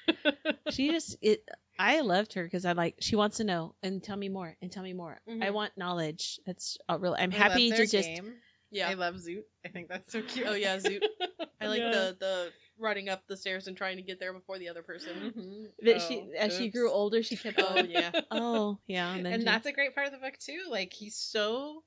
she 0.71 0.89
just 0.91 1.17
it 1.21 1.47
i 1.77 2.01
loved 2.01 2.33
her 2.33 2.43
because 2.43 2.65
i 2.65 2.71
like 2.71 2.95
she 2.99 3.15
wants 3.15 3.37
to 3.37 3.43
know 3.43 3.75
and 3.83 4.01
tell 4.03 4.15
me 4.17 4.29
more 4.29 4.55
and 4.61 4.71
tell 4.71 4.83
me 4.83 4.93
more 4.93 5.19
i 5.27 5.31
Mhm. 5.31 5.53
want 5.53 5.71
knowledge 5.77 6.39
that's 6.45 6.77
uh, 6.89 6.97
really 6.99 7.19
i'm 7.19 7.31
I 7.31 7.35
happy 7.35 7.69
to 7.71 7.85
just 7.85 8.07
game. 8.07 8.33
Yeah. 8.75 8.89
I 8.89 8.93
love 8.95 9.15
Zoot. 9.15 9.43
I 9.65 9.69
think 9.69 9.87
that's 9.89 10.11
so 10.11 10.21
cute. 10.21 10.45
Oh, 10.47 10.53
yeah, 10.53 10.77
Zoot. 10.77 11.01
I 11.61 11.67
like 11.67 11.79
Yeah. 11.79 11.91
the 11.91 12.17
the 12.19 12.51
running 12.77 13.07
up 13.07 13.23
the 13.27 13.37
stairs 13.37 13.67
and 13.67 13.77
trying 13.77 13.95
to 13.97 14.03
get 14.03 14.19
there 14.19 14.33
before 14.33 14.59
the 14.59 14.67
other 14.69 14.83
person. 14.83 15.13
Mhm. 15.35 15.67
that 15.85 15.95
Oh, 15.95 15.99
she 15.99 16.27
as 16.37 16.57
she 16.57 16.69
grew 16.69 16.91
older 16.91 17.23
she 17.23 17.37
kept 17.37 17.57
Oh 17.63 17.81
yeah. 17.83 18.11
oh 18.31 18.77
yeah 18.87 19.13
and 19.15 19.25
and 19.25 19.41
she- 19.41 19.45
that's 19.45 19.65
a 19.65 19.71
great 19.71 19.95
part 19.95 20.07
of 20.07 20.13
the 20.13 20.19
book 20.19 20.37
too. 20.37 20.63
Like 20.69 20.91
he's 20.93 21.15
so 21.15 21.83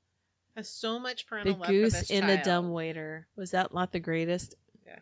has 0.55 0.67
so 0.67 0.99
much 0.99 1.25
the 1.25 1.29
parental 1.29 1.53
love 1.57 1.65
for 1.67 1.71
goose 1.71 1.93
this 1.93 2.09
in 2.09 2.25
the 2.25 2.35
child. 2.37 2.45
dumb 2.45 2.71
waiter 2.71 3.27
was 3.35 3.51
that 3.51 3.71
not 3.73 3.91
the 3.91 3.99
greatest 3.99 4.55
Yeah. 4.87 4.99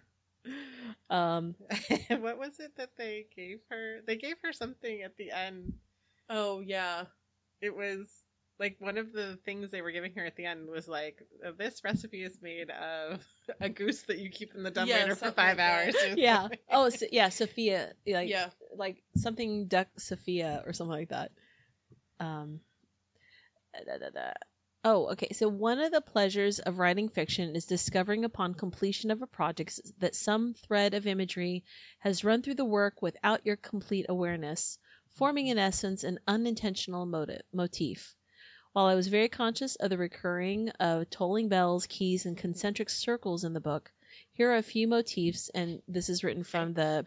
um 1.10 1.56
what 2.20 2.38
was 2.38 2.60
it 2.60 2.76
that 2.76 2.92
they 2.98 3.26
gave 3.36 3.60
her? 3.70 4.02
They 4.06 4.18
gave 4.18 4.36
her 4.44 4.52
something 4.52 5.04
at 5.04 5.16
the 5.18 5.32
end. 5.32 5.74
Oh 6.30 6.60
yeah. 6.60 7.06
It 7.62 7.74
was 7.76 8.10
like 8.60 8.78
one 8.80 8.98
of 8.98 9.14
the 9.14 9.38
things 9.46 9.70
they 9.72 9.82
were 9.82 9.92
giving 9.92 10.14
her 10.16 10.26
at 10.26 10.36
the 10.36 10.46
end 10.46 10.70
was 10.70 10.88
like, 10.88 11.22
"Uh, 11.46 11.52
"This 11.58 11.84
recipe 11.84 12.24
is 12.24 12.42
made 12.42 12.70
of 12.72 13.24
a 13.62 13.70
goose 13.70 14.04
that 14.04 14.20
you 14.20 14.30
keep 14.30 14.56
in 14.56 14.64
the 14.64 14.72
dumb 14.72 14.88
Yeah, 14.88 15.04
waiter 15.04 15.16
for 15.16 15.32
five 15.32 15.60
like 15.60 15.60
hours." 15.60 15.96
yeah 16.18 16.48
oh 16.72 16.90
so, 16.90 17.06
yeah 17.12 17.30
sophia 17.30 17.94
like 18.08 18.30
yeah. 18.30 18.50
like 18.76 19.04
something 19.16 19.68
duck 19.68 19.88
sophia 19.98 20.64
or 20.66 20.74
something 20.74 20.98
like 20.98 21.10
that 21.10 21.32
um 22.20 22.60
da, 23.86 23.98
da, 23.98 24.10
da. 24.10 24.34
oh 24.84 25.12
okay 25.12 25.30
so 25.32 25.48
one 25.48 25.80
of 25.80 25.92
the 25.92 26.02
pleasures 26.02 26.60
of 26.60 26.80
writing 26.80 27.08
fiction 27.10 27.56
is 27.56 27.66
discovering 27.66 28.26
upon 28.26 28.54
completion 28.54 29.12
of 29.12 29.22
a 29.22 29.28
project 29.28 29.80
that 30.00 30.16
some 30.16 30.54
thread 30.54 30.94
of 30.94 31.08
imagery 31.08 31.64
has 32.00 32.26
run 32.26 32.42
through 32.42 32.56
the 32.56 32.66
work 32.66 33.02
without 33.02 33.46
your 33.46 33.56
complete 33.56 34.06
awareness 34.10 34.80
forming 35.16 35.48
in 35.48 35.58
essence 35.58 36.04
an 36.04 36.20
unintentional 36.28 37.06
motive, 37.06 37.42
motif 37.54 38.17
while 38.74 38.86
I 38.86 38.96
was 38.96 39.08
very 39.08 39.30
conscious 39.30 39.76
of 39.76 39.90
the 39.90 39.98
recurring 39.98 40.70
of 40.80 41.10
tolling 41.10 41.50
bells, 41.50 41.88
keys, 41.88 42.26
and 42.26 42.38
concentric 42.38 42.90
circles 42.90 43.44
in 43.44 43.54
the 43.54 43.60
book, 43.60 43.92
here 44.32 44.52
are 44.52 44.58
a 44.58 44.62
few 44.62 44.88
motifs, 44.88 45.50
and 45.50 45.82
this 45.88 46.10
is 46.10 46.24
written 46.24 46.44
from 46.44 46.74
the 46.74 47.06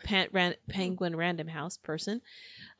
Penguin 0.68 1.16
Random 1.16 1.48
House 1.48 1.76
person, 1.76 2.22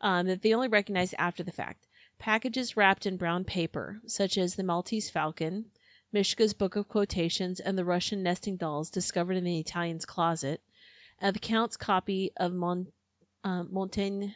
um, 0.01 0.27
that 0.27 0.43
they 0.43 0.55
only 0.55 0.69
recognized 0.69 1.15
after 1.19 1.43
the 1.43 1.53
fact. 1.53 1.87
Packages 2.19 2.77
wrapped 2.77 3.07
in 3.07 3.17
brown 3.17 3.45
paper, 3.45 4.01
such 4.07 4.39
as 4.39 4.55
the 4.55 4.63
Maltese 4.63 5.11
Falcon, 5.11 5.71
Mishka's 6.13 6.55
Book 6.55 6.77
of 6.77 6.89
Quotations, 6.89 7.61
and 7.61 7.79
the 7.79 7.85
Russian 7.85 8.23
nesting 8.23 8.57
dolls 8.57 8.91
discovered 8.91 9.37
in 9.37 9.45
the 9.45 9.59
Italian's 9.59 10.05
closet, 10.05 10.61
and 11.21 11.35
the 11.35 11.41
Count's 11.41 11.77
copy 11.77 12.33
of 12.37 12.53
Mon- 12.53 12.93
uh, 13.45 13.65
Montaigne, 13.65 14.29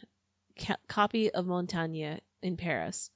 ca- 0.59 0.77
copy 0.87 1.31
of 1.31 1.47
Montaigne 1.47 2.19
in 2.43 2.57
Paris 2.57 3.11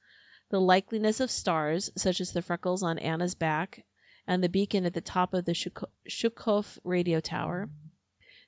the 0.51 0.61
likeliness 0.61 1.21
of 1.21 1.31
stars, 1.31 1.91
such 1.97 2.21
as 2.21 2.33
the 2.33 2.43
freckles 2.43 2.83
on 2.83 2.99
Anna's 2.99 3.35
back 3.35 3.85
and 4.27 4.43
the 4.43 4.49
beacon 4.49 4.87
at 4.87 4.95
the 4.95 5.01
top 5.01 5.35
of 5.35 5.45
the 5.45 5.55
Shuk- 5.55 5.91
Shukhov 6.09 6.79
radio 6.85 7.21
tower. 7.21 7.69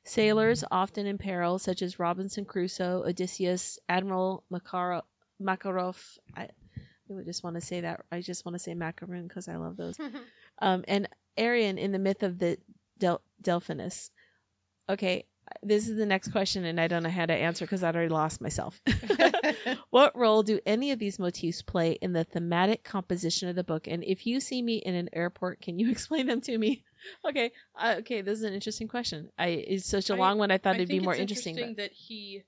Sailors, 0.04 0.64
often 0.70 1.06
in 1.06 1.18
peril, 1.18 1.58
such 1.58 1.82
as 1.82 1.98
Robinson 1.98 2.44
Crusoe, 2.46 3.04
Odysseus, 3.06 3.78
Admiral 3.88 4.44
Makaro- 4.50 5.02
Makarov. 5.40 5.96
I, 6.34 6.44
I 6.44 6.48
would 7.08 7.26
just 7.26 7.44
want 7.44 7.56
to 7.56 7.60
say 7.60 7.82
that. 7.82 8.04
I 8.10 8.20
just 8.22 8.44
want 8.46 8.54
to 8.54 8.58
say 8.58 8.72
Macaroon 8.74 9.28
because 9.28 9.48
I 9.48 9.56
love 9.56 9.76
those. 9.76 9.96
Um, 10.62 10.84
and 10.88 11.08
Arion 11.38 11.78
in 11.78 11.90
the 11.90 11.98
myth 11.98 12.22
of 12.22 12.38
the 12.38 12.58
Del- 12.98 13.22
Delphinus. 13.42 14.10
Okay, 14.90 15.24
this 15.62 15.88
is 15.88 15.96
the 15.96 16.06
next 16.06 16.32
question, 16.32 16.64
and 16.64 16.80
I 16.80 16.88
don't 16.88 17.02
know 17.02 17.10
how 17.10 17.26
to 17.26 17.32
answer 17.32 17.64
because 17.64 17.82
I 17.82 17.90
already 17.90 18.08
lost 18.08 18.40
myself. 18.40 18.80
what 19.90 20.16
role 20.16 20.42
do 20.42 20.60
any 20.66 20.92
of 20.92 20.98
these 20.98 21.18
motifs 21.18 21.62
play 21.62 21.92
in 21.92 22.12
the 22.12 22.24
thematic 22.24 22.84
composition 22.84 23.48
of 23.48 23.56
the 23.56 23.64
book? 23.64 23.86
And 23.86 24.04
if 24.04 24.26
you 24.26 24.40
see 24.40 24.62
me 24.62 24.76
in 24.76 24.94
an 24.94 25.10
airport, 25.12 25.60
can 25.60 25.78
you 25.78 25.90
explain 25.92 26.26
them 26.26 26.40
to 26.42 26.56
me? 26.56 26.84
Okay, 27.26 27.52
uh, 27.78 27.96
okay, 27.98 28.20
this 28.20 28.38
is 28.38 28.44
an 28.44 28.54
interesting 28.54 28.88
question. 28.88 29.30
I 29.38 29.48
it's 29.48 29.86
such 29.86 30.10
a 30.10 30.14
I- 30.14 30.18
long 30.18 30.38
one. 30.38 30.50
I 30.50 30.58
thought 30.58 30.74
I 30.74 30.78
it'd 30.78 30.88
be 30.88 31.00
more 31.00 31.14
it's 31.14 31.20
interesting. 31.20 31.56
but- 31.56 31.76
that 31.76 31.92
he 31.92 32.42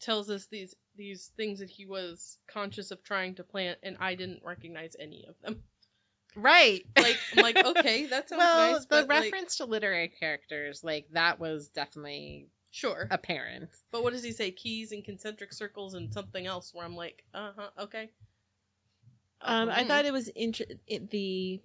tells 0.00 0.30
us 0.30 0.46
these 0.46 0.74
these 0.96 1.30
things 1.36 1.60
that 1.60 1.70
he 1.70 1.86
was 1.86 2.38
conscious 2.48 2.90
of 2.90 3.02
trying 3.02 3.36
to 3.36 3.44
plant, 3.44 3.78
and 3.82 3.96
I 4.00 4.14
didn't 4.14 4.42
recognize 4.44 4.96
any 4.98 5.24
of 5.28 5.34
them. 5.42 5.62
Right. 6.36 6.84
Like 6.96 7.18
I'm 7.32 7.40
like, 7.40 7.64
okay, 7.64 8.06
that 8.06 8.28
sounds 8.28 8.38
well, 8.38 8.56
nice, 8.74 8.84
the 8.86 8.88
but 8.88 9.08
like, 9.08 9.24
reference 9.24 9.56
to 9.58 9.64
literary 9.64 10.08
characters, 10.08 10.82
like 10.84 11.06
that 11.12 11.38
was 11.40 11.68
definitely 11.68 12.48
sure. 12.70 13.08
apparent. 13.10 13.70
But 13.90 14.02
what 14.02 14.12
does 14.12 14.22
he 14.22 14.32
say? 14.32 14.50
Keys 14.50 14.92
and 14.92 15.04
concentric 15.04 15.52
circles 15.52 15.94
and 15.94 16.12
something 16.12 16.46
else. 16.46 16.72
Where 16.74 16.84
I'm 16.84 16.96
like, 16.96 17.24
uh 17.34 17.52
huh, 17.56 17.70
okay. 17.84 18.10
Um, 19.42 19.70
I 19.70 19.82
Mhm. 19.82 19.88
thought 19.88 20.04
it 20.04 20.12
was 20.12 20.28
inter- 20.28 20.66
it, 20.86 21.10
the 21.10 21.60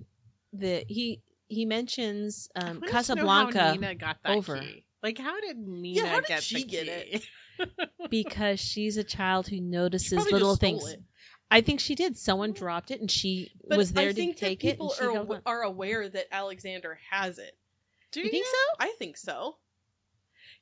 the 0.54 0.86
he 0.88 1.22
he 1.48 1.66
mentions 1.66 2.50
um, 2.56 2.82
wanted 2.82 3.02
to 3.04 3.14
know 3.14 3.28
how 3.28 3.50
Casablanca 3.50 3.52
Nina 3.52 3.96
got 3.96 4.24
that 4.24 4.32
over. 4.32 4.56
key. 4.58 4.86
Like, 5.04 5.18
how 5.18 5.40
did 5.42 5.58
Nina 5.58 6.08
how 6.08 6.20
did 6.22 6.28
get 6.28 6.44
she 6.44 6.56
the 6.56 6.62
get 6.64 6.88
key? 6.88 6.90
it? 6.90 7.28
because 8.10 8.60
she's 8.60 8.98
a 8.98 9.04
child 9.04 9.48
who 9.48 9.60
notices 9.62 10.32
little 10.32 10.56
things. 10.56 10.84
it. 10.88 11.02
I 11.52 11.62
think 11.62 11.80
she 11.80 11.96
did. 11.96 12.18
Someone 12.18 12.54
dropped 12.54 12.92
it 12.92 13.02
and 13.02 13.10
she 13.10 13.52
But 13.68 13.78
was 13.78 13.94
there 13.94 14.06
I 14.10 14.12
to 14.12 14.14
think 14.14 14.38
take 14.38 14.64
it. 14.64 14.72
People 14.72 14.94
are, 15.00 15.10
aw- 15.12 15.42
are 15.46 15.62
aware 15.62 16.08
that 16.08 16.26
Alexander 16.32 17.00
has 17.10 17.38
it. 17.38 17.56
Do 18.12 18.22
You 18.22 18.30
think 18.30 18.46
so? 18.46 18.76
I 18.80 18.94
think 18.98 19.18
so. 19.18 19.58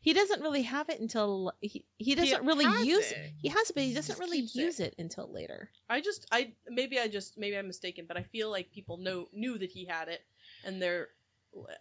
He 0.01 0.13
doesn't 0.13 0.41
really 0.41 0.63
have 0.63 0.89
it 0.89 0.99
until 0.99 1.53
he 1.61 1.85
he 1.97 2.15
doesn't 2.15 2.45
really 2.45 2.65
use 2.85 3.09
it. 3.11 3.31
He 3.41 3.47
has 3.47 3.69
it, 3.69 3.73
but 3.73 3.83
he 3.83 3.93
doesn't 3.93 4.17
Just 4.17 4.19
really 4.19 4.41
keeps 4.41 4.55
it. 4.55 4.59
use 4.61 4.79
it. 4.81 4.95
until 4.99 5.31
later. 5.31 5.69
I 5.89 6.01
just 6.01 6.27
I 6.31 6.51
maybe 6.67 6.99
I 6.99 7.07
just 7.07 7.37
maybe 7.37 7.57
I'm 7.57 7.67
mistaken, 7.67 8.03
but 8.05 8.17
I 8.17 8.23
feel 8.23 8.49
like 8.51 8.71
people 8.71 8.97
know 8.97 9.29
knew 9.31 9.57
that 9.57 9.71
he 9.71 9.85
had 9.85 10.09
it, 10.09 10.21
and 10.65 10.81
they're 10.81 11.07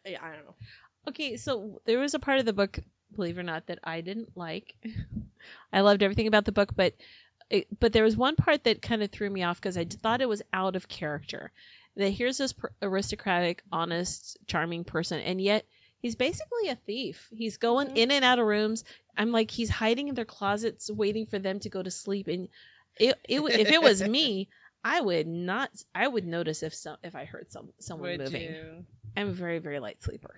I 0.06 0.16
I 0.22 0.34
don't 0.36 0.44
know. 0.44 0.54
Okay, 1.08 1.36
so 1.36 1.80
there 1.84 1.98
was 1.98 2.14
a 2.14 2.20
part 2.20 2.38
of 2.38 2.44
the 2.44 2.52
book, 2.52 2.78
believe 3.12 3.38
it 3.38 3.40
or 3.40 3.44
not, 3.44 3.66
that 3.66 3.80
I 3.82 4.02
didn't 4.02 4.36
like. 4.36 4.76
I 5.72 5.80
loved 5.80 6.04
everything 6.04 6.28
about 6.28 6.44
the 6.44 6.52
book, 6.52 6.70
but 6.76 6.94
it, 7.52 7.66
but 7.78 7.92
there 7.92 8.02
was 8.04 8.16
one 8.16 8.34
part 8.36 8.64
that 8.64 8.82
kind 8.82 9.02
of 9.02 9.10
threw 9.10 9.30
me 9.30 9.42
off 9.44 9.60
because 9.60 9.76
I 9.76 9.84
thought 9.84 10.20
it 10.22 10.28
was 10.28 10.42
out 10.52 10.74
of 10.76 10.88
character. 10.88 11.52
That 11.96 12.08
here's 12.10 12.38
this 12.38 12.52
per- 12.54 12.72
aristocratic, 12.80 13.62
honest, 13.70 14.38
charming 14.46 14.84
person, 14.84 15.20
and 15.20 15.40
yet 15.40 15.64
he's 16.00 16.16
basically 16.16 16.68
a 16.70 16.74
thief. 16.76 17.28
He's 17.32 17.58
going 17.58 17.88
Mhm. 17.88 17.96
in 17.98 18.10
and 18.10 18.24
out 18.24 18.38
of 18.38 18.46
rooms. 18.46 18.84
I'm 19.16 19.30
like 19.30 19.50
he's 19.50 19.68
hiding 19.70 20.08
in 20.08 20.14
their 20.14 20.24
closets, 20.24 20.90
waiting 20.90 21.26
for 21.26 21.38
them 21.38 21.60
to 21.60 21.68
go 21.68 21.82
to 21.82 21.90
sleep. 21.90 22.28
And 22.28 22.48
it, 22.98 23.14
it 23.28 23.40
if 23.42 23.70
it 23.70 23.82
was 23.82 24.02
me, 24.08 24.48
I 24.82 25.00
would 25.00 25.26
not. 25.26 25.70
I 25.94 26.08
would 26.08 26.26
notice 26.26 26.62
if 26.62 26.74
some 26.74 26.96
if 27.04 27.14
I 27.14 27.26
heard 27.26 27.52
some 27.52 27.68
someone 27.78 28.10
Would 28.12 28.20
moving. 28.20 28.42
you? 28.42 28.86
I'm 29.16 29.28
a 29.28 29.32
very 29.32 29.58
very 29.58 29.78
light 29.78 30.02
sleeper. 30.02 30.34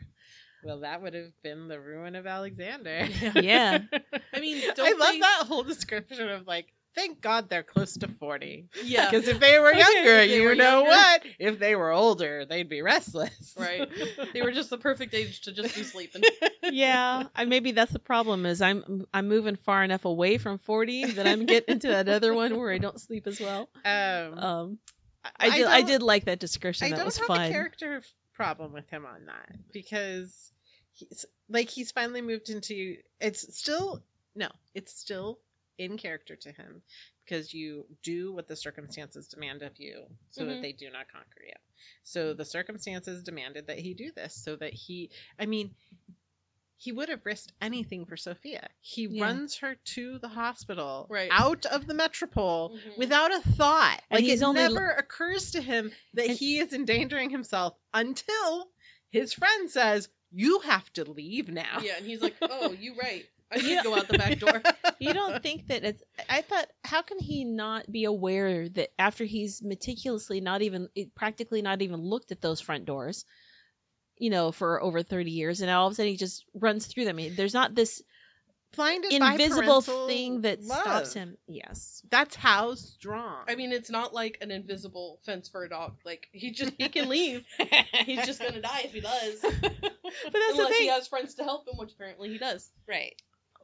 Well, 0.64 0.80
that 0.80 1.02
would 1.02 1.14
have 1.14 1.30
been 1.42 1.68
the 1.68 1.78
ruin 1.78 2.16
of 2.16 2.26
Alexander. 2.26 3.06
Yeah. 3.36 3.78
I 4.32 4.40
mean, 4.40 4.60
I 4.76 4.92
love 4.92 5.12
they- 5.12 5.20
that 5.20 5.44
whole 5.46 5.62
description 5.62 6.28
of 6.30 6.48
like 6.48 6.73
thank 6.94 7.20
God 7.20 7.48
they're 7.48 7.62
close 7.62 7.94
to 7.98 8.08
40. 8.08 8.66
Yeah. 8.84 9.10
Because 9.10 9.28
if 9.28 9.40
they 9.40 9.58
were 9.58 9.72
younger, 9.74 10.16
they 10.26 10.36
you 10.36 10.44
were 10.44 10.54
know 10.54 10.80
younger. 10.84 10.90
what? 10.90 11.22
If 11.38 11.58
they 11.58 11.74
were 11.76 11.90
older, 11.90 12.44
they'd 12.44 12.68
be 12.68 12.82
restless. 12.82 13.54
Right. 13.58 13.88
They 14.32 14.42
were 14.42 14.52
just 14.52 14.70
the 14.70 14.78
perfect 14.78 15.14
age 15.14 15.42
to 15.42 15.52
just 15.52 15.74
be 15.74 15.82
sleeping. 15.82 16.22
yeah, 16.62 17.24
I, 17.34 17.44
maybe 17.44 17.72
that's 17.72 17.92
the 17.92 17.98
problem. 17.98 18.46
Is 18.46 18.60
I'm 18.62 19.06
I'm 19.12 19.28
moving 19.28 19.56
far 19.56 19.82
enough 19.84 20.04
away 20.04 20.38
from 20.38 20.58
40 20.58 21.12
that 21.12 21.26
I'm 21.26 21.46
getting 21.46 21.74
into 21.74 21.88
that 21.88 22.08
other 22.08 22.34
one 22.34 22.56
where 22.56 22.70
I 22.72 22.78
don't 22.78 23.00
sleep 23.00 23.26
as 23.26 23.40
well. 23.40 23.68
Um, 23.84 24.38
Um, 24.38 24.78
I 25.38 25.50
did 25.56 25.66
I, 25.66 25.80
don't- 25.80 25.88
did 25.88 26.02
like 26.02 26.24
that 26.26 26.38
description. 26.38 26.86
I 26.86 26.90
that 26.90 26.96
don't 26.96 27.06
was 27.06 27.18
have 27.18 27.26
fun. 27.26 27.42
a 27.42 27.50
character 27.50 28.02
problem 28.34 28.72
with 28.72 28.88
him 28.90 29.06
on 29.06 29.26
that 29.26 29.56
because 29.72 30.52
he's 30.92 31.24
like 31.48 31.68
he's 31.68 31.92
finally 31.92 32.20
moved 32.20 32.50
into 32.50 32.96
it's 33.20 33.56
still 33.56 34.02
no 34.34 34.48
it's 34.74 34.92
still 34.98 35.38
in 35.78 35.96
character 35.96 36.36
to 36.36 36.52
him 36.52 36.82
because 37.24 37.52
you 37.54 37.86
do 38.02 38.32
what 38.32 38.46
the 38.48 38.56
circumstances 38.56 39.28
demand 39.28 39.62
of 39.62 39.72
you 39.78 40.04
so 40.30 40.42
Mhm. 40.44 40.48
that 40.48 40.62
they 40.62 40.72
do 40.72 40.90
not 40.90 41.10
conquer 41.10 41.42
you 41.46 41.54
so 42.02 42.32
the 42.34 42.44
circumstances 42.44 43.22
demanded 43.24 43.66
that 43.66 43.78
he 43.78 43.94
do 43.94 44.12
this 44.12 44.34
so 44.34 44.56
that 44.56 44.72
he 44.72 45.10
i 45.38 45.46
mean 45.46 45.74
he 46.76 46.92
would 46.92 47.08
have 47.08 47.24
risked 47.24 47.52
anything 47.62 48.04
for 48.04 48.16
sophia 48.16 48.68
he 48.80 49.06
Yeah. 49.06 49.24
runs 49.24 49.56
her 49.58 49.76
to 49.94 50.18
the 50.18 50.28
hospital 50.28 51.06
Right. 51.08 51.30
out 51.32 51.66
of 51.66 51.86
the 51.86 51.94
Metropol 51.94 52.72
Mhm. 52.76 52.96
without 52.98 53.32
a 53.34 53.40
thought. 53.40 54.02
And 54.10 54.22
like 54.24 54.32
it 54.32 54.42
only 54.42 54.60
l- 54.62 54.74
never 54.74 54.90
occurs 54.90 55.52
to 55.52 55.62
him 55.62 55.92
that 56.14 56.28
And- 56.28 56.38
he 56.38 56.58
is 56.58 56.72
endangering 56.72 57.30
himself 57.30 57.78
until 57.94 58.70
his 59.10 59.32
friend 59.32 59.70
says, 59.70 60.08
"You 60.30 60.58
have 60.60 60.92
to 60.94 61.04
leave 61.04 61.48
now." 61.48 61.80
Yeah, 61.82 61.96
and 61.96 62.04
he's 62.06 62.20
like, 62.20 62.36
"Oh, 62.42 62.72
you 62.72 62.94
right. 62.96 63.26
I 63.54 63.58
Yeah. 63.58 63.82
go 63.82 63.94
out 63.94 64.08
the 64.08 64.18
back 64.18 64.38
door." 64.38 64.62
you 65.00 65.12
don't 65.12 65.42
think 65.42 65.66
that 65.68 65.84
it's 65.84 66.02
i 66.28 66.40
thought 66.42 66.66
how 66.84 67.02
can 67.02 67.18
he 67.18 67.44
not 67.44 67.90
be 67.90 68.04
aware 68.04 68.68
that 68.68 68.90
after 68.98 69.24
he's 69.24 69.62
meticulously 69.62 70.40
not 70.40 70.62
even 70.62 70.88
practically 71.14 71.62
not 71.62 71.82
even 71.82 72.00
looked 72.00 72.32
at 72.32 72.40
those 72.40 72.60
front 72.60 72.84
doors 72.84 73.24
you 74.18 74.30
know 74.30 74.52
for 74.52 74.82
over 74.82 75.02
30 75.02 75.30
years 75.30 75.60
and 75.60 75.70
all 75.70 75.86
of 75.86 75.92
a 75.92 75.94
sudden 75.96 76.12
he 76.12 76.16
just 76.16 76.44
runs 76.54 76.86
through 76.86 77.04
them 77.04 77.18
there's 77.36 77.54
not 77.54 77.74
this 77.74 78.02
Blinded 78.76 79.12
invisible 79.12 79.80
thing 79.82 80.40
that 80.42 80.62
stops 80.62 81.14
him 81.14 81.36
yes 81.46 82.02
That's 82.10 82.34
how 82.34 82.74
strong. 82.74 83.44
I 83.46 83.54
mean, 83.54 83.72
it's 83.72 83.90
not 83.90 84.12
like 84.12 84.38
an 84.40 84.50
invisible 84.50 85.20
fence 85.24 85.48
for 85.48 85.64
a 85.64 85.68
dog. 85.68 85.96
Like 86.04 86.26
he 86.32 86.50
just 86.50 86.72
he 86.76 86.88
can 86.88 87.08
leave. 87.08 87.44
He's 88.04 88.26
just 88.26 88.42
gonna 88.42 88.60
die 88.60 88.82
if 88.84 88.92
he 88.92 89.00
does. 89.00 89.40
but 89.42 89.52
that's 89.62 90.32
the 90.32 90.52
Unless 90.54 90.78
he 90.78 90.86
has 90.88 91.08
friends 91.08 91.34
to 91.36 91.44
help 91.44 91.68
him, 91.68 91.76
which 91.76 91.92
apparently 91.92 92.30
he 92.30 92.38
does. 92.38 92.70
right? 92.88 93.14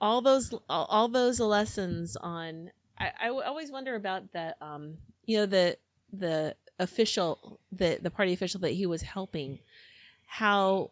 All 0.01 0.22
those 0.22 0.53
all, 0.68 0.86
all 0.86 1.09
those 1.09 1.40
lessons 1.40 2.16
on 2.16 2.70
I 2.98 3.28
always 3.28 3.70
wonder 3.72 3.94
about 3.94 4.32
the 4.32 4.55
um 4.61 4.98
you 5.24 5.38
know 5.38 5.46
the 5.46 5.76
the 6.12 6.55
official 6.78 7.61
the 7.72 7.98
the 8.01 8.11
party 8.11 8.32
official 8.32 8.61
that 8.61 8.70
he 8.70 8.86
was 8.86 9.03
helping 9.03 9.59
how 10.26 10.90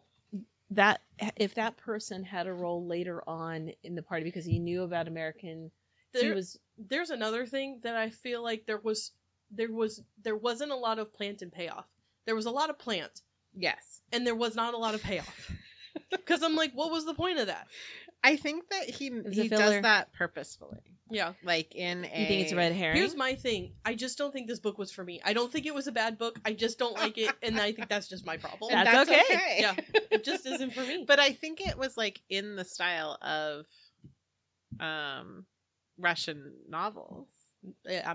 that 0.71 1.01
if 1.37 1.55
that 1.55 1.77
person 1.77 2.23
had 2.23 2.47
a 2.47 2.53
role 2.53 2.85
later 2.85 3.23
on 3.27 3.71
in 3.83 3.95
the 3.95 4.03
party 4.03 4.23
because 4.23 4.45
he 4.45 4.59
knew 4.59 4.83
about 4.83 5.07
American 5.07 5.71
There, 6.13 6.35
was 6.35 6.59
there's 6.77 7.09
another 7.09 7.45
thing 7.45 7.79
that 7.83 7.95
I 7.95 8.09
feel 8.09 8.43
like 8.43 8.65
there 8.65 8.77
was 8.77 9.11
there 9.51 9.71
was 9.71 10.01
there 10.23 10.35
wasn't 10.35 10.71
a 10.71 10.75
lot 10.75 10.99
of 10.99 11.13
plant 11.13 11.41
and 11.41 11.51
payoff. 11.51 11.85
There 12.25 12.35
was 12.35 12.45
a 12.45 12.51
lot 12.51 12.69
of 12.69 12.77
plant, 12.77 13.21
Yes, 13.55 14.01
and 14.11 14.25
there 14.25 14.35
was 14.35 14.55
not 14.55 14.73
a 14.73 14.77
lot 14.77 14.95
of 14.95 15.03
payoff. 15.03 15.51
Because 16.11 16.43
I'm 16.43 16.55
like, 16.55 16.71
what 16.73 16.91
was 16.91 17.05
the 17.05 17.15
point 17.15 17.39
of 17.39 17.47
that? 17.47 17.67
I 18.23 18.35
think 18.35 18.69
that 18.69 18.89
he 18.89 19.11
he 19.31 19.47
does 19.47 19.81
that 19.81 20.11
purposefully, 20.13 20.81
Yeah. 21.09 21.33
like 21.43 21.73
in 21.73 22.03
a. 22.05 22.21
you 22.21 22.27
think 22.27 22.41
it's 22.41 22.51
a 22.51 22.55
red 22.55 22.73
herring 22.73 22.97
Here's 22.97 23.15
my 23.15 23.35
thing. 23.35 23.71
I 23.85 23.95
just 23.95 24.17
don't 24.17 24.33
think 24.33 24.47
this 24.47 24.59
book 24.59 24.77
was 24.77 24.91
for 24.91 25.03
me. 25.03 25.21
I 25.23 25.33
don't 25.33 25.51
think 25.51 25.65
it 25.65 25.73
was 25.73 25.87
a 25.87 25.91
bad 25.91 26.17
book. 26.17 26.37
I 26.43 26.53
just 26.53 26.77
don't 26.77 26.95
like 26.95 27.17
it, 27.17 27.33
and 27.41 27.59
I 27.59 27.71
think 27.71 27.87
that's 27.87 28.07
just 28.09 28.25
my 28.25 28.37
problem. 28.37 28.71
And 28.73 28.85
That's 28.85 29.09
okay. 29.09 29.57
Yeah. 29.59 29.75
It 30.11 30.23
just 30.23 30.45
isn't 30.45 30.73
for 30.73 30.81
me. 30.81 31.05
But 31.07 31.19
I 31.19 31.31
think 31.33 31.61
it 31.61 31.77
was 31.77 31.95
like 31.95 32.19
in 32.29 32.55
the 32.55 32.65
style 32.65 33.17
of 33.21 33.65
um 34.79 35.45
Russian 35.97 36.53
novels. 36.67 37.27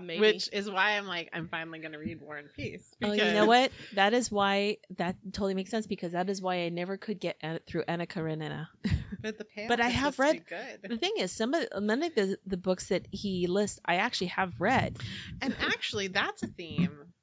Maybe. 0.01 0.19
Which 0.19 0.49
is 0.51 0.69
why 0.69 0.91
I'm 0.91 1.07
like, 1.07 1.29
I'm 1.33 1.47
finally 1.47 1.79
gonna 1.79 1.99
read 1.99 2.21
War 2.21 2.37
and 2.37 2.51
Peace. 2.53 2.95
Oh, 3.03 3.11
you 3.11 3.33
know 3.33 3.45
what? 3.45 3.71
That 3.93 4.13
is 4.13 4.31
why 4.31 4.77
that 4.97 5.15
totally 5.31 5.53
makes 5.53 5.69
sense 5.69 5.85
because 5.87 6.13
that 6.13 6.29
is 6.29 6.41
why 6.41 6.61
I 6.61 6.69
never 6.69 6.97
could 6.97 7.19
get 7.19 7.37
through 7.67 7.83
Anna 7.87 8.05
Karenina. 8.05 8.69
But 9.21 9.37
the 9.39 9.67
But 9.67 9.81
I 9.81 9.89
have 9.89 10.19
read. 10.19 10.45
to 10.47 10.87
The 10.87 10.97
thing 10.97 11.13
is, 11.17 11.31
some 11.31 11.55
of 11.55 11.67
many 11.81 12.07
of 12.07 12.15
the, 12.15 12.37
the 12.45 12.57
books 12.57 12.89
that 12.89 13.07
he 13.11 13.47
lists, 13.47 13.79
I 13.83 13.95
actually 13.95 14.27
have 14.27 14.53
read. 14.59 14.97
And 15.41 15.55
actually, 15.59 16.09
that's 16.09 16.43
a 16.43 16.47
theme 16.47 17.13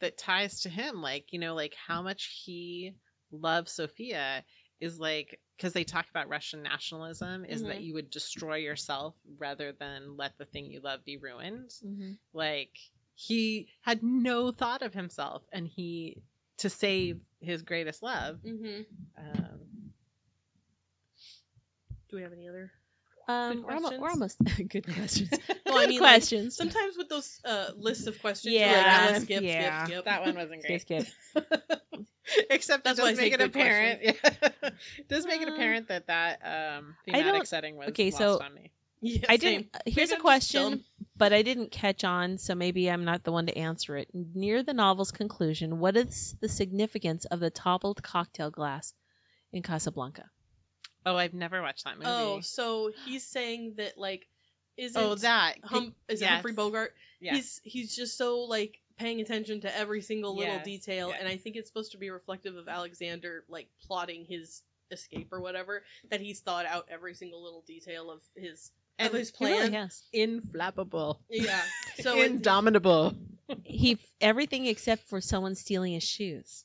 that 0.00 0.18
ties 0.18 0.62
to 0.62 0.68
him. 0.68 1.00
Like, 1.00 1.32
you 1.32 1.38
know, 1.38 1.54
like 1.54 1.74
how 1.86 2.02
much 2.02 2.42
he 2.44 2.94
loves 3.30 3.72
Sophia 3.72 4.44
is 4.80 4.98
like 4.98 5.40
because 5.56 5.72
they 5.72 5.84
talk 5.84 6.06
about 6.10 6.28
Russian 6.28 6.62
nationalism 6.62 7.44
is 7.44 7.62
that 7.62 7.78
Mhm. 7.78 7.84
you 7.84 7.94
would 7.94 8.10
destroy 8.10 8.56
yourself 8.56 9.14
rather 9.38 9.72
than 9.72 10.16
let 10.16 10.36
the 10.38 10.44
thing 10.44 10.66
you 10.70 10.80
love 10.80 11.04
be 11.04 11.16
ruined. 11.16 11.70
Mm-hmm. 11.84 12.12
Like 12.32 12.78
he 13.14 13.68
had 13.80 14.02
no 14.02 14.52
thought 14.52 14.82
of 14.82 14.92
himself, 14.92 15.42
and 15.52 15.66
he 15.66 16.22
to 16.58 16.68
save 16.70 17.20
his 17.40 17.62
greatest 17.62 18.02
love. 18.02 18.40
hmm 18.42 18.82
Um, 19.18 19.92
Do 22.08 22.16
we 22.16 22.22
have 22.22 22.32
any 22.32 22.48
other? 22.48 22.72
Um, 23.28 23.54
Good 23.56 23.64
we're, 23.64 23.72
almost, 23.74 23.98
we're 23.98 24.08
almost 24.16 24.38
good 24.68 24.86
questions. 24.94 25.30
No, 25.66 25.72
good 25.72 25.82
I 25.82 25.86
mean, 25.88 26.00
like, 26.00 26.10
questions. 26.12 26.56
Sometimes 26.56 26.96
with 26.96 27.08
those 27.08 27.40
uh, 27.44 27.70
lists 27.76 28.06
of 28.06 28.20
questions, 28.20 28.54
Yeah, 28.54 28.68
you're 28.68 28.76
like, 28.78 28.86
ah, 28.86 29.08
let's 29.12 29.24
skip, 29.24 29.42
yeah. 29.42 29.84
skip, 29.84 29.94
skip. 29.94 30.04
that 30.04 30.24
one 30.24 30.34
wasn't 30.36 30.62
great. 30.62 30.80
skip. 30.82 31.06
Except 32.50 32.84
That's 32.84 32.98
it 32.98 33.02
does 33.02 33.16
make 33.18 33.32
it 33.32 33.40
apparent. 33.40 34.00
Yeah. 34.02 34.12
it 34.62 35.08
does 35.08 35.26
make 35.26 35.40
it 35.42 35.48
Uh, 35.48 35.54
apparent 35.54 35.88
that 35.88 36.06
that 36.08 36.40
um, 36.44 36.94
I 37.08 37.12
thematic 37.18 37.32
don't- 37.32 37.48
setting 37.48 37.76
was 37.76 37.88
okay, 37.88 38.06
lost 38.10 38.18
so- 38.18 38.40
on 38.42 38.54
me. 38.54 38.70
Yeah, 39.02 39.26
I 39.28 39.36
same. 39.36 39.60
didn't. 39.62 39.76
Here's 39.86 39.96
Maybe 39.96 40.00
a 40.00 40.02
I'm 40.02 40.08
just 40.10 40.20
question, 40.22 40.84
but 41.16 41.32
I 41.34 41.42
didn't 41.42 41.70
catch 41.70 42.02
on, 42.02 42.38
so 42.38 42.54
maybe 42.54 42.90
I'm 42.90 43.04
not 43.04 43.24
the 43.24 43.30
one 43.30 43.46
to 43.46 43.56
answer 43.56 43.96
it. 43.98 44.08
Near 44.14 44.62
the 44.62 44.72
novel's 44.72 45.10
conclusion, 45.12 45.78
what 45.78 45.96
is 45.98 46.34
the 46.40 46.48
significance 46.48 47.26
of 47.26 47.38
the 47.38 47.50
toppled 47.50 48.02
cocktail 48.02 48.50
glass 48.50 48.94
in 49.52 49.62
Casablanca? 49.62 50.24
Oh, 51.06 51.16
I've 51.16 51.32
never 51.34 51.62
watched 51.62 51.84
that 51.84 51.94
oh, 51.94 51.98
movie. 51.98 52.10
Oh, 52.10 52.40
so 52.40 52.90
he's 53.06 53.24
saying 53.26 53.74
that 53.78 53.96
like, 53.96 54.26
isn't 54.76 55.00
oh, 55.00 55.14
that. 55.16 55.54
hum- 55.64 55.94
is 56.08 56.20
it 56.20 56.24
yes. 56.24 56.32
Humphrey 56.34 56.52
Bogart? 56.52 56.92
Yeah. 57.20 57.34
He's 57.36 57.60
he's 57.64 57.96
just 57.96 58.18
so 58.18 58.40
like 58.40 58.80
paying 58.98 59.20
attention 59.20 59.60
to 59.62 59.74
every 59.78 60.02
single 60.02 60.36
little 60.36 60.54
Yes, 60.54 60.64
detail, 60.64 61.08
yes. 61.10 61.18
and 61.20 61.28
I 61.28 61.36
think 61.36 61.56
it's 61.56 61.68
supposed 61.68 61.92
to 61.92 61.98
be 61.98 62.10
reflective 62.10 62.56
of 62.56 62.68
Alexander 62.68 63.44
like 63.48 63.68
plotting 63.86 64.26
his 64.28 64.62
escape 64.90 65.32
or 65.32 65.40
whatever. 65.40 65.82
That 66.10 66.20
he's 66.20 66.40
thought 66.40 66.66
out 66.66 66.88
every 66.90 67.14
single 67.14 67.42
little 67.42 67.62
detail 67.66 68.10
of 68.10 68.20
his 68.34 68.70
and 68.98 69.08
of 69.08 69.14
his 69.14 69.32
He 69.38 69.44
really 69.44 69.58
plan. 69.70 69.72
has. 69.74 70.02
inflammable. 70.12 71.20
Yeah. 71.30 71.60
So 72.00 72.20
Indomitable. 72.20 73.14
He 73.62 73.98
everything 74.20 74.66
except 74.66 75.08
for 75.08 75.20
someone 75.22 75.54
stealing 75.54 75.94
his 75.94 76.02
shoes. 76.04 76.64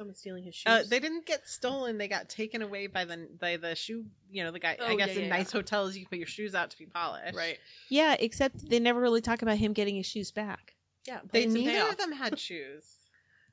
Someone 0.00 0.14
stealing 0.16 0.44
his 0.44 0.54
shoes. 0.54 0.64
Uh, 0.66 0.82
they 0.88 0.98
didn't 0.98 1.26
get 1.26 1.46
stolen. 1.46 1.98
They 1.98 2.08
got 2.08 2.30
taken 2.30 2.62
away 2.62 2.86
by 2.86 3.04
the 3.04 3.28
by 3.38 3.58
the 3.58 3.74
shoe. 3.74 4.06
You 4.30 4.44
know, 4.44 4.50
the 4.50 4.58
guy. 4.58 4.78
I 4.80 4.92
Oh, 4.94 4.96
guess 4.96 5.08
yeah, 5.10 5.14
in 5.16 5.20
yeah, 5.24 5.36
nice 5.36 5.52
hotels, 5.52 5.94
you 5.94 6.02
can 6.02 6.08
put 6.08 6.18
your 6.18 6.26
shoes 6.26 6.54
out 6.54 6.70
to 6.70 6.78
be 6.78 6.86
polished. 6.86 7.36
right. 7.36 7.58
Yeah, 7.90 8.16
except 8.18 8.66
they 8.68 8.78
never 8.80 8.98
really 8.98 9.20
talk 9.20 9.42
about 9.42 9.58
him 9.58 9.74
getting 9.74 9.96
his 9.96 10.06
shoes 10.06 10.30
back. 10.30 10.74
Yeah. 11.06 11.20
They 11.32 11.42
plans 11.42 11.54
neither 11.54 11.70
payoff. 11.72 11.90
of 11.92 11.98
them 11.98 12.12
had 12.12 12.38
shoes. 12.38 12.84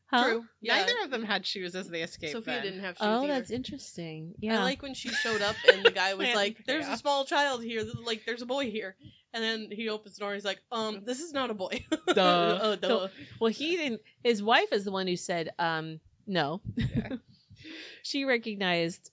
Huh? 0.09 0.23
True. 0.23 0.45
Yeah. 0.61 0.77
Neither 0.77 0.93
of 1.03 1.11
them 1.11 1.23
had 1.23 1.45
shoes 1.45 1.75
as 1.75 1.89
they 1.89 2.01
escaped. 2.01 2.31
Sophia 2.31 2.53
then. 2.53 2.63
didn't 2.63 2.79
have 2.79 2.95
shoes 2.95 3.01
Oh, 3.05 3.23
either. 3.25 3.27
that's 3.27 3.51
interesting. 3.51 4.35
Yeah. 4.39 4.61
I 4.61 4.63
like 4.63 4.81
when 4.81 4.93
she 4.93 5.09
showed 5.09 5.41
up 5.41 5.57
and 5.73 5.83
the 5.83 5.91
guy 5.91 6.13
was 6.13 6.29
like, 6.33 6.55
and 6.55 6.65
"There's 6.65 6.87
a 6.87 6.95
small 6.95 7.25
child 7.25 7.61
here. 7.61 7.83
Like, 8.05 8.23
there's 8.25 8.41
a 8.41 8.45
boy 8.45 8.71
here." 8.71 8.95
And 9.33 9.43
then 9.43 9.67
he 9.69 9.89
opens 9.89 10.15
the 10.15 10.21
door. 10.21 10.29
and 10.29 10.37
He's 10.37 10.45
like, 10.45 10.61
"Um, 10.71 11.01
this 11.03 11.19
is 11.19 11.33
not 11.33 11.49
a 11.49 11.53
boy." 11.53 11.83
Duh. 12.07 12.59
oh, 12.61 12.75
duh. 12.77 12.87
So- 12.87 13.09
well, 13.41 13.51
he 13.51 13.75
didn't. 13.75 14.01
His 14.23 14.41
wife 14.41 14.71
is 14.71 14.85
the 14.85 14.91
one 14.93 15.07
who 15.07 15.17
said, 15.17 15.49
um, 15.59 15.99
no. 16.27 16.61
Yeah. 16.75 17.09
she 18.03 18.25
recognized, 18.25 19.09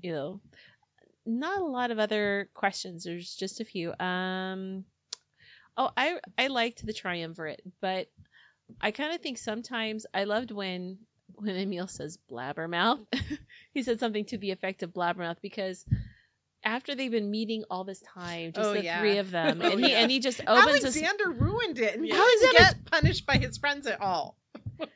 you 0.00 0.12
know, 0.12 0.40
not 1.24 1.60
a 1.60 1.64
lot 1.64 1.90
of 1.90 1.98
other 1.98 2.48
questions. 2.54 3.04
There's 3.04 3.34
just 3.34 3.60
a 3.60 3.64
few. 3.64 3.92
Um, 3.98 4.84
oh, 5.76 5.90
I 5.96 6.18
I 6.38 6.48
liked 6.48 6.84
the 6.84 6.92
triumvirate, 6.92 7.62
but 7.80 8.08
I 8.80 8.90
kind 8.90 9.14
of 9.14 9.20
think 9.20 9.38
sometimes 9.38 10.06
I 10.12 10.24
loved 10.24 10.50
when 10.50 10.98
when 11.34 11.56
Emil 11.56 11.88
says 11.88 12.18
blabbermouth. 12.30 13.06
he 13.74 13.82
said 13.82 14.00
something 14.00 14.24
to 14.26 14.38
the 14.38 14.50
effect 14.52 14.82
of 14.82 14.92
blabbermouth 14.92 15.38
because. 15.42 15.84
After 16.64 16.96
they've 16.96 17.12
been 17.12 17.30
meeting 17.30 17.62
all 17.70 17.84
this 17.84 18.00
time, 18.12 18.50
just 18.52 18.68
Oh, 18.68 18.72
the 18.72 18.82
yeah. 18.82 18.98
three 18.98 19.18
of 19.18 19.30
them, 19.30 19.60
Oh, 19.62 19.70
and 19.70 19.78
he 19.84 19.92
yeah. 19.92 19.98
and 20.00 20.10
he 20.10 20.18
just 20.18 20.40
opens 20.40 20.82
his 20.82 20.96
Alexander 21.00 21.30
ruined 21.30 21.78
it, 21.78 21.94
and 21.94 22.04
he 22.04 22.10
Yeah. 22.10 22.16
Alexander- 22.16 22.58
get 22.58 22.84
punished 22.86 23.24
by 23.24 23.36
his 23.36 23.56
friends 23.56 23.86
at 23.86 24.00
all. 24.00 24.36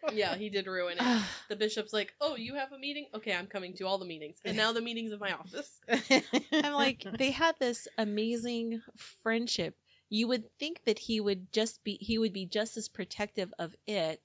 Yeah, 0.08 0.36
he 0.36 0.50
did 0.50 0.66
ruin 0.66 0.98
it. 0.98 1.08
the 1.48 1.56
bishop's 1.56 1.92
like, 1.92 2.12
"Oh, 2.20 2.36
you 2.36 2.54
have 2.54 2.72
a 2.72 2.78
meeting? 2.78 3.06
Okay, 3.14 3.32
I'm 3.34 3.46
coming 3.46 3.74
to 3.76 3.84
all 3.86 3.98
the 3.98 4.04
meetings." 4.06 4.38
And 4.44 4.56
now 4.56 4.72
the 4.72 4.80
meetings 4.82 5.12
of 5.12 5.20
my 5.20 5.32
office. 5.32 5.80
I'm 6.62 6.72
like, 6.72 7.06
they 7.18 7.30
had 7.30 7.54
this 7.58 7.88
amazing 7.98 8.82
friendship. 9.22 9.74
you 10.10 10.28
would 10.28 10.44
think 10.58 10.80
that 10.86 10.98
he 10.98 11.20
would 11.20 11.52
just 11.52 11.82
be 11.84 11.96
he 12.00 12.18
would 12.18 12.32
be 12.32 12.46
just 12.46 12.76
as 12.76 12.88
protective 12.88 13.52
of 13.58 13.74
it 13.86 14.20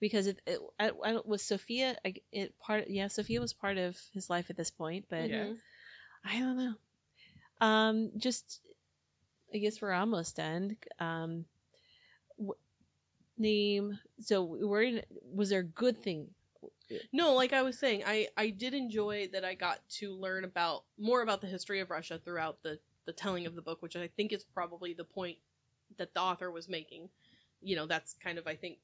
because 0.00 0.26
it, 0.26 0.40
it 0.46 0.60
I, 0.78 0.90
I, 1.04 1.12
don't- 1.12 1.26
was 1.26 1.42
Sophia 1.42 1.96
it 2.32 2.58
part 2.58 2.88
yeah 2.88 3.08
Sophia 3.08 3.40
was 3.40 3.52
part 3.52 3.78
of 3.78 3.96
his 4.14 4.30
life 4.30 4.50
at 4.50 4.56
this 4.56 4.70
point 4.70 5.06
but 5.10 5.30
Yeah. 5.30 5.44
Mhm. 5.44 5.58
I 6.24 6.38
don't 6.40 6.56
know 6.58 6.74
um 7.60 8.10
just 8.18 8.60
I 9.54 9.58
guess 9.58 9.80
we're 9.80 9.92
almost 9.92 10.36
done 10.36 10.76
um 10.98 11.44
w- 12.38 12.54
name 13.40 13.98
so 14.20 14.44
we're 14.44 14.82
in, 14.82 15.02
was 15.34 15.50
there 15.50 15.60
a 15.60 15.64
good 15.64 16.02
thing 16.02 16.28
No, 17.12 17.34
like 17.34 17.52
I 17.52 17.62
was 17.62 17.78
saying, 17.78 18.02
I 18.06 18.28
I 18.36 18.50
did 18.50 18.74
enjoy 18.74 19.28
that 19.32 19.44
I 19.44 19.54
got 19.54 19.78
to 20.00 20.12
learn 20.14 20.44
about 20.44 20.84
more 20.98 21.22
about 21.22 21.40
the 21.40 21.46
history 21.46 21.80
of 21.80 21.90
Russia 21.90 22.20
throughout 22.24 22.62
the 22.62 22.78
the 23.06 23.12
telling 23.12 23.46
of 23.46 23.54
the 23.54 23.62
book, 23.62 23.82
which 23.82 23.96
I 23.96 24.08
think 24.08 24.32
is 24.32 24.44
probably 24.44 24.92
the 24.94 25.04
point 25.04 25.38
that 25.98 26.14
the 26.14 26.20
author 26.20 26.50
was 26.50 26.68
making. 26.68 27.08
You 27.62 27.76
know, 27.76 27.86
that's 27.86 28.14
kind 28.14 28.38
of 28.38 28.46
I 28.46 28.56
think 28.56 28.78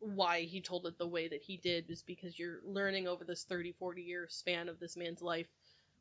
why 0.00 0.42
he 0.42 0.60
told 0.60 0.86
it 0.86 0.98
the 0.98 1.08
way 1.08 1.28
that 1.28 1.42
he 1.42 1.56
did 1.56 1.90
is 1.90 2.02
because 2.02 2.38
you're 2.38 2.60
learning 2.64 3.08
over 3.08 3.24
this 3.24 3.44
30 3.44 3.72
40 3.72 4.02
year 4.02 4.26
span 4.28 4.68
of 4.68 4.78
this 4.78 4.96
man's 4.96 5.22
life 5.22 5.48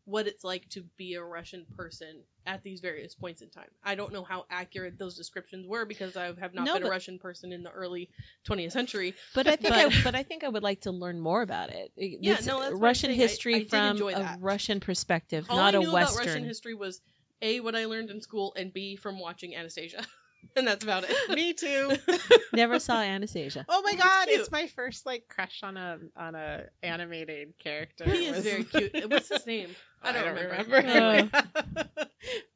what 0.06 0.28
it's 0.28 0.44
like 0.44 0.70
to 0.70 0.84
be 0.98 1.16
a 1.16 1.24
Russian 1.24 1.66
person 1.76 2.22
at 2.46 2.62
these 2.64 2.80
various 2.80 3.16
points 3.16 3.42
in 3.42 3.50
time. 3.50 3.70
I 3.84 3.96
don't 3.96 4.14
know 4.14 4.24
how 4.24 4.46
accurate 4.52 5.00
those 5.00 5.18
descriptions 5.18 5.66
were 5.68 5.84
because 5.86 6.16
I 6.16 6.26
have 6.40 6.54
not 6.54 6.66
No, 6.66 6.76
been 6.76 6.84
a 6.84 6.90
Russian 6.90 7.18
person 7.18 7.52
in 7.52 7.64
the 7.64 7.72
early 7.72 8.10
20th 8.48 8.72
century. 8.72 9.16
But 9.34 9.48
I 9.48 9.56
think, 9.56 9.74
But- 9.74 9.94
I, 9.94 10.04
but 10.04 10.16
I 10.16 10.22
think 10.24 10.44
I 10.44 10.50
would 10.50 10.62
like 10.64 10.82
to 10.82 10.92
learn 10.92 11.20
more 11.20 11.42
about 11.42 11.72
it. 11.72 11.92
Yeah, 11.98 12.34
it's 12.36 12.46
no, 12.46 12.60
that's 12.60 12.72
what 12.72 12.78
I'm 12.78 12.84
Russian 12.84 13.10
saying. 13.10 13.20
I- 13.20 13.24
history 13.24 13.56
I 13.56 13.64
from 13.66 14.02
a 14.02 14.12
that. 14.12 14.38
Russian 14.42 14.80
perspective, 14.80 15.48
All 15.50 15.58
not 15.58 15.74
I 15.74 15.78
a 15.78 15.82
knew 15.82 15.92
Western. 15.92 16.22
about 16.22 16.28
Russian 16.28 16.46
history 16.46 16.76
was 16.76 17.02
a 17.42 17.60
what 17.62 17.76
I 17.76 17.86
learned 17.86 18.12
in 18.12 18.22
school 18.22 18.54
and 18.56 18.72
b 18.72 18.96
from 18.96 19.20
watching 19.20 19.56
Anastasia, 19.56 20.06
and 20.56 20.68
that's 20.68 20.84
about 20.84 21.06
it. 21.08 21.16
Me 21.36 21.54
too. 21.54 21.92
Never 22.54 22.80
saw 22.80 23.00
Anastasia. 23.02 23.66
Oh 23.70 23.82
my 23.82 23.96
god, 23.96 24.28
cute. 24.28 24.40
it's 24.40 24.52
my 24.52 24.68
first 24.68 25.06
like 25.06 25.28
crush 25.28 25.62
on 25.64 25.78
a 25.78 26.00
on 26.16 26.36
a 26.36 26.64
animated 26.84 27.54
character. 27.60 28.06
He 28.06 28.26
is 28.28 28.36
was- 28.38 28.46
very 28.46 28.64
cute. 28.64 29.10
What's 29.10 29.30
his 29.30 29.46
name? 29.46 29.70
I 30.04 30.12
don't, 30.12 30.36
remember. 30.36 30.76
Anyway. 30.76 31.30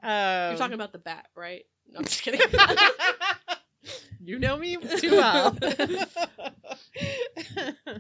You're 0.03 0.51
um, 0.51 0.57
talking 0.57 0.73
about 0.75 0.91
the 0.91 0.99
bat, 0.99 1.25
right? 1.35 1.63
No, 1.91 1.99
I'm 1.99 2.05
just 2.05 2.21
kidding. 2.21 2.41
you 4.23 4.37
know 4.37 4.55
me 4.57 4.77
too 4.77 5.11
well. 5.13 5.57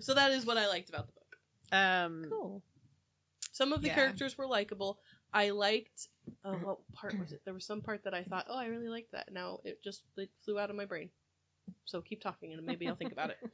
so 0.01 0.13
that 0.13 0.31
is 0.31 0.45
what 0.45 0.57
I 0.57 0.67
liked 0.67 0.89
about 0.89 1.07
the 1.07 1.13
book. 1.13 1.37
um, 1.71 2.25
Cool. 2.29 2.61
Some 3.51 3.73
of 3.73 3.81
the 3.81 3.87
Yeah. 3.87 3.95
characters 3.95 4.37
were 4.37 4.47
likable. 4.47 4.99
I 5.33 5.51
liked. 5.51 6.07
Oh, 6.43 6.53
what 6.53 6.77
part 6.93 7.17
was 7.19 7.31
it? 7.31 7.41
There 7.45 7.53
was 7.53 7.65
some 7.65 7.81
part 7.81 8.03
that 8.03 8.13
I 8.13 8.23
thought, 8.23 8.47
oh, 8.49 8.57
I 8.57 8.65
really 8.65 8.89
liked 8.89 9.11
that. 9.11 9.31
Now 9.31 9.59
it 9.63 9.83
just 9.83 10.03
it 10.17 10.29
flew 10.43 10.59
out 10.59 10.69
of 10.69 10.75
my 10.75 10.85
brain. 10.85 11.09
So 11.85 12.01
keep 12.01 12.21
talking, 12.21 12.53
and 12.53 12.65
maybe 12.65 12.87
I'll 12.87 12.95
think 12.95 13.11
about 13.11 13.31
it. 13.31 13.37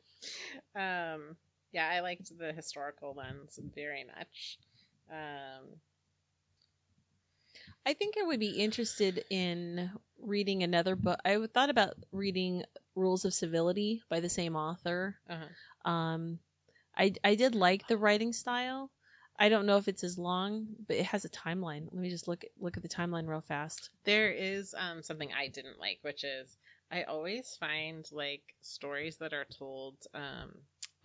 um, 0.76 1.36
yeah, 1.72 1.90
I 1.90 2.00
liked 2.00 2.32
the 2.38 2.54
historical 2.54 3.14
lens 3.16 3.60
very 3.76 4.06
much. 4.06 4.58
Um, 5.12 5.78
I 7.86 7.94
think 7.94 8.16
I 8.18 8.24
would 8.24 8.40
be 8.40 8.60
interested 8.60 9.24
in 9.30 9.92
reading 10.20 10.64
another 10.64 10.96
book. 10.96 11.20
I 11.24 11.38
thought 11.54 11.70
about 11.70 11.96
reading 12.12 12.64
Rules 12.96 13.26
of 13.26 13.34
Civility 13.34 14.02
by 14.10 14.20
the 14.20 14.30
same 14.30 14.56
author. 14.56 15.16
uh 15.30 15.90
Um, 15.90 16.40
I 16.98 17.14
I 17.24 17.36
did 17.36 17.56
like 17.56 17.88
the 17.88 17.98
writing 17.98 18.34
style. 18.34 18.90
I 19.38 19.50
don't 19.50 19.66
know 19.66 19.78
if 19.78 19.88
it's 19.88 20.04
as 20.04 20.18
long, 20.18 20.68
but 20.88 20.98
it 20.98 21.06
has 21.06 21.26
a 21.26 21.30
timeline. 21.30 21.86
Let 21.92 22.02
me 22.02 22.10
just 22.10 22.28
look 22.28 22.46
look 22.60 22.78
at 22.78 22.84
the 22.84 22.90
timeline 22.90 23.28
real 23.28 23.42
fast. 23.42 23.90
There 24.04 24.32
is 24.32 24.74
um, 24.78 25.04
something 25.04 25.32
I 25.34 25.48
didn't 25.48 25.80
like, 25.80 26.00
which 26.02 26.24
is 26.24 26.58
I 26.92 27.04
always 27.04 27.58
find 27.60 28.08
like 28.12 28.44
stories 28.62 29.18
that 29.18 29.34
are 29.34 29.46
told 29.58 29.96
um, 30.14 30.52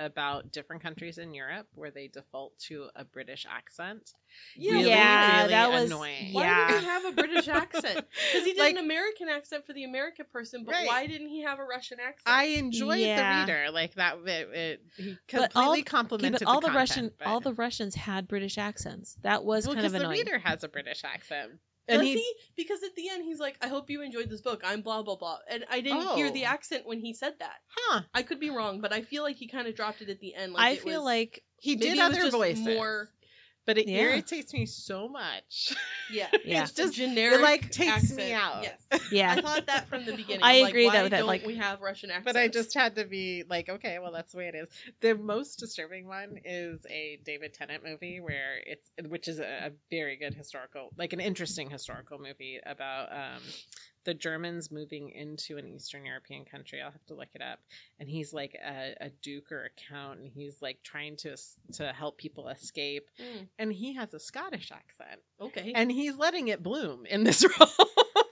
about 0.00 0.50
different 0.50 0.82
countries 0.82 1.18
in 1.18 1.34
Europe 1.34 1.66
where 1.74 1.90
they 1.90 2.08
default 2.08 2.58
to 2.58 2.86
a 2.96 3.04
British 3.04 3.46
accent. 3.48 4.10
Yeah, 4.56 4.78
yeah, 4.78 5.36
really 5.38 5.50
that 5.50 5.70
was 5.70 5.84
annoying. 5.90 6.32
Why 6.32 6.42
yeah. 6.44 6.68
did 6.70 6.80
he 6.80 6.86
have 6.86 7.04
a 7.04 7.12
British 7.12 7.48
accent? 7.62 7.96
Because 7.96 8.46
he 8.46 8.52
did 8.54 8.58
Like- 8.58 8.76
an 8.76 8.84
American 8.84 9.28
accent 9.28 9.66
for 9.66 9.74
the 9.74 9.84
American 9.84 10.24
person, 10.32 10.64
but 10.64 10.72
Right. 10.72 10.86
why 10.86 11.06
didn't 11.06 11.28
he 11.28 11.42
have 11.42 11.58
a 11.58 11.64
Russian 11.64 11.98
accent? 12.00 12.22
I 12.26 12.44
enjoyed 12.44 13.00
Yeah. 13.00 13.44
the 13.44 13.52
reader 13.52 13.70
like 13.70 13.94
that. 13.96 14.16
It, 14.24 14.48
it 14.54 14.80
he 14.96 15.10
But 15.32 15.52
completely 15.52 15.62
all- 15.62 15.72
Okay, 15.72 15.82
complimented 15.82 16.40
but 16.40 16.48
all 16.50 16.60
the, 16.60 16.68
the, 16.68 16.72
Russian 16.74 17.10
but- 17.18 17.28
all 17.28 17.40
the 17.40 17.52
Russians 17.52 17.94
had 17.94 18.26
British 18.26 18.56
accents. 18.56 19.16
That 19.22 19.44
was 19.44 19.66
well, 19.66 19.74
kind 19.74 19.86
of 19.86 19.92
because 19.92 20.02
the 20.04 20.08
reader 20.10 20.38
has 20.38 20.64
a 20.64 20.68
British 20.68 21.04
accent. 21.04 21.52
Does 21.90 21.98
And 21.98 22.06
he, 22.08 22.14
he, 22.14 22.34
Because 22.56 22.82
at 22.82 22.94
the 22.94 23.08
end 23.10 23.24
he's 23.24 23.40
like, 23.40 23.56
"I 23.60 23.68
hope 23.68 23.90
you 23.90 24.02
enjoyed 24.02 24.30
this 24.30 24.40
book. 24.40 24.62
I'm 24.64 24.80
blah 24.82 25.02
blah 25.02 25.16
blah," 25.16 25.38
and 25.48 25.64
I 25.70 25.80
didn't 25.80 26.14
hear 26.16 26.30
the 26.30 26.44
Oh. 26.44 26.48
accent 26.48 26.86
when 26.86 27.00
he 27.00 27.12
said 27.12 27.34
that. 27.40 27.56
huh? 27.68 28.02
I 28.14 28.22
could 28.22 28.38
be 28.40 28.50
wrong, 28.50 28.80
but 28.80 28.92
I 28.92 29.02
feel 29.02 29.22
like 29.22 29.36
he 29.36 29.48
kind 29.48 29.66
of 29.66 29.74
dropped 29.74 30.00
it 30.02 30.08
at 30.08 30.20
the 30.20 30.34
end. 30.34 30.52
Like 30.52 30.64
I 30.64 30.76
feel 30.76 31.00
was- 31.00 31.06
like 31.06 31.42
He 31.58 31.76
did 31.76 31.98
other 31.98 32.30
voices, 32.30 32.64
more. 32.64 33.10
But 33.70 33.78
it 33.78 33.86
Yeah. 33.86 34.00
irritates 34.00 34.52
me 34.52 34.66
so 34.66 35.08
much. 35.08 35.72
Yeah, 36.10 36.26
Yeah. 36.44 36.62
it's 36.62 36.72
Just- 36.72 36.76
just 36.76 36.94
generic. 36.94 37.38
it 37.38 37.42
like 37.42 37.70
takes 37.70 37.88
accent. 37.92 38.16
me 38.18 38.32
out. 38.32 38.64
Yes. 38.64 39.12
yeah. 39.12 39.34
I 39.38 39.40
thought 39.40 39.66
that 39.66 39.88
from 39.88 40.04
the 40.04 40.12
beginning. 40.16 40.42
I 40.42 40.62
like, 40.62 40.70
agree 40.70 40.86
why 40.86 40.92
that- 41.02 41.10
that, 41.12 41.18
don't 41.18 41.26
like- 41.28 41.46
we 41.46 41.54
have 41.58 41.80
Russian 41.80 42.10
accents? 42.10 42.24
But 42.24 42.36
I 42.36 42.48
just 42.48 42.74
had 42.74 42.96
to 42.96 43.04
be 43.04 43.44
like, 43.48 43.68
okay, 43.68 44.00
well, 44.00 44.10
that's 44.10 44.32
the 44.32 44.38
way 44.38 44.48
it 44.48 44.56
is. 44.56 44.68
The 45.02 45.14
most 45.14 45.60
disturbing 45.60 46.08
one 46.08 46.40
is 46.44 46.84
a 46.90 47.20
David 47.24 47.54
Tennant 47.54 47.84
movie 47.84 48.18
where 48.20 48.56
it's, 48.66 48.90
which 49.08 49.28
is 49.28 49.38
a, 49.38 49.66
a 49.66 49.70
very 49.88 50.16
good 50.16 50.34
historical, 50.34 50.90
like 50.96 51.12
an 51.12 51.20
interesting 51.20 51.70
historical 51.70 52.18
movie 52.18 52.58
about 52.66 53.12
um, 53.12 53.42
the 54.10 54.14
Germans 54.14 54.72
moving 54.72 55.10
into 55.10 55.56
an 55.56 55.68
Eastern 55.68 56.04
European 56.04 56.44
country. 56.44 56.80
I'll 56.82 56.90
have 56.90 57.06
to 57.06 57.14
look 57.14 57.28
it 57.32 57.42
up. 57.42 57.60
And 58.00 58.08
he's 58.08 58.32
like 58.32 58.56
a, 58.60 59.06
a 59.06 59.10
duke 59.22 59.52
or 59.52 59.66
a 59.66 59.70
count, 59.88 60.18
and 60.18 60.28
he's 60.28 60.60
like 60.60 60.78
trying 60.82 61.14
to 61.18 61.36
to 61.74 61.92
help 61.92 62.18
people 62.18 62.48
escape. 62.48 63.06
Mm, 63.20 63.46
And 63.60 63.72
he 63.72 63.94
has 63.94 64.12
a 64.12 64.18
Scottish 64.18 64.72
accent, 64.72 65.20
okay. 65.40 65.72
and 65.76 65.92
he's 65.92 66.16
letting 66.16 66.48
it 66.48 66.60
bloom 66.60 67.06
in 67.06 67.22
this 67.22 67.44
role. 67.60 67.68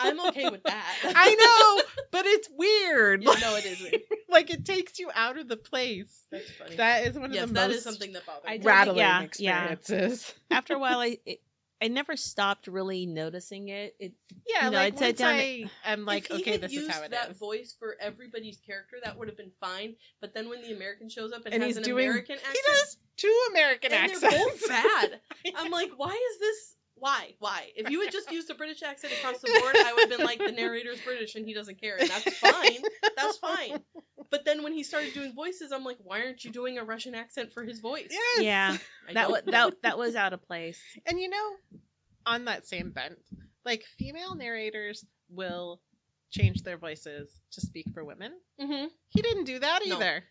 I'm 0.01 0.19
okay 0.31 0.51
with 0.51 0.65
that. 0.65 0.97
I 1.05 1.35
know, 1.35 2.03
but 2.11 2.27
it's 2.27 2.49
weird. 2.57 3.23
Yeah, 3.23 3.35
no, 3.41 3.55
it 3.55 3.65
is 3.65 3.81
weird. 3.81 4.03
like 4.29 4.51
it 4.51 4.65
takes 4.65 4.99
you 4.99 5.11
out 5.15 5.39
of 5.39 5.47
the 5.47 5.57
place. 5.57 6.27
That's 6.33 6.51
funny. 6.51 6.75
That 6.77 7.07
is 7.07 7.15
one 7.15 7.27
of 7.27 7.31
the 7.33 7.47
that 7.55 7.69
most 7.69 7.77
is 7.77 7.85
something 7.85 8.13
that 8.15 8.27
bothers 8.27 8.51
me. 8.51 8.59
don't 8.59 8.67
rattling 8.67 8.99
yeah, 8.99 9.21
yeah. 9.39 9.69
experiences. 9.73 10.35
After 10.51 10.75
a 10.75 10.79
while, 10.81 10.99
I 10.99 11.19
it, 11.25 11.41
I 11.81 11.89
never 11.89 12.17
stopped 12.17 12.67
really 12.67 13.07
noticing 13.07 13.69
it. 13.69 13.95
It 14.01 14.13
Yeah, 14.47 14.67
You 14.67 14.71
know, 14.73 14.77
like 14.79 15.01
once 15.01 15.19
down 15.19 15.35
I 15.35 15.71
am 15.85 16.05
like, 16.05 16.31
okay, 16.31 16.57
this 16.57 16.73
is 16.73 16.89
how 16.89 17.03
it 17.03 17.13
that 17.13 17.31
is. 17.31 17.39
voice 17.39 17.75
for 17.79 17.97
everybody's 18.01 18.57
character, 18.67 18.97
that 19.05 19.17
would 19.19 19.29
have 19.29 19.37
been 19.37 19.53
fine. 19.61 19.95
But 20.21 20.35
then 20.35 20.49
when 20.49 20.63
the 20.63 20.73
American 20.73 21.09
shows 21.09 21.33
up 21.33 21.45
and, 21.45 21.55
And 21.55 21.63
has 21.63 21.71
he's 21.71 21.77
an 21.79 21.83
doing- 21.85 22.09
American 22.09 22.37
accent, 22.37 22.57
He 22.57 22.73
does 22.73 22.97
two 23.17 23.41
American 23.51 23.93
and 23.93 24.11
accents. 24.11 24.21
they're 24.35 24.45
both 24.47 24.69
bad. 24.69 25.21
I'm 25.57 25.71
like, 25.71 25.91
why 25.97 26.11
is 26.33 26.41
this? 26.41 26.75
Why? 26.99 27.35
Why? 27.39 27.71
If 27.77 27.91
you 27.91 28.01
had 28.01 28.13
just 28.13 28.31
used 28.31 28.51
a 28.51 28.55
British 28.55 28.83
accent 28.83 29.13
across 29.15 29.41
the 29.41 29.49
board, 29.61 29.77
I 29.77 29.93
would 29.93 30.11
have 30.11 30.19
been 30.19 30.27
like, 30.27 30.39
the 30.39 30.53
narrator's 30.53 31.01
British 31.01 31.35
and 31.35 31.47
he 31.47 31.55
doesn't 31.55 31.81
care, 31.81 31.97
and 31.99 32.09
that's 32.09 32.39
fine. 32.39 32.79
That's 33.17 33.39
fine. 33.39 33.81
But 34.31 34.45
then 34.45 34.63
when 34.63 34.73
he 34.73 34.83
started 34.83 35.15
doing 35.15 35.35
voices, 35.35 35.73
I'm 35.73 35.85
like, 35.85 35.99
why 36.03 36.21
aren't 36.21 36.45
you 36.45 36.51
doing 36.51 36.79
a 36.79 36.85
Russian 36.85 37.15
accent 37.15 37.53
for 37.53 37.65
his 37.65 37.81
voice? 37.81 38.09
Yes. 38.11 38.43
yeah 38.43 38.77
I 39.09 39.13
that 39.15 39.23
don't 39.23 39.33
was 39.33 39.43
that 39.47 39.73
that 39.83 39.99
was 39.99 40.17
out 40.17 40.33
of 40.33 40.43
place. 40.47 40.81
And 41.07 41.19
you 41.19 41.31
know, 41.31 41.51
on 42.27 42.45
that 42.45 42.67
same 42.67 42.91
bent, 42.91 43.19
like 43.65 43.85
female 43.99 44.35
narrators 44.35 45.05
will 45.31 45.81
change 46.31 46.63
their 46.63 46.77
voices 46.79 47.29
to 47.53 47.61
speak 47.61 47.87
for 47.95 48.05
women. 48.05 48.33
Mhm. 48.61 48.89
He 49.09 49.23
didn't 49.23 49.45
do 49.45 49.59
that 49.59 49.81
No. 49.87 49.97
either. 49.97 50.25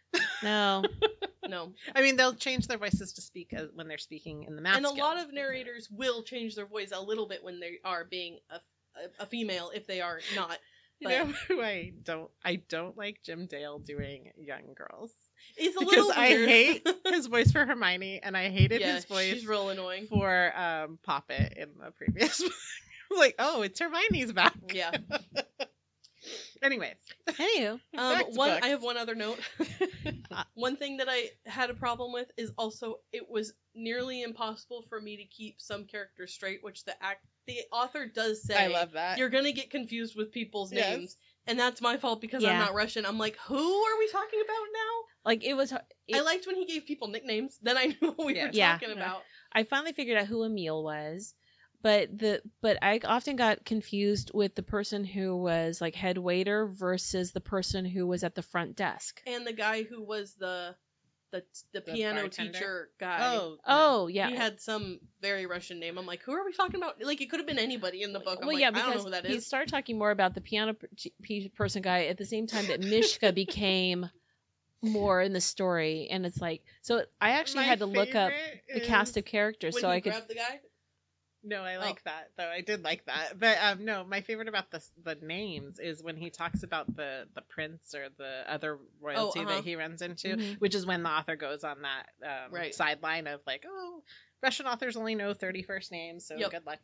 No, 0.43 0.83
No. 1.47 1.73
I 1.95 2.01
mean, 2.01 2.17
they'll 2.17 2.35
change 2.35 2.67
their 2.67 2.77
voices 2.77 3.13
to 3.13 3.21
speak 3.21 3.53
as, 3.53 3.69
when 3.73 3.87
they're 3.87 3.97
speaking 3.97 4.43
in 4.43 4.55
the 4.55 4.61
mask. 4.61 4.77
And 4.77 4.85
a 4.85 4.91
lot 4.91 5.17
of 5.17 5.33
narrators 5.33 5.87
will 5.89 6.23
change 6.23 6.55
their 6.55 6.65
voice 6.65 6.91
a 6.93 7.01
little 7.01 7.27
bit 7.27 7.43
when 7.43 7.59
they 7.59 7.79
are 7.85 8.03
being 8.03 8.39
a, 8.49 8.55
a, 8.55 9.23
a 9.23 9.25
female 9.25 9.71
if 9.73 9.87
they 9.87 10.01
are 10.01 10.19
not. 10.35 10.57
You 10.99 11.09
know 11.09 11.25
who 11.47 11.61
I 11.61 11.93
don't 12.03 12.31
I 12.43 12.55
don't 12.55 12.97
like 12.97 13.21
Jim 13.23 13.45
Dale 13.45 13.77
doing 13.77 14.31
young 14.35 14.73
girls. 14.75 15.13
It's 15.55 15.75
a 15.75 15.79
because 15.79 15.95
little 15.95 16.11
I 16.11 16.27
hate 16.29 16.87
his 17.05 17.27
voice 17.27 17.51
for 17.51 17.63
Hermione 17.65 18.19
and 18.23 18.35
I 18.35 18.49
hated 18.49 18.81
yeah, 18.81 18.95
his 18.95 19.05
voice 19.05 19.35
she's 19.35 19.45
real 19.47 19.69
annoying. 19.69 20.07
for 20.07 20.51
um 20.57 20.97
Poppet 21.03 21.53
in 21.55 21.69
the 21.79 21.91
previous 21.91 22.39
one. 23.09 23.19
Like, 23.19 23.35
oh, 23.37 23.61
it's 23.61 23.79
Hermione's 23.79 24.33
back. 24.33 24.55
Yeah. 24.73 24.91
Anyways, 26.63 26.95
anywho, 27.27 27.79
Um, 27.97 28.19
one. 28.35 28.51
I 28.63 28.67
have 28.69 28.83
one 28.83 28.97
other 28.97 29.15
note. 29.15 29.39
Uh, 30.29 30.43
one 30.55 30.75
thing 30.75 30.97
that 30.97 31.07
I 31.09 31.29
had 31.45 31.69
a 31.69 31.73
problem 31.73 32.11
with 32.11 32.29
is 32.37 32.51
also 32.57 32.97
it 33.13 33.29
was 33.29 33.53
nearly 33.73 34.23
impossible 34.23 34.83
for 34.89 34.99
me 34.99 35.15
to 35.15 35.23
keep 35.23 35.61
some 35.61 35.85
characters 35.85 36.33
straight, 36.33 36.61
which 36.63 36.83
the 36.83 37.01
act 37.01 37.25
the 37.47 37.59
author 37.71 38.05
does 38.05 38.43
say. 38.43 38.65
I 38.65 38.67
love 38.67 38.91
that. 38.91 39.17
You're 39.17 39.29
gonna 39.29 39.53
get 39.53 39.69
confused 39.69 40.17
with 40.17 40.33
people's 40.33 40.73
Yes. 40.73 40.89
names, 40.91 41.17
and 41.47 41.57
that's 41.57 41.81
my 41.81 41.95
fault 41.97 42.19
because 42.19 42.43
I'm 42.43 42.57
not 42.57 42.73
Russian. 42.73 43.05
I'm 43.05 43.17
like, 43.17 43.37
who 43.47 43.55
are 43.55 43.99
we 43.99 44.09
talking 44.11 44.41
about 44.43 44.65
now? 44.73 45.03
like 45.25 45.43
it 45.45 45.53
was. 45.53 45.71
I 45.71 45.79
It, 46.09 46.25
liked 46.25 46.45
when 46.45 46.57
he 46.57 46.65
gave 46.65 46.85
people 46.85 47.07
nicknames. 47.07 47.57
Then 47.61 47.77
I 47.77 47.85
knew 48.01 48.11
what 48.11 48.25
we 48.27 48.35
Yeah. 48.35 48.47
were 48.47 48.51
Yeah. 48.51 48.71
talking 48.73 48.91
about. 48.91 49.23
I 49.53 49.63
finally 49.63 49.93
figured 49.93 50.17
out 50.17 50.27
who 50.27 50.43
Emil 50.43 50.83
was, 50.83 51.33
but 51.81 52.17
the 52.17 52.41
but 52.61 52.77
I 52.81 52.99
often 53.03 53.35
got 53.35 53.65
confused 53.65 54.31
with 54.33 54.55
the 54.55 54.63
person 54.63 55.03
who 55.03 55.35
was 55.35 55.79
like 55.81 55.95
head 55.95 56.17
waiter 56.17 56.65
versus 56.67 57.31
the 57.31 57.41
person 57.41 57.85
who 57.85 58.07
was 58.07 58.23
at 58.23 58.35
the 58.35 58.41
front 58.41 58.75
desk. 58.75 59.21
And 59.27 59.45
the 59.45 59.53
guy 59.53 59.83
who 59.83 60.01
was 60.03 60.33
the 60.35 60.75
the 61.31 61.43
the, 61.73 61.81
The 61.81 61.93
piano 61.93 62.21
bartender? 62.21 62.51
teacher 62.53 62.89
guy. 62.99 63.19
Oh, 63.21 63.57
Oh 63.67 64.07
yeah, 64.07 64.29
He 64.29 64.35
had 64.35 64.61
some 64.61 64.99
very 65.21 65.45
Russian 65.45 65.79
name. 65.79 65.97
I'm 65.97 66.05
like, 66.05 66.23
who 66.23 66.31
are 66.33 66.45
we 66.45 66.53
talking 66.53 66.77
about? 66.77 67.01
Like, 67.01 67.21
it 67.21 67.29
could 67.29 67.39
have 67.39 67.47
been 67.47 67.59
anybody 67.59 68.01
in 68.03 68.13
the 68.13 68.19
book. 68.19 68.39
I'm 68.39 68.47
well, 68.47 68.53
like, 68.53 68.61
yeah, 68.61 68.69
I 68.69 68.71
don't 68.71 68.87
know 68.89 68.91
because 68.91 69.03
who 69.03 69.11
that 69.11 69.25
he 69.25 69.39
started 69.39 69.69
talking 69.69 69.97
more 69.97 70.11
about 70.11 70.33
the 70.35 70.41
piano 70.41 70.75
p- 71.23 71.49
person 71.49 71.81
guy 71.81 72.05
at 72.05 72.17
the 72.17 72.25
same 72.25 72.47
time 72.47 72.65
that 72.67 72.81
Mishka 72.81 73.31
became 73.33 74.09
more 74.81 75.21
in 75.21 75.33
the 75.33 75.41
story, 75.41 76.07
and 76.09 76.25
it's 76.25 76.39
like 76.39 76.61
so. 76.81 77.03
I 77.19 77.31
actually 77.31 77.65
My 77.65 77.69
had 77.71 77.79
to 77.79 77.85
look 77.85 78.15
up 78.15 78.31
the 78.73 78.79
cast 78.79 79.17
of 79.17 79.25
characters 79.25 79.73
when 79.73 79.83
so 79.83 79.89
I 79.89 79.99
could. 79.99 80.13
grabbed 80.13 80.29
the 80.29 80.35
guy. 80.35 80.59
No, 81.47 81.61
I 81.63 81.77
Oh. 81.77 81.79
like 81.79 82.03
that 82.03 82.31
though. 82.37 82.47
I 82.47 82.59
did 82.61 82.83
like 82.83 83.05
that, 83.05 83.39
but 83.39 83.57
um, 83.61 83.85
no, 83.85 84.03
my 84.03 84.19
favorite 84.21 84.49
about 84.49 84.69
the 84.69 84.83
the 85.03 85.15
names 85.15 85.79
is 85.79 86.03
when 86.03 86.17
he 86.17 86.29
talks 86.29 86.63
about 86.63 86.93
the 86.95 87.27
the 87.35 87.41
prince 87.41 87.95
or 87.95 88.09
the 88.17 88.43
other 88.47 88.77
royalty 88.99 89.39
uh-huh. 89.39 89.55
that 89.55 89.63
he 89.63 89.75
runs 89.77 90.01
into, 90.01 90.35
Mhm. 90.35 90.59
which 90.59 90.75
is 90.75 90.85
when 90.85 91.03
the 91.03 91.09
author 91.09 91.37
goes 91.37 91.63
on 91.63 91.83
that 91.83 92.09
um, 92.21 92.51
Right. 92.53 92.75
sideline 92.75 93.27
of 93.27 93.39
like, 93.47 93.63
oh, 93.65 94.03
Russian 94.43 94.65
authors 94.67 94.97
only 94.97 95.15
know 95.15 95.33
thirty 95.33 95.63
first 95.63 95.91
names, 95.91 96.25
so 96.25 96.37
Yep. 96.37 96.51
good 96.51 96.65
luck. 96.65 96.79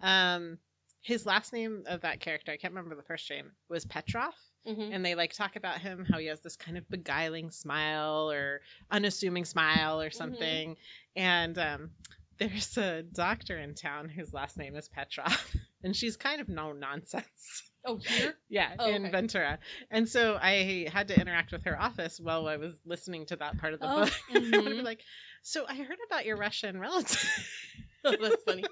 Um, 0.00 0.58
his 1.00 1.26
last 1.26 1.52
name 1.52 1.82
of 1.86 2.02
that 2.02 2.20
character, 2.20 2.52
I 2.52 2.56
can't 2.56 2.72
remember 2.72 2.94
the 2.94 3.02
first 3.02 3.28
name, 3.28 3.50
was 3.68 3.84
Petrov. 3.84 4.34
Mm-hmm. 4.66 4.92
and 4.94 5.04
they 5.04 5.14
like 5.14 5.34
talk 5.34 5.56
about 5.56 5.78
him 5.78 6.06
how 6.10 6.16
he 6.18 6.24
has 6.28 6.40
this 6.40 6.56
kind 6.56 6.78
of 6.78 6.88
beguiling 6.88 7.50
smile 7.50 8.30
or 8.30 8.62
unassuming 8.90 9.44
smile 9.44 10.00
or 10.00 10.10
something 10.10 10.78
and 11.14 11.58
um 11.58 11.90
there's 12.38 12.76
a 12.76 13.02
doctor 13.02 13.58
in 13.58 13.74
town 13.74 14.08
whose 14.08 14.32
last 14.32 14.56
name 14.58 14.76
is 14.76 14.88
Petrov 14.88 15.54
and 15.84 15.94
she's 15.96 16.16
kind 16.16 16.40
of 16.40 16.48
no 16.48 16.72
nonsense 16.72 17.62
Oh, 17.86 18.00
here. 18.16 18.34
yeah 18.48 18.70
Oh, 18.78 18.94
in 18.94 19.02
okay. 19.04 19.10
ventura 19.10 19.58
and 19.90 20.08
so 20.08 20.36
i 20.40 20.88
had 20.92 21.08
to 21.08 21.18
interact 21.20 21.52
with 21.52 21.64
her 21.64 21.80
office 21.80 22.18
while 22.20 22.46
i 22.46 22.56
was 22.56 22.74
listening 22.84 23.26
to 23.26 23.36
that 23.36 23.58
part 23.58 23.74
of 23.74 23.80
the 23.80 23.86
Oh, 23.86 24.02
book 24.02 24.10
I 24.30 24.66
would 24.66 24.76
be 24.76 24.82
mhm. 24.82 24.84
like 24.84 25.00
so 25.42 25.64
i 25.68 25.74
heard 25.76 25.98
about 26.06 26.24
your 26.26 26.36
russian 26.36 26.78
relative 26.78 27.30
Oh, 28.04 28.16
that's 28.20 28.42
funny. 28.44 28.68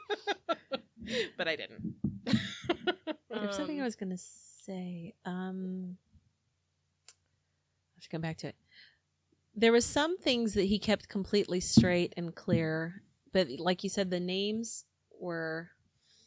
but 1.37 1.49
i 1.49 1.57
didn't 1.57 1.83
There's 3.35 3.57
something 3.57 3.81
I 3.81 3.85
Um, 3.85 3.85
was 3.85 3.97
gonna 3.97 4.19
say. 4.19 5.15
Um, 5.25 5.97
I 5.99 7.97
have 7.97 8.03
to 8.05 8.09
come 8.11 8.21
back 8.21 8.39
to 8.39 8.49
it. 8.49 8.57
There 9.55 9.73
was 9.73 9.85
some 9.87 10.17
things 10.19 10.55
that 10.55 10.65
he 10.65 10.79
kept 10.79 11.09
completely 11.09 11.61
straight 11.61 12.15
and 12.17 12.35
clear, 12.35 13.03
but 13.33 13.49
like 13.59 13.85
you 13.85 13.91
said, 13.91 14.11
the 14.11 14.21
names 14.21 14.85
were 15.21 15.69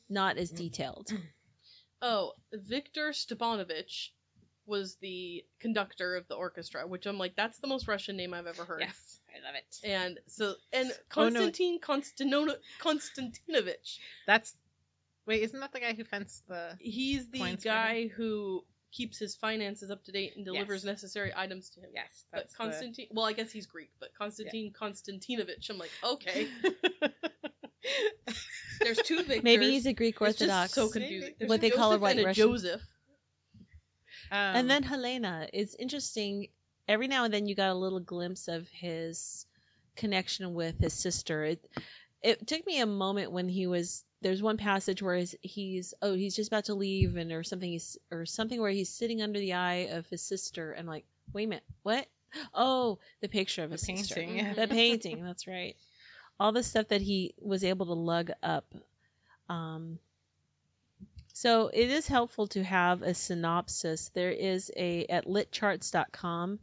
not 0.10 0.38
as 0.38 0.52
mm. 0.52 0.58
detailed. 0.58 1.12
Oh, 2.02 2.34
Victor 2.54 3.12
Stepanovich 3.12 4.10
was 4.68 4.96
the 4.98 5.44
conductor 5.60 6.16
of 6.16 6.28
the 6.28 6.36
orchestra, 6.36 6.86
which 6.86 7.06
I'm 7.06 7.18
like, 7.18 7.36
that's 7.36 7.58
the 7.60 7.68
most 7.68 7.88
Russian 7.88 8.18
name 8.18 8.34
I've 8.34 8.46
ever 8.48 8.66
heard. 8.66 8.82
yes 8.82 9.20
i 9.34 9.46
love 9.46 9.56
it 9.56 9.80
And 9.84 10.20
so, 10.28 10.56
and 10.72 10.92
Oh, 11.16 11.30
no. 11.30 11.50
Konstantin 11.50 11.80
Konstantinovich, 12.80 14.00
that's 14.28 14.56
wait 15.26 15.42
isn't 15.44 15.60
that 15.60 15.72
the 15.72 15.80
guy 15.80 15.94
who 15.94 16.04
fenced 16.04 16.48
the 16.48 16.78
he's 16.80 17.30
the 17.30 17.58
guy 17.64 18.08
who 18.08 18.64
keeps 18.96 19.18
his 19.20 19.36
finances 19.36 19.92
up 19.92 20.04
to 20.06 20.12
date 20.12 20.34
and 20.36 20.46
delivers 20.46 20.84
Yes. 20.84 20.92
necessary 20.94 21.32
items 21.36 21.70
to 21.72 21.82
him. 21.82 21.90
Yes, 21.94 22.26
But 22.32 22.50
that's 22.58 22.80
the- 22.80 23.08
well, 23.12 23.26
I 23.26 23.34
guess 23.34 23.52
he's 23.52 23.66
Greek, 23.66 23.92
but 24.00 24.10
Konstantin 24.18 24.72
Konstantinovich, 24.72 25.70
I'm 25.70 25.78
like, 25.78 25.92
okay, 26.04 26.48
there's 28.82 28.98
two 28.98 29.18
Victors. 29.24 29.44
Maybe 29.44 29.72
he's 29.72 29.86
a 29.86 29.94
Greek 29.94 30.16
It's 30.22 30.38
just 30.40 30.42
Orthodox. 30.50 30.74
so 30.74 30.90
confusing. 30.90 31.34
What 31.46 31.60
a 31.60 31.62
they 31.62 31.70
call 31.70 31.92
a 31.92 31.96
Joseph 31.96 32.02
white 32.02 32.12
and 32.18 32.20
a 32.22 32.26
Russian. 32.28 32.48
Joseph. 32.48 32.82
Um, 34.32 34.38
and 34.56 34.70
then 34.70 34.84
Helena. 34.84 35.48
It's 35.54 35.76
interesting. 35.76 36.48
Every 36.88 37.08
now 37.08 37.26
and 37.26 37.34
then 37.34 37.48
you 37.48 37.56
got 37.56 37.70
a 37.70 37.76
little 37.76 38.00
glimpse 38.00 38.48
of 38.48 38.68
his 38.70 39.46
connection 39.96 40.54
with 40.54 40.80
his 40.80 40.94
sister. 40.94 41.44
It 41.44 41.66
it 42.22 42.48
took 42.48 42.66
me 42.66 42.80
a 42.80 42.86
moment 42.86 43.32
when 43.32 43.48
he 43.50 43.68
was 43.68 44.04
there's 44.26 44.42
one 44.42 44.58
passage 44.58 45.04
where 45.04 45.18
he's, 45.18 45.36
he's 45.44 45.94
oh 46.02 46.16
he's 46.16 46.36
just 46.36 46.50
about 46.50 46.66
to 46.66 46.74
leave 46.74 47.16
and 47.16 47.32
or 47.32 47.44
something 47.44 47.70
he's 47.70 47.96
or 48.10 48.26
something 48.26 48.60
where 48.60 48.72
he's 48.72 48.90
sitting 48.90 49.22
under 49.22 49.38
the 49.38 49.54
eye 49.54 49.88
of 49.92 50.08
his 50.08 50.20
sister 50.20 50.72
and 50.72 50.88
like 50.88 51.06
wait 51.32 51.44
a 51.44 51.48
minute 51.48 51.64
what? 51.84 52.08
Oh 52.52 52.98
the 53.22 53.30
picture 53.30 53.64
of 53.64 53.70
the 53.70 53.76
his 53.76 53.82
sister. 53.82 54.16
painting. 54.16 54.38
Yeah. 54.38 54.54
the 54.56 54.68
painting 54.82 55.24
that's 55.24 55.46
right. 55.46 55.76
All 56.40 56.52
the 56.52 56.64
stuff 56.64 56.88
that 56.88 57.02
he 57.02 57.36
was 57.40 57.64
able 57.64 57.86
to 57.86 57.94
lug 57.94 58.32
up 58.42 58.66
um 59.48 60.00
so 61.34 61.70
it 61.72 61.92
is 61.92 62.08
helpful 62.08 62.48
to 62.48 62.64
have 62.64 63.04
a 63.04 63.14
synopsis. 63.14 64.10
There 64.16 64.32
is 64.32 64.72
a 64.76 65.06
at 65.06 65.28
litcharts.com 65.28 66.58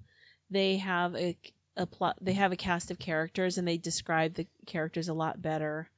they 0.50 0.78
have 0.78 1.14
a, 1.14 1.38
a 1.76 1.86
plot 1.86 2.16
they 2.20 2.32
have 2.32 2.50
a 2.50 2.56
cast 2.56 2.90
of 2.90 2.98
characters 2.98 3.56
and 3.56 3.68
they 3.68 3.78
describe 3.78 4.34
the 4.34 4.48
characters 4.66 5.08
a 5.08 5.14
lot 5.14 5.40
better 5.40 5.88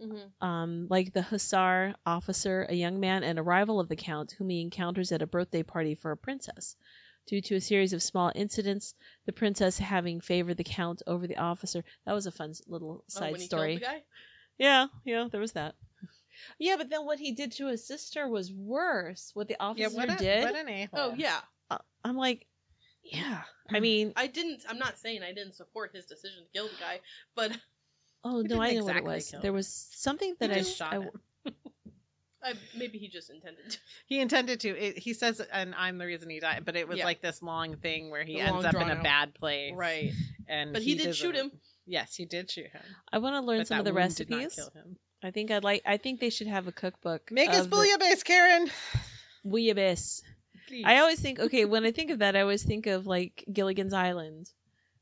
Mm-hmm. 0.00 0.46
um, 0.46 0.86
like 0.88 1.12
the 1.12 1.22
hussar 1.22 1.94
officer, 2.06 2.66
a 2.68 2.74
young 2.74 3.00
man, 3.00 3.22
and 3.22 3.38
a 3.38 3.42
rival 3.42 3.80
of 3.80 3.88
the 3.88 3.96
count, 3.96 4.32
whom 4.32 4.48
he 4.48 4.60
encounters 4.62 5.12
at 5.12 5.22
a 5.22 5.26
birthday 5.26 5.62
party 5.62 5.94
for 5.94 6.10
a 6.12 6.16
princess. 6.16 6.76
Due 7.26 7.42
to 7.42 7.56
a 7.56 7.60
series 7.60 7.92
of 7.92 8.02
small 8.02 8.32
incidents, 8.34 8.94
the 9.26 9.32
princess 9.32 9.78
having 9.78 10.20
favored 10.20 10.56
the 10.56 10.64
count 10.64 11.02
over 11.06 11.26
the 11.26 11.36
officer. 11.36 11.84
That 12.06 12.14
was 12.14 12.26
a 12.26 12.32
fun 12.32 12.50
s- 12.50 12.62
little 12.66 13.04
Oh, 13.04 13.04
side 13.08 13.32
when 13.32 13.40
he 13.40 13.46
story. 13.46 13.78
killed 13.78 13.82
the 13.82 13.86
guy. 13.86 14.02
Yeah, 14.58 14.86
yeah, 15.04 15.28
there 15.30 15.40
was 15.40 15.52
that. 15.52 15.74
Yeah, 16.58 16.76
but 16.78 16.88
then 16.88 17.04
what 17.04 17.18
he 17.18 17.32
did 17.32 17.52
to 17.52 17.66
his 17.66 17.86
sister 17.86 18.26
was 18.28 18.52
worse. 18.52 19.30
What 19.34 19.48
the 19.48 19.56
officer 19.60 19.82
yeah, 19.82 19.88
what 19.96 20.10
a, 20.10 20.16
did. 20.16 20.44
what 20.44 20.54
an 20.56 20.68
a-hole. 20.68 21.12
Oh 21.12 21.14
yeah, 21.14 21.40
uh, 21.70 21.78
I'm 22.04 22.16
like, 22.16 22.46
yeah. 23.02 23.42
I 23.72 23.80
mean, 23.80 24.12
I 24.16 24.26
didn't. 24.26 24.62
I'm 24.68 24.78
not 24.78 24.98
saying 24.98 25.22
I 25.22 25.32
didn't 25.32 25.54
support 25.54 25.94
his 25.94 26.06
decision 26.06 26.42
to 26.44 26.50
kill 26.52 26.68
the 26.68 26.74
guy, 26.80 27.00
but 27.34 27.56
oh 28.24 28.42
He 28.42 28.48
no, 28.48 28.60
I 28.60 28.68
didn't 28.70 28.80
know 28.80 28.84
what 28.86 28.96
it 28.96 29.04
was. 29.04 29.30
kill 29.30 29.40
There 29.40 29.52
was 29.52 29.68
something 29.92 30.30
He 30.40 30.46
that 30.46 30.50
I, 30.50 30.58
just 30.58 30.76
shot 30.76 30.92
I 30.94 30.96
him. 31.00 31.10
I, 32.42 32.54
maybe 32.76 32.96
he 32.98 33.08
just 33.08 33.28
intended. 33.30 33.68
to. 33.70 33.78
He 34.06 34.18
intended 34.20 34.60
to. 34.60 34.68
It, 34.70 34.98
he 34.98 35.12
says, 35.12 35.40
and 35.52 35.74
I'm 35.76 35.98
the 35.98 36.06
reason 36.06 36.30
he 36.30 36.40
died. 36.40 36.64
But 36.64 36.74
it 36.76 36.88
was 36.88 36.98
Yeah. 36.98 37.04
like 37.04 37.20
this 37.20 37.42
long 37.42 37.76
thing 37.76 38.10
where 38.10 38.24
he 38.24 38.34
The 38.36 38.40
ends 38.40 38.64
up 38.64 38.74
in 38.74 38.88
a 38.88 38.94
out. 38.94 39.02
bad 39.02 39.34
place, 39.34 39.74
Right, 39.76 40.12
And 40.48 40.72
but 40.72 40.82
he, 40.82 40.94
did 40.94 41.14
shoot 41.14 41.34
him. 41.36 41.52
Yes, 41.86 42.14
he 42.14 42.24
did 42.24 42.50
shoot 42.50 42.66
him. 42.68 42.82
I 43.12 43.18
want 43.18 43.34
to 43.36 43.40
learn 43.40 43.58
but 43.58 43.66
some 43.68 43.78
of 43.80 43.84
the 43.84 43.92
wound 43.92 44.14
did 44.16 44.30
not 44.30 44.38
recipes. 44.38 44.54
kill 44.72 44.82
him. 44.82 44.96
I 45.22 45.30
think 45.32 45.50
I'd 45.50 45.64
like. 45.64 45.82
I 45.84 45.98
think 45.98 46.18
they 46.20 46.30
should 46.30 46.46
have 46.46 46.66
a 46.66 46.72
cookbook. 46.72 47.30
Make 47.30 47.50
us 47.50 47.60
of 47.64 47.70
the- 47.70 47.76
bouillabaisse, 47.76 48.24
Karen. 48.24 48.70
Bouillabaisse. 49.46 50.22
I 50.84 50.98
always 51.00 51.18
think, 51.20 51.40
okay, 51.40 51.64
when 51.64 51.84
I 51.84 51.90
think 51.90 52.10
of 52.10 52.20
that, 52.20 52.36
I 52.36 52.40
always 52.42 52.62
think 52.62 52.86
of 52.86 53.06
like 53.06 53.44
Gilligan's 53.52 53.92
Island, 53.92 54.48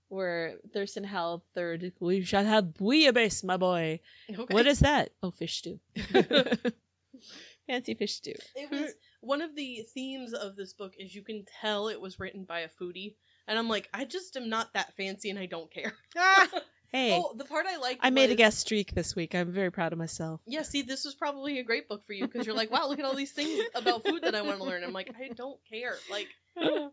where 0.09 0.57
Thurston 0.73 1.05
Howell 1.05 1.45
third, 1.55 1.93
we 2.01 2.23
shall 2.23 2.45
have 2.45 2.65
bouillabaisse, 2.65 3.45
my 3.45 3.57
boy. 3.57 4.01
Okay. 4.31 4.55
What 4.55 4.67
is 4.67 4.81
that? 4.81 5.11
Oh, 5.23 5.31
fish 5.31 5.59
stew. 5.59 5.81
Fancy 7.67 7.95
fish 7.95 8.15
stew. 8.15 8.35
It 8.55 8.71
was 8.71 8.93
one 9.21 9.43
of 9.43 9.55
the 9.55 9.85
themes 9.95 10.33
of 10.33 10.57
this 10.57 10.73
book 10.73 10.95
is 10.99 11.15
you 11.15 11.23
can 11.23 11.45
tell 11.61 11.89
it 11.89 12.01
was 12.01 12.19
written 12.19 12.45
by 12.45 12.61
a 12.61 12.69
foodie, 12.69 13.15
and 13.47 13.59
I'm 13.59 13.69
like, 13.69 13.89
I 13.93 14.05
just 14.05 14.37
am 14.37 14.49
not 14.49 14.73
that 14.75 14.97
fancy, 14.97 15.31
and 15.31 15.39
I 15.39 15.47
don't 15.47 15.71
care. 15.73 15.93
Ah, 16.17 16.49
Hey, 16.91 17.13
Oh, 17.13 17.35
the 17.37 17.45
part 17.45 17.67
I 17.67 17.77
liked. 17.77 18.01
I 18.03 18.09
made 18.09 18.31
a 18.31 18.35
guest 18.35 18.61
streak 18.61 18.95
this 18.95 19.15
week. 19.15 19.35
I'm 19.35 19.53
very 19.53 19.71
proud 19.71 19.93
of 19.93 19.99
myself. 19.99 20.41
Yeah, 20.47 20.63
see, 20.63 20.81
this 20.81 21.05
was 21.05 21.15
probably 21.15 21.59
a 21.59 21.63
great 21.63 21.87
book 21.87 22.07
for 22.07 22.15
you 22.15 22.27
because 22.27 22.47
you're 22.47 22.57
like, 22.57 22.71
wow, 22.71 22.89
look 22.89 22.99
at 22.99 23.05
all 23.05 23.15
these 23.15 23.33
things 23.33 23.63
about 23.75 24.07
food 24.07 24.23
that 24.23 24.35
I 24.35 24.41
want 24.41 24.57
to 24.59 24.65
learn. 24.65 24.83
I'm 24.83 24.95
like, 24.95 25.11
I 25.21 25.29
don't 25.35 25.61
care. 25.69 25.97
Like, 26.11 26.29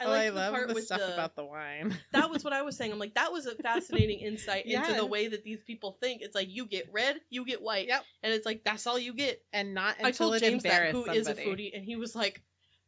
oh, 0.00 0.12
I 0.12 0.30
the 0.30 0.32
love 0.36 0.52
part 0.54 0.68
the 0.68 0.74
with 0.74 0.84
stuff 0.84 1.00
the- 1.00 1.12
about 1.12 1.36
the 1.36 1.44
wine. 1.44 1.96
that 2.12 2.30
was 2.30 2.42
what 2.44 2.52
I 2.52 2.62
was 2.62 2.76
saying. 2.76 2.92
I'm 2.92 2.98
like, 2.98 3.14
that 3.14 3.32
was 3.32 3.46
a 3.46 3.54
fascinating 3.54 4.20
insight 4.20 4.66
into 4.66 4.94
the 4.94 5.06
way 5.06 5.28
that 5.28 5.44
these 5.44 5.60
people 5.66 5.96
think. 6.00 6.22
It's 6.22 6.34
like 6.34 6.48
you 6.50 6.66
get 6.66 6.88
red, 6.92 7.16
you 7.30 7.44
get 7.44 7.62
white, 7.62 7.88
Yep. 7.88 8.04
and 8.22 8.32
it's 8.32 8.46
like 8.46 8.64
that's 8.64 8.86
all 8.86 8.98
you 8.98 9.12
get. 9.14 9.42
And 9.52 9.74
not 9.74 9.96
I 10.02 10.08
until 10.08 10.28
told 10.30 10.36
it 10.36 10.40
James 10.40 10.62
that, 10.64 10.90
who 10.92 11.04
is 11.10 11.26
a 11.28 11.34
somebody. 11.34 11.46
foodie, 11.70 11.76
and 11.76 11.84
he 11.84 11.96
was 11.96 12.14
like 12.14 12.42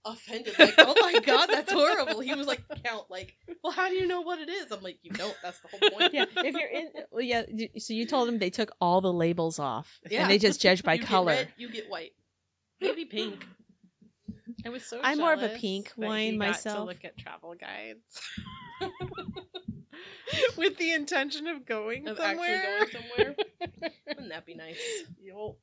offended, 0.07 0.53
like, 0.59 0.75
oh 0.79 0.95
my 1.01 1.18
god, 1.20 1.47
that's 1.47 1.72
horrible. 1.72 2.20
He 2.20 2.35
was 2.35 2.47
like, 2.47 2.62
count, 2.85 3.11
like, 3.11 3.35
well, 3.62 3.72
how 3.72 3.89
do 3.89 3.95
you 3.95 4.07
know 4.07 4.20
what 4.20 4.39
it 4.39 4.51
is? 4.51 4.70
I'm 4.70 4.83
like, 4.83 4.99
you 5.03 5.11
don't. 5.12 5.35
That's 5.43 5.59
the 5.61 5.68
whole 5.68 5.91
point. 5.91 6.12
Yeah, 6.12 6.27
if 6.37 6.55
you're 6.55 6.68
in, 6.68 6.89
well, 7.11 7.22
yeah. 7.22 7.45
So 7.79 7.95
you 7.95 8.07
told 8.07 8.29
him 8.29 8.39
they 8.39 8.51
took 8.51 8.70
all 8.83 9.01
the 9.01 9.12
labels 9.12 9.59
off, 9.59 9.89
Yeah. 10.11 10.22
and 10.22 10.31
they 10.31 10.37
just 10.39 10.61
judge 10.61 10.83
by 10.83 10.95
You 10.95 10.99
get 11.01 11.09
color. 11.09 11.33
red, 11.33 11.49
you 11.57 11.70
get 11.70 11.89
white, 11.89 12.12
maybe 12.83 13.07
pink. 13.07 13.47
I 14.65 14.71
was 14.71 14.85
so 14.85 15.01
I'm 15.03 15.19
more 15.19 15.33
of 15.33 15.43
a 15.43 15.51
pink 15.51 15.93
wine 15.97 16.39
myself. 16.39 16.79
to 16.79 16.85
look 16.85 17.05
at 17.05 17.17
travel 17.19 17.55
guides 17.55 18.01
with 20.57 20.77
the 20.79 20.93
intention 20.93 21.47
of 21.47 21.67
going 21.67 22.09
Of 22.09 22.17
somewhere. 22.17 22.57
actually 22.57 22.99
going 22.99 23.03
somewhere. 23.09 23.37
Wouldn't 24.09 24.29
that 24.31 24.47
be 24.47 24.55
nice? 24.55 24.79
Yo. 25.23 25.57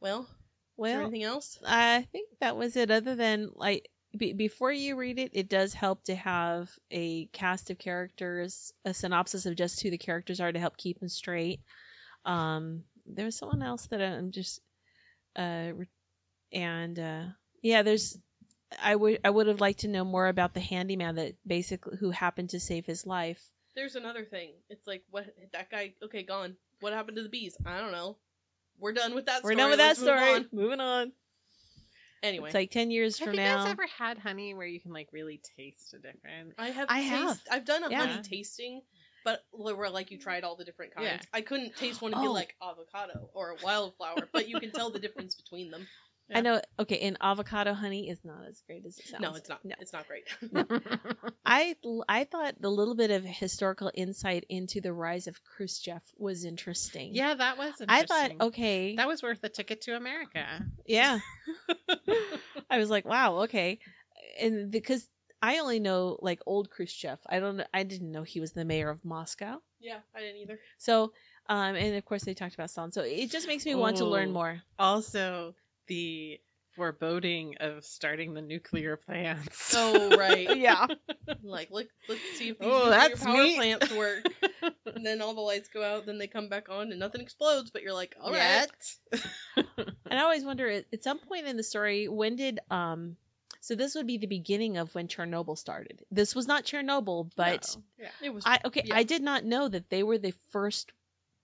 Well, 0.00 0.20
is 0.22 0.26
there 0.28 0.36
Well, 0.76 1.00
anything 1.02 1.22
else? 1.22 1.58
I 1.66 2.06
think 2.12 2.28
that 2.40 2.56
was 2.56 2.76
it. 2.76 2.90
Other 2.90 3.14
than 3.14 3.50
like 3.54 3.88
be- 4.16 4.32
before 4.32 4.72
you 4.72 4.96
read 4.96 5.18
it, 5.18 5.30
it 5.34 5.48
does 5.48 5.72
help 5.72 6.04
to 6.04 6.14
have 6.14 6.70
a 6.90 7.26
cast 7.26 7.70
of 7.70 7.78
characters, 7.78 8.72
a 8.84 8.92
synopsis 8.92 9.46
of 9.46 9.54
just 9.56 9.80
who 9.82 9.90
the 9.90 9.98
characters 9.98 10.40
are 10.40 10.50
to 10.52 10.58
help 10.58 10.76
keep 10.76 10.98
them 11.00 11.08
straight. 11.08 11.60
Um, 12.24 12.82
there 13.06 13.24
was 13.24 13.36
someone 13.36 13.62
else 13.62 13.86
that 13.86 14.00
I'm 14.02 14.32
just 14.32 14.60
uh 15.36 15.70
re- 15.74 15.86
and 16.52 16.98
uh 16.98 17.24
yeah, 17.62 17.82
there's 17.82 18.18
I 18.82 18.94
would 18.96 19.20
I 19.24 19.30
would 19.30 19.46
have 19.46 19.60
liked 19.60 19.80
to 19.80 19.88
know 19.88 20.04
more 20.04 20.26
about 20.28 20.54
the 20.54 20.60
handyman 20.60 21.16
that 21.16 21.34
basically 21.46 21.96
who 21.98 22.10
happened 22.10 22.50
to 22.50 22.60
save 22.60 22.86
his 22.86 23.06
life. 23.06 23.40
There's 23.74 23.96
another 23.96 24.24
thing. 24.24 24.52
It's 24.68 24.86
like 24.86 25.02
what 25.10 25.26
that 25.52 25.70
guy. 25.70 25.94
Okay, 26.04 26.22
gone. 26.22 26.56
What 26.80 26.92
happened 26.92 27.16
to 27.16 27.22
the 27.22 27.28
bees? 27.28 27.56
I 27.64 27.78
don't 27.80 27.92
know. 27.92 28.16
We're 28.78 28.92
done 28.92 29.14
with 29.14 29.26
that. 29.26 29.42
We're 29.44 29.52
story. 29.52 29.56
done 29.56 29.70
with 29.70 29.78
that 29.78 29.88
Let's 29.88 30.00
move 30.00 30.08
story. 30.08 30.34
on. 30.34 30.48
Moving 30.52 30.80
on. 30.80 31.12
Anyway, 32.22 32.48
It's 32.48 32.54
like 32.54 32.70
ten 32.70 32.90
years 32.90 33.18
Have 33.18 33.28
from 33.28 33.36
now. 33.36 33.42
Have 33.42 33.58
you 33.60 33.64
guys 33.64 33.72
ever 33.72 33.86
had 33.98 34.18
honey 34.18 34.54
where 34.54 34.66
you 34.66 34.80
can 34.80 34.92
like 34.92 35.08
really 35.12 35.40
taste 35.56 35.92
a 35.94 35.98
different? 35.98 36.54
I 36.58 36.68
have. 36.68 36.86
I 36.88 37.00
taste, 37.00 37.10
have. 37.10 37.40
I've 37.50 37.64
done 37.64 37.84
a 37.84 37.90
Yeah. 37.90 38.06
honey 38.06 38.22
tasting, 38.22 38.82
but 39.24 39.44
where 39.52 39.90
like 39.90 40.10
you 40.10 40.18
tried 40.18 40.44
all 40.44 40.56
the 40.56 40.64
different 40.64 40.94
kinds. 40.94 41.06
Yeah. 41.06 41.18
I 41.32 41.40
couldn't 41.40 41.76
taste 41.76 42.00
one 42.00 42.12
and 42.12 42.22
be 42.22 42.28
Oh. 42.28 42.32
like 42.32 42.54
avocado 42.62 43.28
or 43.34 43.50
a 43.50 43.56
wildflower, 43.62 44.28
but 44.32 44.48
you 44.48 44.60
can 44.60 44.70
tell 44.70 44.90
the 44.90 45.00
difference 45.00 45.34
between 45.34 45.70
them. 45.70 45.86
I 46.34 46.40
know. 46.40 46.60
Okay, 46.78 46.98
and 47.00 47.16
avocado 47.20 47.74
honey 47.74 48.08
is 48.08 48.18
not 48.24 48.46
as 48.48 48.62
great 48.66 48.86
as 48.86 48.98
it 48.98 49.06
sounds. 49.06 49.22
No, 49.22 49.34
it's 49.34 49.48
not. 49.48 49.64
No. 49.64 49.74
It's 49.80 49.92
not 49.92 50.06
great. 50.08 50.24
I 51.44 51.76
I 52.08 52.24
thought 52.24 52.54
the 52.60 52.70
little 52.70 52.94
bit 52.94 53.10
of 53.10 53.24
historical 53.24 53.90
insight 53.94 54.44
into 54.48 54.80
the 54.80 54.92
rise 54.92 55.26
of 55.26 55.42
Khrushchev 55.44 56.00
was 56.16 56.44
interesting. 56.44 57.14
yeah, 57.14 57.34
that 57.34 57.58
was. 57.58 57.74
I 57.88 58.04
thought 58.04 58.30
okay, 58.40 58.96
that 58.96 59.08
was 59.08 59.22
worth 59.22 59.42
a 59.44 59.48
ticket 59.48 59.82
to 59.82 59.96
America. 59.96 60.46
yeah. 60.86 61.18
I 62.70 62.78
was 62.78 62.90
like, 62.90 63.04
wow, 63.04 63.40
okay, 63.42 63.78
and 64.40 64.70
because 64.70 65.06
I 65.42 65.58
only 65.58 65.80
know 65.80 66.18
like 66.22 66.40
old 66.46 66.70
Khrushchev. 66.70 67.18
I 67.28 67.40
don't. 67.40 67.62
I 67.74 67.82
didn't 67.82 68.10
know 68.12 68.22
he 68.22 68.40
was 68.40 68.52
the 68.52 68.64
mayor 68.64 68.88
of 68.88 69.04
Moscow. 69.04 69.60
yeah, 69.80 69.98
I 70.14 70.20
didn't 70.20 70.40
either. 70.40 70.58
So, 70.78 71.12
um, 71.48 71.74
and 71.74 71.96
of 71.96 72.04
course 72.04 72.22
they 72.24 72.34
talked 72.34 72.54
about 72.54 72.70
Stalin. 72.70 72.92
So 72.92 73.02
it 73.02 73.30
just 73.30 73.46
makes 73.48 73.66
me 73.66 73.74
want 73.74 73.96
to 73.98 74.04
learn 74.06 74.30
Oh. 74.30 74.32
more. 74.32 74.62
Also, 74.78 75.54
the 75.86 76.40
foreboding 76.76 77.56
of 77.60 77.84
starting 77.84 78.32
the 78.34 78.40
nuclear 78.42 78.96
plants. 78.96 79.74
Oh 79.76 80.16
right. 80.16 80.56
Yeah. 80.56 80.86
Like 81.42 81.70
look, 81.70 81.86
let's 82.08 82.20
see 82.38 82.48
if 82.50 82.58
these 82.58 82.68
Oh, 82.68 82.84
nuclear 82.90 82.90
that's 83.08 83.24
power 83.24 83.42
neat. 83.42 83.56
plants 83.56 83.92
work. 83.92 84.24
and 84.94 85.04
then 85.04 85.20
all 85.20 85.34
the 85.34 85.40
lights 85.40 85.68
go 85.68 85.82
out, 85.82 86.06
then 86.06 86.18
they 86.18 86.26
come 86.26 86.48
back 86.48 86.68
on, 86.70 86.90
and 86.90 86.98
nothing 87.00 87.20
explodes. 87.20 87.70
But 87.70 87.82
you're 87.82 87.92
like, 87.92 88.14
all 88.20 88.32
right. 88.32 88.66
Yet. 89.12 89.26
And 90.10 90.18
I 90.20 90.22
always 90.22 90.44
wonder 90.44 90.68
at 90.68 90.84
at 90.92 91.02
some 91.04 91.18
point 91.18 91.46
in 91.46 91.56
the 91.56 91.62
story, 91.62 92.08
when 92.08 92.36
did 92.36 92.60
um 92.70 93.16
so 93.60 93.74
this 93.76 93.94
would 93.94 94.06
be 94.08 94.18
the 94.18 94.26
beginning 94.26 94.76
of 94.76 94.92
when 94.94 95.06
Chernobyl 95.08 95.56
started. 95.56 96.02
This 96.10 96.34
was 96.34 96.48
not 96.48 96.64
Chernobyl, 96.64 97.30
but 97.36 97.76
No. 97.76 97.82
yeah. 98.04 98.26
It 98.26 98.30
was. 98.34 98.44
I 98.46 98.58
okay, 98.64 98.82
yeah. 98.86 98.96
I 98.96 99.02
did 99.04 99.22
not 99.22 99.44
know 99.44 99.68
that 99.68 99.88
they 99.88 100.02
were 100.02 100.18
the 100.18 100.34
first 100.50 100.90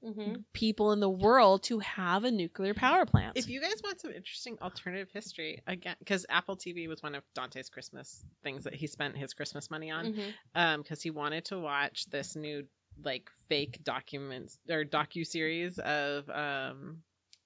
hmm 0.03 0.35
people 0.53 0.93
in 0.93 1.01
the 1.01 1.09
world 1.09 1.63
to 1.65 1.79
have 1.81 2.25
a 2.25 2.31
nuclear 2.31 2.75
power 2.75 3.07
plant. 3.07 3.37
If 3.37 3.49
you 3.49 3.61
guys 3.61 3.81
want 3.83 4.01
some 4.01 4.13
interesting 4.13 4.59
alternative 4.61 5.09
history, 5.13 5.63
again, 5.67 5.97
because 5.99 6.27
Apple 6.29 6.57
TV 6.57 6.89
was 6.89 7.03
one 7.03 7.15
of 7.15 7.23
Dante's 7.35 7.69
Christmas 7.69 8.25
things 8.43 8.65
that 8.65 8.75
he 8.75 8.87
spent 8.87 9.17
his 9.17 9.35
Christmas 9.35 9.71
money 9.71 9.91
on, 9.91 10.13
hmm 10.13 10.21
um, 10.55 10.83
because 10.83 11.03
he 11.03 11.11
wanted 11.11 11.47
to 11.47 11.59
watch 11.59 12.07
this 12.11 12.37
new 12.37 12.65
like 13.03 13.31
fake 13.49 13.79
documents 13.85 14.59
or 14.69 14.85
docu 14.85 15.25
series 15.25 15.79
of 15.79 16.29
um 16.31 16.99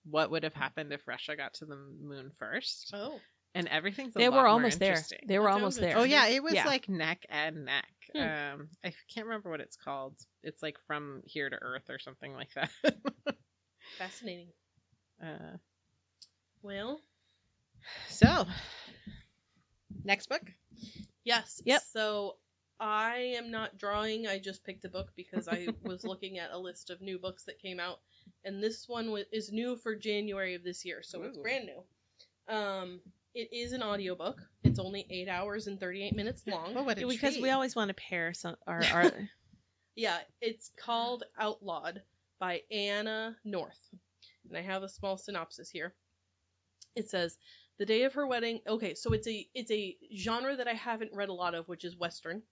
what 0.05 0.31
would 0.31 0.43
have 0.43 0.55
happened 0.55 0.93
if 0.93 1.07
Russia 1.07 1.37
got 1.37 1.55
to 1.55 1.67
the 1.67 1.77
moon 1.77 2.33
first, 2.39 2.91
Oh. 2.95 3.21
And 3.55 3.69
everything's 3.69 4.15
a 4.17 4.19
they 4.19 4.29
lot 4.29 4.37
were 4.37 4.43
more 4.43 4.49
almost 4.49 4.79
there. 4.79 5.03
They 5.27 5.39
were 5.39 5.49
almost 5.51 5.79
there. 5.81 5.97
Oh 5.99 6.05
yeah, 6.05 6.27
it 6.29 6.43
was 6.43 6.55
Yeah. 6.55 6.67
like 6.67 6.89
neck 6.89 7.25
and 7.29 7.65
neck. 7.67 7.87
Hmm. 8.15 8.21
Um, 8.21 8.69
I 8.85 8.93
can't 9.13 9.27
remember 9.27 9.51
what 9.51 9.61
it's 9.61 9.77
called. 9.77 10.15
It's 10.43 10.63
like 10.63 10.77
from 10.87 11.23
here 11.25 11.49
to 11.49 11.57
Earth 11.57 11.89
or 11.91 11.99
something 11.99 12.33
like 12.35 12.53
that. 12.55 12.71
Fascinating. 13.99 14.49
uh, 15.23 15.57
Well, 16.63 17.01
so, 18.09 18.47
next 20.05 20.29
book. 20.29 20.43
yes. 21.25 21.61
Yep. 21.65 21.83
So 21.93 22.37
I 22.81 23.35
am 23.37 23.51
not 23.51 23.77
drawing. 23.79 24.27
I 24.27 24.39
just 24.39 24.65
picked 24.65 24.85
a 24.85 24.89
book 24.89 25.13
because 25.17 25.49
I 25.49 25.69
was 25.83 26.05
looking 26.05 26.39
at 26.39 26.51
a 26.53 26.59
list 26.59 26.91
of 26.91 27.01
new 27.01 27.19
books 27.19 27.45
that 27.45 27.59
came 27.61 27.79
out, 27.81 28.01
and 28.45 28.63
this 28.63 28.89
one 28.89 29.11
wa- 29.11 29.19
is 29.33 29.53
new 29.53 29.77
for 29.77 29.95
January 29.95 30.55
of 30.55 30.65
this 30.65 30.85
year, 30.85 31.03
so 31.03 31.23
it's 31.23 31.39
brand 31.39 31.67
new. 31.67 32.55
Um, 32.55 33.01
it 33.35 33.53
is 33.53 33.73
an 33.73 33.83
audiobook. 33.83 34.41
It's 34.63 34.79
only 34.79 35.07
eight 35.11 35.29
hours 35.29 35.67
and 35.67 35.79
thirty-eight 35.79 36.15
minutes 36.15 36.43
long. 36.47 36.75
Well, 36.75 36.85
what 36.85 36.99
a 37.03 37.07
because 37.07 37.39
we 37.39 37.51
always 37.51 37.75
want 37.75 37.89
to 37.89 37.95
pair 37.95 38.35
some 38.35 38.57
our, 38.67 38.83
our 38.93 39.13
Yeah, 39.95 40.19
it's 40.41 40.71
called 40.77 41.25
Outlawed 41.39 42.03
by 42.39 42.63
Anna 42.71 43.37
North. 43.45 43.81
And 44.49 44.57
I 44.57 44.63
have 44.63 44.83
a 44.83 44.89
small 44.89 45.17
synopsis 45.17 45.71
here. 45.71 45.95
It 46.95 47.09
says, 47.09 47.39
"The 47.79 47.87
day 47.87 48.03
of 48.05 48.15
her 48.15 48.27
wedding." 48.27 48.61
Okay, 48.67 48.95
so 48.95 49.13
it's 49.13 49.27
a 49.27 49.49
it's 49.55 49.71
a 49.71 49.97
genre 50.17 50.57
that 50.57 50.69
I 50.69 50.75
haven't 50.75 51.15
read 51.15 51.29
a 51.29 51.35
lot 51.35 51.55
of, 51.55 51.69
which 51.69 51.85
is 51.85 51.97
western. 51.97 52.43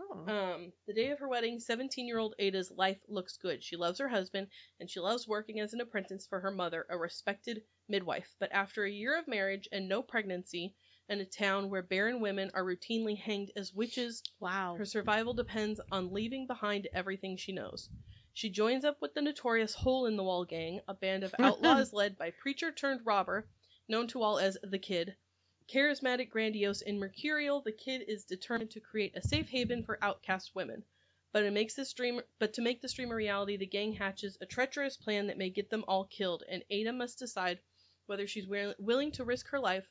Oh. 0.00 0.24
Um, 0.26 0.72
the 0.86 0.94
day 0.94 1.10
of 1.10 1.18
her 1.20 1.28
wedding, 1.28 1.58
17-year-old 1.58 2.34
Ada's 2.38 2.70
life 2.70 2.98
looks 3.08 3.36
good. 3.36 3.62
She 3.62 3.76
loves 3.76 3.98
her 3.98 4.08
husband 4.08 4.48
and 4.78 4.90
she 4.90 5.00
loves 5.00 5.28
working 5.28 5.60
as 5.60 5.72
an 5.72 5.80
apprentice 5.80 6.26
for 6.26 6.40
her 6.40 6.50
mother, 6.50 6.86
a 6.90 6.98
respected 6.98 7.62
midwife. 7.88 8.34
But 8.38 8.52
after 8.52 8.84
a 8.84 8.90
year 8.90 9.18
of 9.18 9.28
marriage 9.28 9.68
and 9.72 9.88
no 9.88 10.02
pregnancy, 10.02 10.74
in 11.10 11.20
a 11.20 11.24
town 11.24 11.68
where 11.68 11.82
barren 11.82 12.20
women 12.20 12.52
are 12.54 12.62
routinely 12.62 13.18
hanged 13.18 13.50
as 13.56 13.74
witches 13.74 14.22
wow. 14.38 14.76
her 14.78 14.84
survival 14.84 15.34
depends 15.34 15.80
on 15.90 16.12
leaving 16.12 16.46
behind 16.46 16.86
everything 16.92 17.36
she 17.36 17.50
knows. 17.50 17.90
She 18.32 18.48
joins 18.48 18.84
up 18.84 19.02
with 19.02 19.14
the 19.14 19.20
notorious 19.20 19.74
Hole 19.74 20.06
in 20.06 20.16
the 20.16 20.22
Wall 20.22 20.44
gang, 20.44 20.80
a 20.86 20.94
band 20.94 21.24
of 21.24 21.34
outlaws 21.40 21.92
led 21.92 22.16
by 22.16 22.30
preacher 22.30 22.70
turned 22.70 23.04
robber, 23.04 23.48
known 23.88 24.06
to 24.06 24.22
all 24.22 24.38
as 24.38 24.56
the 24.62 24.78
Kid. 24.78 25.16
Charismatic, 25.72 26.30
grandiose, 26.30 26.82
and 26.82 26.98
mercurial, 26.98 27.60
the 27.60 27.70
Kid 27.70 28.02
is 28.08 28.24
determined 28.24 28.72
to 28.72 28.80
create 28.80 29.16
a 29.16 29.22
safe 29.22 29.48
haven 29.48 29.84
for 29.84 30.02
outcast 30.02 30.52
women. 30.52 30.84
But 31.30 31.44
it 31.44 31.52
makes 31.52 31.74
this 31.74 31.92
dream 31.92 32.20
but 32.40 32.52
to 32.54 32.60
make 32.60 32.82
this 32.82 32.94
dream 32.94 33.12
a 33.12 33.14
reality, 33.14 33.56
the 33.56 33.66
gang 33.66 33.92
hatches 33.92 34.36
a 34.40 34.46
treacherous 34.46 34.96
plan 34.96 35.28
that 35.28 35.38
may 35.38 35.48
get 35.48 35.70
them 35.70 35.84
all 35.86 36.06
killed, 36.06 36.42
and 36.48 36.64
Ada 36.70 36.92
must 36.92 37.20
decide 37.20 37.60
whether 38.06 38.26
she's 38.26 38.46
wi- 38.46 38.74
willing 38.78 39.12
to 39.12 39.24
risk 39.24 39.46
her 39.50 39.60
life 39.60 39.88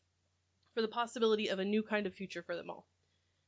for 0.73 0.81
the 0.81 0.89
possibility 0.89 1.47
of 1.47 1.59
a 1.59 1.63
new 1.65 1.81
kind 1.81 2.05
of 2.05 2.13
future 2.13 2.43
for 2.43 2.57
them 2.57 2.69
all 2.69 2.85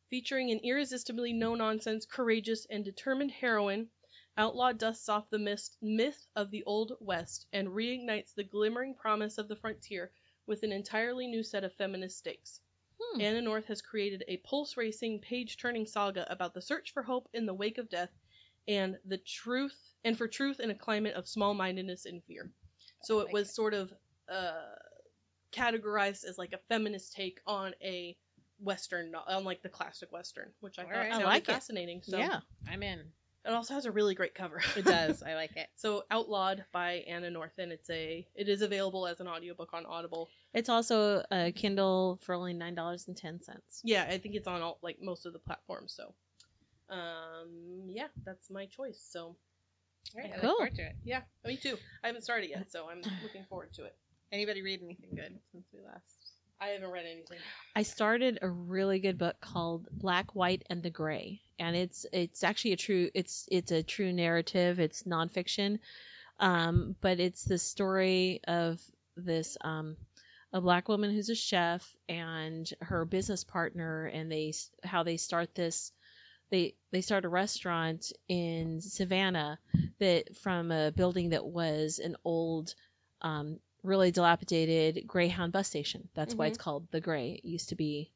featuring 0.10 0.52
an 0.52 0.60
irresistibly 0.60 1.34
no 1.34 1.54
nonsense, 1.56 2.06
courageous, 2.06 2.66
and 2.68 2.86
determined 2.86 3.32
heroine, 3.32 3.90
Outlaw 4.38 4.72
dusts 4.72 5.10
off 5.10 5.30
the 5.30 5.38
mist, 5.38 5.78
myth 5.82 6.28
of 6.36 6.50
the 6.52 6.64
Old 6.64 6.94
West 7.02 7.46
and 7.52 7.76
reignites 7.76 8.34
the 8.34 8.46
glimmering 8.46 8.96
promise 8.96 9.38
of 9.38 9.50
the 9.50 9.58
frontier 9.58 10.14
with 10.48 10.64
an 10.64 10.72
entirely 10.72 11.28
new 11.28 11.44
set 11.44 11.64
of 11.64 11.74
feminist 11.74 12.18
stakes. 12.18 12.62
Hmm. 13.00 13.22
Anna 13.22 13.42
North 13.42 13.66
has 13.68 13.82
created 13.82 14.24
a 14.28 14.38
pulse 14.38 14.78
racing, 14.78 15.20
page 15.22 15.58
turning 15.58 15.86
saga 15.86 16.32
about 16.32 16.54
the 16.54 16.62
search 16.62 16.94
for 16.94 17.04
hope 17.04 17.28
in 17.34 17.46
the 17.46 17.54
wake 17.54 17.78
of 17.78 17.90
death 17.90 18.12
and 18.68 18.98
the 19.06 19.18
truth 19.18 19.78
and 20.04 20.18
for 20.18 20.28
truth 20.28 20.60
in 20.60 20.70
a 20.72 20.76
climate 20.76 21.16
of 21.16 21.28
small 21.28 21.54
mindedness 21.54 22.06
and 22.06 22.24
fear. 22.24 22.52
So 23.04 23.20
it 23.20 23.26
like 23.26 23.34
was 23.34 23.54
sort 23.54 23.74
of 23.74 23.92
uh, 24.32 24.76
categorized 25.52 26.26
as 26.26 26.38
like 26.38 26.54
a 26.54 26.60
feminist 26.70 27.14
take 27.14 27.40
on 27.48 27.74
a 27.82 28.16
western, 28.60 29.12
no- 29.12 29.24
on 29.28 29.44
like 29.44 29.62
the 29.64 29.70
classic 29.70 30.12
western, 30.12 30.52
which 30.60 30.78
I 30.78 30.84
thought 30.84 30.94
Alright. 30.94 31.08
I 31.08 31.12
sounded 31.12 31.28
like 31.28 31.50
it. 31.50 31.52
fascinating. 31.52 32.02
So 32.04 32.18
yeah. 32.18 32.42
I'm 32.70 32.84
in. 32.84 33.02
It 33.46 33.52
also 33.54 33.74
has 33.74 33.86
a 33.86 33.92
really 33.92 34.14
great 34.16 34.36
cover. 34.36 34.62
It 34.76 34.86
does. 34.86 35.24
I 35.24 35.34
like 35.36 35.56
it. 35.58 35.68
so 35.76 36.04
Outlawed 36.12 36.64
by 36.72 37.04
Anna 37.08 37.30
North, 37.30 37.58
and 37.58 37.72
it's 37.72 37.90
a 37.90 38.26
it 38.36 38.48
is 38.50 38.62
available 38.62 39.08
as 39.08 39.20
an 39.20 39.28
audiobook 39.28 39.74
on 39.74 39.86
Audible. 39.86 40.30
It's 40.54 40.70
also 40.70 41.24
a 41.32 41.52
Kindle 41.52 42.20
for 42.22 42.36
only 42.36 42.54
nine 42.54 42.76
dollars 42.76 43.08
and 43.08 43.16
ten 43.18 43.42
cents. 43.42 43.82
Yeah, 43.84 44.06
I 44.10 44.18
think 44.18 44.36
it's 44.36 44.48
on 44.48 44.62
all 44.62 44.78
like 44.82 45.02
most 45.02 45.26
of 45.26 45.34
the 45.34 45.40
platforms. 45.40 45.94
So, 45.94 46.14
um, 46.96 47.50
yeah, 47.88 48.08
that's 48.26 48.50
my 48.50 48.66
choice. 48.66 49.00
So 49.10 49.36
All 50.16 50.22
right, 50.22 50.32
I 50.36 50.40
Cool. 50.40 50.50
look 50.50 50.58
forward 50.58 50.76
to 50.76 50.82
it. 50.84 50.96
yeah, 51.04 51.22
me 51.46 51.58
too. 51.58 51.78
I 52.04 52.08
haven't 52.08 52.24
started 52.24 52.50
yet, 52.50 52.72
so 52.72 52.88
I'm 52.90 53.02
looking 53.24 53.46
forward 53.50 53.74
to 53.74 53.86
it. 53.86 53.96
Anybody 54.32 54.62
read 54.62 54.82
anything 54.84 55.10
good 55.16 55.38
since 55.52 55.66
we 55.74 55.80
last? 55.82 56.21
I 56.62 56.68
haven't 56.68 56.92
read 56.92 57.06
anything. 57.06 57.40
I 57.76 57.82
started 57.82 58.38
a 58.42 58.50
really 58.50 59.00
good 59.00 59.18
book 59.18 59.42
called 59.42 59.88
Black, 59.92 60.36
White, 60.36 60.64
and 60.70 60.84
the 60.84 60.92
Grey, 60.92 61.42
and 61.58 61.76
it's 61.76 62.06
it's 62.14 62.44
actually 62.44 62.74
a 62.74 62.78
true 62.78 63.10
it's 63.16 63.48
it's 63.52 63.72
a 63.72 63.82
true 63.82 64.14
narrative. 64.14 64.80
It's 64.80 65.04
nonfiction, 65.04 65.80
um, 66.40 66.96
but 67.02 67.20
it's 67.20 67.44
the 67.44 67.58
story 67.58 68.42
of 68.48 68.80
this 69.18 69.58
um, 69.62 69.98
a 70.54 70.62
black 70.62 70.88
woman 70.88 71.12
who's 71.12 71.30
a 71.30 71.36
chef 71.36 71.96
and 72.08 72.72
her 72.82 73.06
business 73.06 73.44
partner, 73.44 74.06
and 74.06 74.32
they 74.32 74.54
how 74.84 75.02
they 75.02 75.18
start 75.18 75.56
this. 75.56 75.92
They 76.52 76.76
they 76.92 77.02
start 77.02 77.26
a 77.26 77.30
restaurant 77.30 78.12
in 78.28 78.82
Savannah 78.82 79.58
that 79.98 80.36
from 80.38 80.72
a 80.72 80.92
building 80.92 81.30
that 81.30 81.46
was 81.46 81.98
an 81.98 82.18
old 82.24 82.76
um, 83.22 83.60
really 83.84 84.12
dilapidated 84.12 85.08
Greyhound 85.08 85.52
bus 85.54 85.68
station. 85.68 86.10
That's 86.16 86.38
why 86.38 86.48
it's 86.48 86.58
called 86.58 86.88
the 86.92 87.02
Grey. 87.02 87.42
It 87.44 87.48
used 87.48 87.70
to 87.70 87.76
be. 87.76 88.12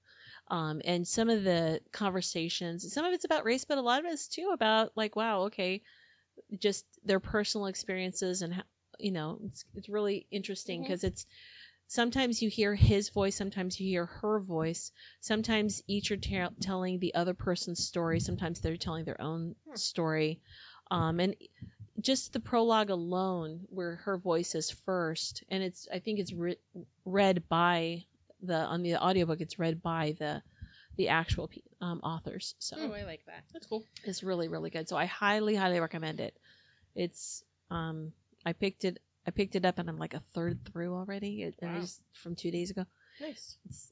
Um, 0.49 0.81
and 0.85 1.07
some 1.07 1.29
of 1.29 1.43
the 1.43 1.81
conversations, 1.91 2.91
some 2.93 3.05
of 3.05 3.13
it's 3.13 3.25
about 3.25 3.45
race, 3.45 3.65
but 3.65 3.77
a 3.77 3.81
lot 3.81 3.99
of 3.99 4.05
it's 4.11 4.27
too 4.27 4.51
about 4.53 4.91
like, 4.95 5.15
wow, 5.15 5.43
okay, 5.43 5.81
just 6.59 6.85
their 7.03 7.19
personal 7.19 7.67
experiences 7.67 8.41
and 8.41 8.53
ho- 8.53 8.61
you 8.99 9.11
know, 9.11 9.39
it's 9.45 9.65
it's 9.75 9.89
really 9.89 10.27
interesting 10.31 10.81
because 10.81 11.03
it's 11.03 11.25
sometimes 11.87 12.41
you 12.41 12.49
hear 12.49 12.75
his 12.75 13.09
voice, 13.09 13.35
sometimes 13.35 13.79
you 13.79 13.87
hear 13.87 14.05
her 14.05 14.39
voice, 14.39 14.91
sometimes 15.21 15.81
each 15.87 16.11
are 16.11 16.17
te- 16.17 16.55
telling 16.61 16.99
the 16.99 17.15
other 17.15 17.33
person's 17.33 17.83
story, 17.85 18.19
sometimes 18.19 18.59
they're 18.61 18.77
telling 18.77 19.05
their 19.05 19.21
own 19.21 19.55
Hmm. 19.67 19.75
story, 19.75 20.41
um, 20.91 21.19
and 21.19 21.35
just 21.99 22.33
the 22.33 22.39
prologue 22.39 22.89
alone, 22.89 23.61
where 23.69 23.95
her 23.97 24.17
voice 24.17 24.55
is 24.55 24.69
first, 24.85 25.43
and 25.49 25.63
it's 25.63 25.87
I 25.93 25.99
think 25.99 26.19
it's 26.19 26.33
re- 26.33 26.57
read 27.05 27.47
by 27.47 28.03
the 28.41 28.55
on 28.57 28.83
the 28.83 28.95
audiobook, 28.97 29.41
it's 29.41 29.57
read 29.59 29.81
by 29.81 30.15
the 30.19 30.41
the 30.97 31.09
actual 31.09 31.49
um, 31.81 31.99
authors, 32.03 32.55
so 32.59 32.77
Oh, 32.79 32.91
I 32.93 33.03
like 33.03 33.25
that. 33.25 33.43
That's 33.53 33.67
cool. 33.67 33.83
it's 34.03 34.23
really 34.23 34.47
really 34.47 34.69
good. 34.69 34.87
So 34.87 34.95
I 34.97 35.05
highly 35.05 35.55
highly 35.55 35.79
recommend 35.79 36.19
it. 36.19 36.37
It's 36.95 37.43
um 37.69 38.13
I 38.45 38.53
picked 38.53 38.85
it 38.85 38.99
I 39.27 39.31
picked 39.31 39.55
it 39.55 39.65
up 39.65 39.79
and 39.79 39.89
I'm 39.89 39.97
like 39.97 40.13
a 40.13 40.21
third 40.33 40.59
through 40.71 40.95
already. 40.95 41.43
It, 41.43 41.55
and 41.61 41.73
Wow. 41.75 41.81
it's 41.81 41.99
from 42.13 42.35
two 42.35 42.51
days 42.51 42.71
ago. 42.71 42.85
Nice. 43.19 43.57
It's 43.65 43.91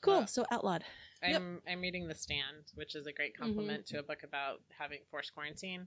cool. 0.00 0.14
Uh, 0.14 0.26
so 0.26 0.44
outlawed. 0.50 0.84
I'm 1.22 1.60
I'm 1.70 1.80
reading 1.80 2.08
The 2.08 2.14
Stand, 2.14 2.64
which 2.74 2.94
is 2.96 3.06
a 3.06 3.12
great 3.12 3.36
compliment 3.36 3.86
to 3.88 4.00
a 4.00 4.02
book 4.02 4.22
about 4.24 4.60
having 4.78 4.98
forced 5.10 5.32
quarantine 5.34 5.86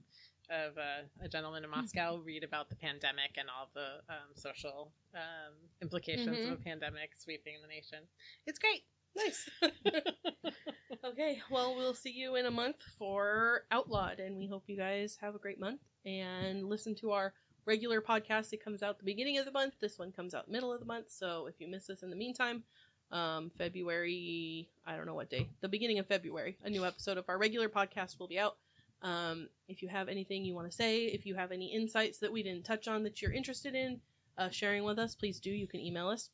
of 0.50 0.76
uh, 0.78 1.02
a 1.22 1.28
gentleman 1.28 1.64
in 1.64 1.70
Moscow 1.70 2.20
read 2.24 2.44
about 2.44 2.68
the 2.68 2.76
pandemic 2.76 3.36
and 3.36 3.48
all 3.48 3.68
the 3.74 4.00
um, 4.08 4.34
social 4.34 4.92
um, 5.14 5.54
implications 5.82 6.46
of 6.46 6.52
a 6.52 6.56
pandemic 6.56 7.10
sweeping 7.16 7.54
the 7.62 7.68
nation. 7.68 7.98
It's 8.46 8.58
great. 8.58 8.82
Nice. 9.16 9.48
okay, 11.04 11.40
well, 11.50 11.74
we'll 11.74 11.94
see 11.94 12.10
you 12.10 12.36
in 12.36 12.46
a 12.46 12.50
month 12.50 12.76
for 12.98 13.62
Outlawed, 13.70 14.20
and 14.20 14.36
we 14.36 14.46
hope 14.46 14.64
you 14.66 14.76
guys 14.76 15.16
have 15.20 15.34
a 15.34 15.38
great 15.38 15.58
month 15.58 15.80
and 16.04 16.68
listen 16.68 16.94
to 16.96 17.12
our 17.12 17.32
regular 17.64 18.00
podcast. 18.00 18.52
It 18.52 18.62
comes 18.62 18.82
out 18.82 18.98
the 18.98 19.04
beginning 19.04 19.38
of 19.38 19.46
the 19.46 19.52
month. 19.52 19.74
This 19.80 19.98
one 19.98 20.12
comes 20.12 20.34
out 20.34 20.50
middle 20.50 20.72
of 20.72 20.80
the 20.80 20.86
month. 20.86 21.10
So 21.10 21.46
if 21.46 21.54
you 21.58 21.68
miss 21.68 21.86
this 21.86 22.02
in 22.02 22.10
the 22.10 22.16
meantime, 22.16 22.62
um, 23.10 23.50
February, 23.56 24.68
I 24.86 24.96
don't 24.96 25.06
know 25.06 25.14
what 25.14 25.30
day, 25.30 25.48
the 25.60 25.68
beginning 25.68 25.98
of 25.98 26.06
February, 26.06 26.58
a 26.64 26.70
new 26.70 26.84
episode 26.84 27.18
of 27.18 27.24
our 27.28 27.38
regular 27.38 27.68
podcast 27.68 28.18
will 28.18 28.28
be 28.28 28.38
out. 28.38 28.56
Um, 29.02 29.48
if 29.68 29.82
you 29.82 29.88
have 29.88 30.08
anything 30.08 30.44
you 30.44 30.54
want 30.54 30.70
to 30.70 30.76
say, 30.76 31.04
if 31.04 31.26
you 31.26 31.34
have 31.34 31.52
any 31.52 31.72
insights 31.72 32.18
that 32.18 32.32
we 32.32 32.42
didn't 32.42 32.64
touch 32.64 32.88
on 32.88 33.02
that 33.04 33.20
you're 33.20 33.32
interested 33.32 33.74
in 33.74 34.00
uh, 34.38 34.48
sharing 34.50 34.84
with 34.84 34.98
us, 34.98 35.14
please 35.14 35.40
do. 35.40 35.50
You 35.50 35.66
can 35.66 35.80
email 35.80 36.08
us 36.08 36.30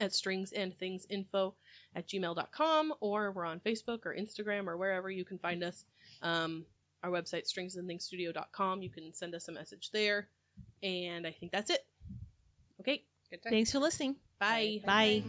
at 0.00 0.10
stringsandthingsinfo 0.10 1.54
at 1.94 2.08
gmail.com 2.08 2.94
or 3.00 3.32
we're 3.32 3.46
on 3.46 3.60
Facebook 3.60 4.04
or 4.04 4.14
Instagram 4.14 4.66
or 4.66 4.76
wherever 4.76 5.10
you 5.10 5.24
can 5.24 5.38
find 5.38 5.62
us. 5.62 5.84
Um, 6.22 6.66
our 7.02 7.10
website, 7.10 7.44
stringsandthingstudio.com. 7.50 8.82
You 8.82 8.90
can 8.90 9.14
send 9.14 9.34
us 9.34 9.48
a 9.48 9.52
message 9.52 9.90
there. 9.92 10.28
And 10.82 11.26
I 11.26 11.30
think 11.30 11.52
that's 11.52 11.70
it. 11.70 11.84
Okay, 12.80 13.04
Good 13.30 13.42
time. 13.42 13.52
Thanks 13.52 13.72
for 13.72 13.78
listening. 13.78 14.16
bye. 14.38 14.80
Bye. 14.84 15.22